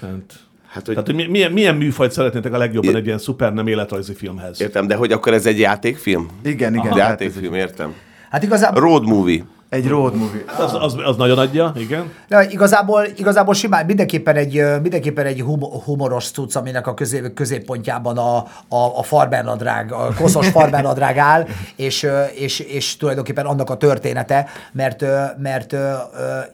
Tehát, 0.00 0.34
Hát, 0.70 0.86
hogy 0.86 0.94
tehát 0.94 1.08
hogy 1.08 1.14
mi- 1.16 1.26
milyen, 1.26 1.52
milyen 1.52 1.76
műfajt 1.76 2.12
szeretnétek 2.12 2.52
a 2.52 2.58
legjobban 2.58 2.96
egy 2.96 3.06
ilyen 3.06 3.18
szuper 3.18 3.52
nem 3.52 3.66
életrajzi 3.66 4.14
filmhez? 4.14 4.60
Értem, 4.60 4.86
de 4.86 4.94
hogy 4.94 5.12
akkor 5.12 5.32
ez 5.32 5.46
egy 5.46 5.58
játékfilm? 5.58 6.28
Igen, 6.44 6.72
igen. 6.74 6.86
Aha, 6.86 6.88
hát 6.88 6.96
játékfilm, 6.98 7.54
értem. 7.54 7.94
Hát 8.30 8.42
igazából, 8.42 8.80
Road 8.80 9.06
movie. 9.06 9.42
Egy 9.70 9.88
road 9.88 10.14
movie. 10.14 10.44
Az, 10.58 10.74
az, 10.74 10.96
az 11.04 11.16
nagyon 11.16 11.38
adja, 11.38 11.72
igen. 11.76 12.12
de 12.28 12.46
igazából, 12.48 13.04
igazából 13.16 13.54
simán 13.54 13.86
mindenképpen 13.86 14.36
egy, 14.36 14.64
mindenképpen 14.82 15.26
egy 15.26 15.40
hum- 15.40 15.84
humoros 15.84 16.30
cucc, 16.30 16.56
aminek 16.56 16.86
a 16.86 16.94
közé, 16.94 17.32
középpontjában 17.34 18.18
a, 18.18 18.36
a, 18.68 18.98
a 18.98 19.02
farbernadrág, 19.02 19.92
a 19.92 20.14
koszos 20.16 20.48
farbernadrág 20.58 21.18
áll, 21.18 21.46
és, 21.76 22.06
és, 22.34 22.58
és 22.58 22.96
tulajdonképpen 22.96 23.46
annak 23.46 23.70
a 23.70 23.76
története, 23.76 24.46
mert, 24.72 25.04
mert 25.38 25.76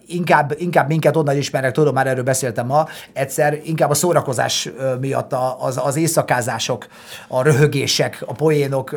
inkább, 0.06 0.54
inkább 0.58 0.88
minket 0.88 1.16
onnan 1.16 1.36
ismernek, 1.36 1.72
tudom, 1.72 1.94
már 1.94 2.06
erről 2.06 2.24
beszéltem 2.24 2.66
ma, 2.66 2.86
egyszer 3.12 3.58
inkább 3.64 3.90
a 3.90 3.94
szórakozás 3.94 4.70
miatt 5.00 5.34
az, 5.58 5.80
az 5.84 5.96
éjszakázások, 5.96 6.86
a 7.28 7.42
röhögések, 7.42 8.22
a 8.26 8.32
poénok 8.32 8.96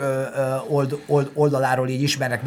old, 0.68 0.98
old, 1.08 1.30
oldaláról 1.34 1.88
így 1.88 2.02
ismernek 2.02 2.42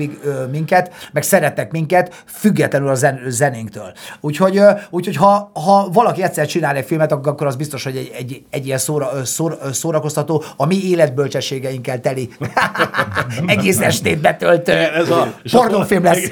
minket, 0.50 0.92
meg 1.12 1.22
szeretnek 1.22 1.60
minket, 1.70 2.22
függetlenül 2.26 2.88
a 2.88 2.94
zen, 2.94 3.20
zenénktől. 3.26 3.92
Úgyhogy, 4.20 4.60
úgyhogy 4.90 5.16
ha, 5.16 5.50
ha 5.54 5.88
valaki 5.92 6.22
egyszer 6.22 6.46
csinál 6.46 6.76
egy 6.76 6.84
filmet, 6.86 7.12
ak- 7.12 7.26
akkor 7.26 7.46
az 7.46 7.56
biztos, 7.56 7.84
hogy 7.84 7.96
egy, 7.96 8.10
egy, 8.18 8.42
egy 8.50 8.66
ilyen 8.66 8.78
szóra, 8.78 9.24
szóra, 9.24 9.72
szórakoztató, 9.72 10.44
a 10.56 10.66
mi 10.66 10.88
életbölcsességeinkkel 10.88 12.00
teli, 12.00 12.28
egész 13.46 13.80
estét 13.80 14.20
betöltő 14.20 14.72
Ez 14.72 15.10
a- 15.10 15.32
és 15.42 15.52
pornófilm 15.52 16.02
lesz. 16.04 16.30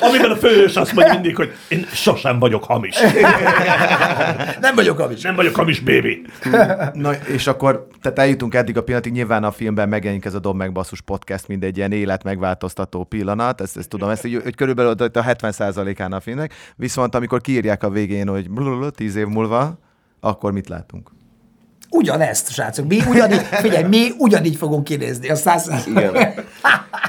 Amiben 0.00 0.30
a 0.30 0.36
főhős 0.36 0.76
azt 0.76 0.92
mondja 0.92 1.12
mindig, 1.12 1.36
hogy 1.36 1.52
én 1.68 1.86
sosem 1.92 2.38
vagyok 2.38 2.64
hamis. 2.64 2.96
Nem 4.60 4.74
vagyok 4.74 4.98
amis. 4.98 5.22
Nem 5.22 5.34
vagyok 5.34 5.54
hamis, 5.54 5.80
baby. 5.80 6.22
Na, 6.92 7.12
és 7.12 7.46
akkor, 7.46 7.86
tehát 8.02 8.18
eljutunk 8.18 8.54
eddig 8.54 8.76
a 8.76 8.82
pillanatig, 8.82 9.12
nyilván 9.12 9.44
a 9.44 9.50
filmben 9.50 9.88
megjelenik 9.88 10.24
ez 10.24 10.34
a 10.34 10.38
Dob 10.38 10.56
meg 10.56 10.72
Basszus 10.72 11.00
podcast, 11.00 11.48
mint 11.48 11.64
egy 11.64 11.76
ilyen 11.76 11.92
élet 11.92 12.24
megváltoztató 12.24 13.04
pillanat, 13.04 13.60
ezt, 13.60 13.76
ezt 13.76 13.88
tudom, 13.88 14.08
ezt 14.08 14.24
így, 14.24 14.40
hogy 14.42 14.54
körülbelül 14.54 14.90
a 14.90 15.22
70%-án 15.22 16.12
a 16.12 16.20
filmnek, 16.20 16.54
viszont 16.76 17.14
amikor 17.14 17.40
kiírják 17.40 17.82
a 17.82 17.90
végén, 17.90 18.28
hogy 18.28 18.50
blablabla, 18.50 18.90
10 18.90 19.16
év 19.16 19.26
múlva, 19.26 19.78
akkor 20.20 20.52
mit 20.52 20.68
látunk? 20.68 21.10
Ugyanezt, 21.96 22.52
srácok. 22.52 22.88
Mi 22.88 22.98
ugyanígy, 23.08 23.40
figyelj, 23.40 23.84
mi 23.84 24.08
ugyanígy 24.18 24.56
fogunk 24.56 24.84
kinézni. 24.84 25.28
A 25.28 25.34
száz... 25.34 25.86
Igen. 25.86 26.14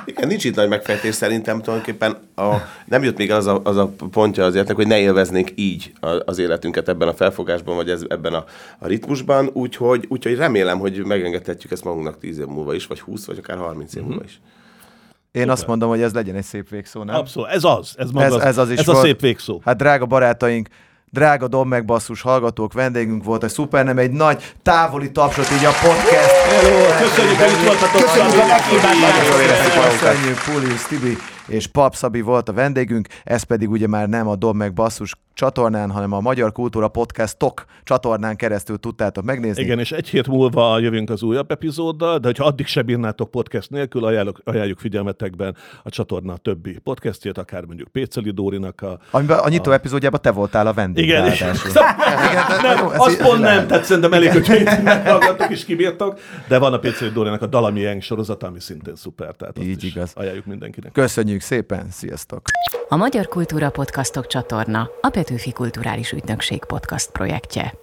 Igen, 0.05 0.27
nincs 0.27 0.43
itt 0.43 0.55
nagy 0.55 0.69
megfejtés 0.69 1.15
szerintem 1.15 1.61
tulajdonképpen. 1.61 2.17
A, 2.35 2.55
nem 2.85 3.03
jött 3.03 3.17
még 3.17 3.31
az 3.31 3.45
a, 3.45 3.61
az 3.63 3.77
a 3.77 3.91
pontja 4.11 4.45
az 4.45 4.55
életnek, 4.55 4.75
hogy 4.75 4.87
ne 4.87 4.99
élveznénk 4.99 5.51
így 5.55 5.93
az 6.25 6.39
életünket 6.39 6.89
ebben 6.89 7.07
a 7.07 7.13
felfogásban, 7.13 7.75
vagy 7.75 7.89
ez, 7.89 8.01
ebben 8.07 8.33
a, 8.33 8.45
a 8.79 8.87
ritmusban, 8.87 9.49
úgyhogy, 9.53 10.05
úgyhogy 10.09 10.35
remélem, 10.35 10.79
hogy 10.79 11.05
megengedhetjük 11.05 11.71
ezt 11.71 11.83
magunknak 11.83 12.19
10 12.19 12.39
év 12.39 12.45
múlva 12.45 12.73
is, 12.73 12.85
vagy 12.85 12.99
20, 12.99 13.25
vagy 13.25 13.37
akár 13.37 13.57
30 13.57 13.95
év 13.95 14.03
múlva 14.03 14.23
is. 14.23 14.39
Én 15.31 15.49
azt 15.49 15.67
mondom, 15.67 15.89
hogy 15.89 16.01
ez 16.01 16.13
legyen 16.13 16.35
egy 16.35 16.43
szép 16.43 16.69
végszó, 16.69 17.03
nem? 17.03 17.15
Abszolút, 17.15 17.49
ez 17.49 17.63
az. 17.63 17.93
Ez, 17.97 18.11
maga 18.11 18.25
Ez, 18.25 18.33
az, 18.33 18.41
ez 18.41 18.57
az 18.57 18.69
is 18.69 18.79
ez 18.79 18.85
volt. 18.85 18.97
a 18.97 19.01
szép 19.01 19.21
végszó. 19.21 19.61
Hát 19.65 19.77
drága 19.77 20.05
barátaink, 20.05 20.67
drága 21.11 21.47
Dom 21.47 21.67
meg 21.67 21.85
Basszus 21.85 22.21
hallgatók, 22.21 22.73
vendégünk 22.73 23.23
volt 23.23 23.43
egy 23.43 23.49
szuper, 23.49 23.85
nem 23.85 23.97
egy 23.97 24.11
nagy 24.11 24.53
távoli 24.63 25.11
tapsot 25.11 25.51
így 25.51 25.65
a 25.65 25.71
podcast. 25.81 26.36
Köszönjük, 26.99 27.37
hogy 27.37 27.51
itt 27.51 27.65
voltatok. 27.65 28.01
Köszönjük 28.01 28.33
a 28.33 29.41
éreztük 29.41 29.75
magunkat. 29.75 29.99
Köszönjük, 29.99 30.37
Pulius 30.43 30.85
Tibi 30.85 31.17
és 31.47 31.67
Pap 31.67 31.95
Szabi 31.95 32.21
volt 32.21 32.49
a 32.49 32.53
vendégünk, 32.53 33.07
ez 33.23 33.43
pedig 33.43 33.69
ugye 33.69 33.87
már 33.87 34.09
nem 34.09 34.27
a 34.27 34.35
Dob 34.35 34.55
meg 34.55 34.73
Basszus 34.73 35.15
csatornán, 35.33 35.91
hanem 35.91 36.11
a 36.11 36.19
Magyar 36.19 36.51
Kultúra 36.51 36.87
Podcast 36.87 37.37
TOK 37.37 37.65
csatornán 37.83 38.35
keresztül 38.35 38.77
tudtátok 38.77 39.23
megnézni. 39.23 39.63
Igen, 39.63 39.79
és 39.79 39.91
egy 39.91 40.07
hét 40.07 40.27
múlva 40.27 40.79
jövünk 40.79 41.09
az 41.09 41.23
újabb 41.23 41.51
epizóddal, 41.51 42.17
de 42.17 42.27
hogyha 42.27 42.45
addig 42.45 42.65
se 42.65 42.81
bírnátok 42.81 43.31
podcast 43.31 43.69
nélkül, 43.69 44.05
ajánlok, 44.05 44.41
ajánljuk 44.43 44.79
figyelmetekben 44.79 45.55
a 45.83 45.89
csatorna 45.89 46.37
többi 46.37 46.77
podcastjét, 46.83 47.37
akár 47.37 47.63
mondjuk 47.65 47.87
Péceli 47.87 48.31
Dórinak 48.31 48.81
a... 48.81 48.99
Amiben 49.11 49.37
a 49.37 49.49
nyitó 49.49 49.71
epizódjában 49.71 50.21
te 50.21 50.31
voltál 50.31 50.67
a 50.67 50.73
vendég. 50.73 51.03
Igen, 51.03 51.25
ráadásul. 51.25 51.71
nem, 52.61 52.77
jó, 52.77 52.91
ez 52.91 52.99
azt 52.99 53.21
pont 53.21 53.39
nem, 53.39 53.67
tehát 53.67 53.83
szerintem 53.83 54.13
elég, 54.13 54.31
hogy 54.31 54.63
meghallgattok 54.83 55.49
és 55.49 55.65
kibírtok, 55.65 56.19
de 56.47 56.57
van 56.57 56.73
a 56.73 56.79
Péceli 56.79 57.11
Dórinak 57.11 57.41
a 57.41 57.45
Dalami 57.45 57.79
Yang 57.79 58.01
sorozata, 58.01 58.47
ami 58.47 58.59
szintén 58.59 58.95
szuper, 58.95 59.35
tehát 59.35 59.59
Így 59.59 59.83
is 59.83 59.95
igaz. 59.95 60.11
ajánljuk 60.15 60.45
mindenkinek. 60.45 60.91
Köszönjük 60.91 61.41
szépen, 61.41 61.89
sziasztok! 61.91 62.41
A 62.89 62.95
Magyar 62.95 63.27
Kultúra 63.27 63.69
Podcastok 63.69 64.27
csatorna 64.27 64.89
a 65.01 65.09
Petőfi 65.09 65.51
Kulturális 65.51 66.11
Ügynökség 66.11 66.63
podcast 66.65 67.11
projektje. 67.11 67.73